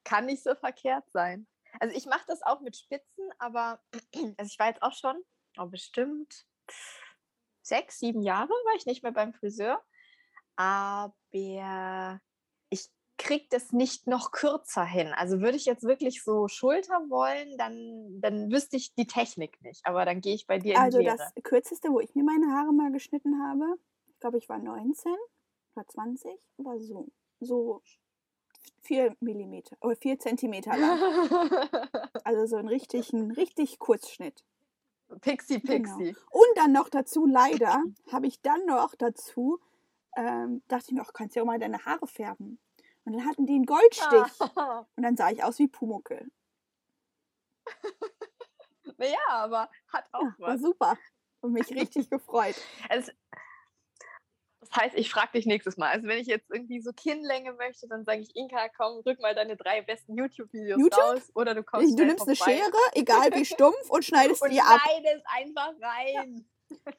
Kann 0.07 0.25
nicht 0.25 0.41
so 0.41 0.55
verkehrt 0.55 1.03
sein. 1.11 1.47
Also 1.79 1.95
ich 1.95 2.05
mache 2.05 2.23
das 2.27 2.41
auch 2.41 2.61
mit 2.61 2.77
Spitzen, 2.77 3.29
aber 3.39 3.81
also 4.37 4.49
ich 4.49 4.57
war 4.57 4.67
jetzt 4.67 4.81
auch 4.81 4.93
schon, 4.93 5.21
oh, 5.57 5.65
bestimmt 5.65 6.45
sechs, 7.61 7.99
sieben 7.99 8.21
Jahre 8.21 8.49
war 8.49 8.75
ich 8.77 8.85
nicht 8.85 9.03
mehr 9.03 9.11
beim 9.11 9.33
Friseur. 9.33 9.83
Aber 10.55 12.21
ich 12.69 12.89
kriege 13.17 13.45
das 13.49 13.73
nicht 13.73 14.07
noch 14.07 14.31
kürzer 14.31 14.85
hin. 14.85 15.13
Also 15.15 15.41
würde 15.41 15.57
ich 15.57 15.65
jetzt 15.65 15.83
wirklich 15.83 16.23
so 16.23 16.47
Schulter 16.47 17.09
wollen, 17.09 17.57
dann, 17.57 18.21
dann 18.21 18.51
wüsste 18.51 18.77
ich 18.77 18.95
die 18.95 19.07
Technik 19.07 19.61
nicht. 19.61 19.85
Aber 19.85 20.05
dann 20.05 20.21
gehe 20.21 20.35
ich 20.35 20.47
bei 20.47 20.57
dir 20.57 20.75
in 20.75 20.79
also 20.79 20.99
die 20.99 21.05
das 21.05 21.19
Lehre. 21.19 21.41
kürzeste, 21.43 21.89
wo 21.89 21.99
ich 21.99 22.15
mir 22.15 22.23
meine 22.23 22.47
Haare 22.53 22.73
mal 22.73 22.91
geschnitten 22.91 23.43
habe, 23.43 23.77
ich 24.07 24.19
glaube, 24.19 24.37
ich 24.37 24.49
war 24.49 24.57
19 24.57 25.13
oder 25.75 25.87
20, 25.87 26.31
war 26.57 26.79
so. 26.79 27.09
So 27.39 27.83
4 28.81 29.15
Millimeter 29.19 29.75
oder 29.81 29.95
4 29.95 30.19
Zentimeter 30.19 30.75
lang. 30.77 30.99
Also 32.23 32.45
so 32.45 32.57
ein 32.57 32.67
richtig, 32.67 33.13
ein 33.13 33.31
richtig 33.31 33.79
Kurzschnitt. 33.79 34.43
Pixie, 35.21 35.61
Genau. 35.61 35.97
Pixie. 35.97 36.15
Und 36.31 36.47
dann 36.55 36.73
noch 36.73 36.89
dazu, 36.89 37.25
leider, 37.25 37.81
habe 38.11 38.27
ich 38.27 38.41
dann 38.41 38.65
noch 38.65 38.95
dazu, 38.95 39.59
ähm, 40.17 40.61
dachte 40.67 40.87
ich 40.89 40.91
mir, 40.93 41.01
ach, 41.03 41.13
kannst 41.13 41.35
ja 41.37 41.43
auch 41.43 41.45
mal 41.45 41.57
deine 41.59 41.85
Haare 41.85 42.05
färben. 42.07 42.59
Und 43.05 43.13
dann 43.13 43.25
hatten 43.25 43.45
die 43.45 43.53
einen 43.53 43.65
Goldstich. 43.65 44.41
Ah. 44.57 44.85
Und 44.97 45.03
dann 45.03 45.15
sah 45.15 45.29
ich 45.29 45.41
aus 45.43 45.57
wie 45.59 45.67
Pumuckel. 45.67 46.29
Naja, 48.97 49.19
aber 49.29 49.69
hat 49.89 50.05
auch 50.11 50.23
Ja, 50.23 50.35
war 50.39 50.53
was. 50.55 50.61
super. 50.61 50.97
Und 51.41 51.51
mich 51.53 51.69
richtig 51.71 52.09
gefreut. 52.09 52.55
Also, 52.89 53.11
das 54.69 54.81
heißt, 54.81 54.95
ich 54.95 55.09
frage 55.09 55.33
dich 55.33 55.45
nächstes 55.45 55.77
Mal. 55.77 55.89
Also 55.89 56.07
wenn 56.07 56.17
ich 56.17 56.27
jetzt 56.27 56.49
irgendwie 56.51 56.81
so 56.81 56.91
Kinnlänge 56.93 57.53
möchte, 57.53 57.87
dann 57.87 58.05
sage 58.05 58.21
ich, 58.21 58.35
Inka, 58.35 58.69
komm, 58.75 58.99
rück 59.05 59.19
mal 59.19 59.35
deine 59.35 59.55
drei 59.55 59.81
besten 59.81 60.15
YouTube-Videos 60.15 60.79
YouTube? 60.79 60.99
raus. 60.99 61.31
Oder 61.35 61.55
du 61.55 61.63
kommst 61.63 61.97
Du 61.97 62.05
nimmst 62.05 62.27
eine 62.27 62.35
vorbei 62.35 62.53
Schere, 62.53 62.77
egal 62.93 63.33
wie 63.33 63.45
stumpf, 63.45 63.89
und 63.89 64.05
schneidest 64.05 64.41
und 64.41 64.51
die 64.51 64.61
ab. 64.61 64.79
schneidest 64.81 65.25
einfach 65.27 65.73
rein. 65.81 66.45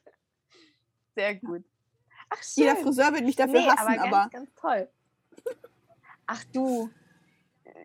Sehr 1.15 1.35
gut. 1.35 1.63
Ach, 2.29 2.43
schön. 2.43 2.63
Jeder 2.63 2.75
Friseur 2.77 3.13
wird 3.13 3.23
mich 3.23 3.35
dafür 3.35 3.59
nee, 3.59 3.67
hassen, 3.67 3.87
aber 3.87 3.95
ganz, 3.95 4.13
aber 4.13 4.29
ganz 4.29 4.55
toll. 4.55 4.89
Ach 6.27 6.43
du, 6.53 6.89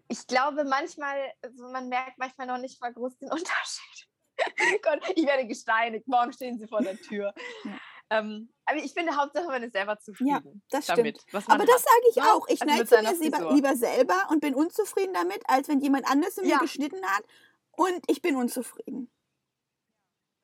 ich 0.09 0.27
glaube 0.27 0.65
manchmal, 0.65 1.17
also 1.43 1.69
man 1.69 1.89
merkt 1.89 2.19
manchmal 2.19 2.47
noch 2.47 2.59
nicht 2.59 2.81
mal 2.81 2.93
groß 2.93 3.19
den 3.19 3.31
Unterschied. 3.33 4.09
Gott, 4.83 5.01
ich 5.15 5.27
werde 5.27 5.47
gesteinigt. 5.47 6.09
Morgen 6.09 6.33
stehen 6.33 6.59
sie 6.59 6.67
vor 6.67 6.83
der 6.83 6.97
Tür. 6.97 7.33
Ähm, 8.15 8.49
aber 8.65 8.79
ich 8.79 8.93
finde, 8.93 9.17
Hauptsache, 9.17 9.47
man 9.47 9.63
ist 9.63 9.73
selber 9.73 9.99
zufrieden. 9.99 10.31
Ja, 10.31 10.61
das 10.71 10.87
damit, 10.87 11.21
stimmt. 11.21 11.51
aber 11.51 11.67
das 11.67 11.83
sage 11.83 12.05
ich 12.11 12.23
auch. 12.23 12.47
Ich 12.49 12.63
also 12.63 12.87
schneide 12.87 13.03
mir 13.03 13.21
lieber, 13.21 13.53
lieber 13.53 13.77
selber 13.77 14.29
und 14.31 14.41
bin 14.41 14.55
unzufrieden 14.55 15.13
damit, 15.13 15.43
als 15.49 15.69
wenn 15.69 15.81
jemand 15.81 16.07
anderes 16.07 16.39
in 16.39 16.49
ja. 16.49 16.57
mir 16.57 16.63
geschnitten 16.63 17.05
hat 17.05 17.25
und 17.73 18.03
ich 18.09 18.23
bin 18.23 18.37
unzufrieden. 18.37 19.11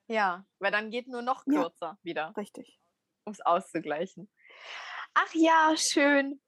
Ja, 0.08 0.44
weil 0.58 0.72
dann 0.72 0.90
geht 0.90 1.06
nur 1.06 1.22
noch 1.22 1.44
kürzer 1.44 1.86
ja, 1.86 1.98
wieder. 2.02 2.34
Richtig. 2.36 2.80
Um 3.24 3.32
es 3.32 3.40
auszugleichen. 3.40 4.28
Ach 5.14 5.32
ja, 5.34 5.74
schön. 5.76 6.40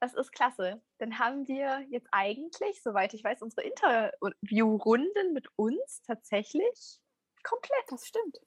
Das 0.00 0.14
ist 0.14 0.30
klasse. 0.30 0.80
Dann 0.98 1.18
haben 1.18 1.48
wir 1.48 1.84
jetzt 1.90 2.06
eigentlich, 2.12 2.80
soweit 2.82 3.14
ich 3.14 3.24
weiß, 3.24 3.42
unsere 3.42 3.66
Interviewrunden 3.66 5.32
mit 5.32 5.48
uns 5.56 6.02
tatsächlich 6.02 7.00
komplett. 7.42 7.84
Das 7.88 8.06
stimmt. 8.06 8.38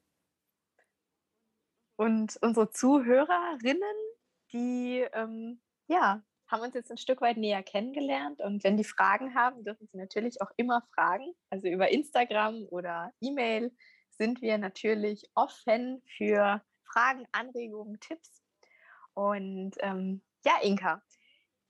Und 1.95 2.37
unsere 2.41 2.69
Zuhörerinnen, 2.71 3.83
die 4.53 5.05
ähm, 5.13 5.61
ja, 5.87 6.23
haben 6.47 6.63
uns 6.63 6.73
jetzt 6.73 6.91
ein 6.91 6.97
Stück 6.97 7.21
weit 7.21 7.37
näher 7.37 7.63
kennengelernt. 7.63 8.41
Und 8.41 8.63
wenn 8.63 8.77
die 8.77 8.83
Fragen 8.83 9.35
haben, 9.35 9.63
dürfen 9.63 9.87
sie 9.87 9.97
natürlich 9.97 10.41
auch 10.41 10.51
immer 10.57 10.81
fragen. 10.93 11.33
Also 11.49 11.67
über 11.67 11.89
Instagram 11.89 12.67
oder 12.69 13.13
E-Mail 13.21 13.71
sind 14.09 14.41
wir 14.41 14.57
natürlich 14.57 15.29
offen 15.33 16.01
für 16.17 16.61
Fragen, 16.83 17.25
Anregungen, 17.31 17.99
Tipps. 17.99 18.43
Und 19.13 19.75
ähm, 19.79 20.21
ja, 20.45 20.53
Inka, 20.61 21.01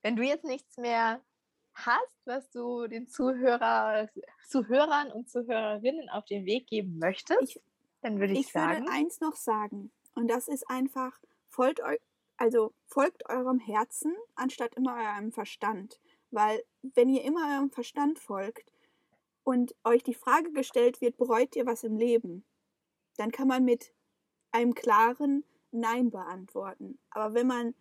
wenn 0.01 0.15
du 0.15 0.23
jetzt 0.23 0.45
nichts 0.45 0.77
mehr 0.77 1.21
hast, 1.73 2.25
was 2.25 2.49
du 2.51 2.87
den 2.87 3.07
Zuhörer, 3.07 4.09
Zuhörern 4.47 5.11
und 5.11 5.29
Zuhörerinnen 5.29 6.09
auf 6.09 6.25
den 6.25 6.45
Weg 6.45 6.67
geben 6.67 6.97
möchtest, 6.97 7.55
ich, 7.55 7.61
dann 8.01 8.19
würde 8.19 8.33
ich, 8.33 8.41
ich 8.41 8.51
sagen. 8.51 8.73
Ich 8.73 8.79
würde 8.79 8.91
eins 8.91 9.19
noch 9.21 9.35
sagen. 9.35 9.91
Und 10.15 10.27
das 10.27 10.47
ist 10.47 10.69
einfach, 10.69 11.19
folgt 11.47 11.81
euch, 11.81 11.99
also 12.37 12.73
folgt 12.85 13.29
eurem 13.29 13.59
Herzen, 13.59 14.15
anstatt 14.35 14.75
immer 14.75 14.95
eurem 14.95 15.31
Verstand. 15.31 15.99
Weil 16.31 16.63
wenn 16.81 17.09
ihr 17.09 17.23
immer 17.23 17.55
eurem 17.55 17.69
Verstand 17.69 18.19
folgt 18.19 18.71
und 19.43 19.75
euch 19.83 20.03
die 20.03 20.13
Frage 20.13 20.51
gestellt 20.51 21.01
wird, 21.01 21.17
bereut 21.17 21.55
ihr 21.55 21.65
was 21.65 21.83
im 21.83 21.97
Leben, 21.97 22.43
dann 23.17 23.31
kann 23.31 23.47
man 23.47 23.63
mit 23.63 23.93
einem 24.51 24.73
klaren 24.73 25.43
Nein 25.71 26.09
beantworten. 26.09 26.99
Aber 27.11 27.33
wenn 27.33 27.47
man 27.47 27.75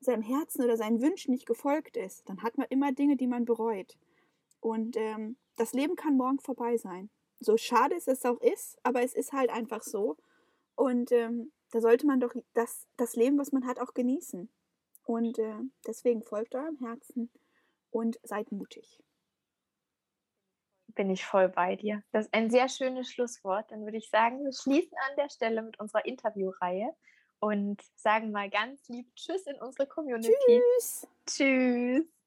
seinem 0.00 0.22
Herzen 0.22 0.64
oder 0.64 0.76
seinen 0.76 1.00
Wünschen 1.00 1.32
nicht 1.32 1.46
gefolgt 1.46 1.96
ist, 1.96 2.28
dann 2.28 2.42
hat 2.42 2.56
man 2.56 2.66
immer 2.70 2.92
Dinge, 2.92 3.16
die 3.16 3.26
man 3.26 3.44
bereut. 3.44 3.98
Und 4.60 4.96
ähm, 4.96 5.36
das 5.56 5.72
Leben 5.72 5.96
kann 5.96 6.16
morgen 6.16 6.40
vorbei 6.40 6.76
sein. 6.76 7.10
So 7.40 7.56
schade 7.56 7.96
es 7.96 8.24
auch 8.24 8.40
ist, 8.40 8.78
aber 8.82 9.02
es 9.02 9.14
ist 9.14 9.32
halt 9.32 9.50
einfach 9.50 9.82
so. 9.82 10.16
Und 10.74 11.12
ähm, 11.12 11.52
da 11.70 11.80
sollte 11.80 12.06
man 12.06 12.20
doch 12.20 12.34
das, 12.54 12.86
das 12.96 13.16
Leben, 13.16 13.38
was 13.38 13.52
man 13.52 13.66
hat, 13.66 13.80
auch 13.80 13.94
genießen. 13.94 14.50
Und 15.04 15.38
äh, 15.38 15.54
deswegen 15.86 16.22
folgt 16.22 16.54
eurem 16.54 16.76
Herzen 16.78 17.30
und 17.90 18.18
seid 18.22 18.52
mutig. 18.52 19.02
Bin 20.94 21.10
ich 21.10 21.24
voll 21.24 21.48
bei 21.48 21.76
dir. 21.76 22.02
Das 22.12 22.26
ist 22.26 22.34
ein 22.34 22.50
sehr 22.50 22.68
schönes 22.68 23.10
Schlusswort. 23.10 23.70
Dann 23.70 23.84
würde 23.84 23.98
ich 23.98 24.10
sagen, 24.10 24.44
wir 24.44 24.52
schließen 24.52 24.96
an 25.08 25.16
der 25.16 25.30
Stelle 25.30 25.62
mit 25.62 25.78
unserer 25.78 26.04
Interviewreihe 26.04 26.94
und 27.40 27.80
sagen 27.94 28.32
mal 28.32 28.50
ganz 28.50 28.88
lieb 28.88 29.14
Tschüss 29.14 29.46
in 29.46 29.56
unsere 29.60 29.86
Community. 29.86 30.32
Tschüss. 30.46 31.06
Tschüss. 31.26 32.17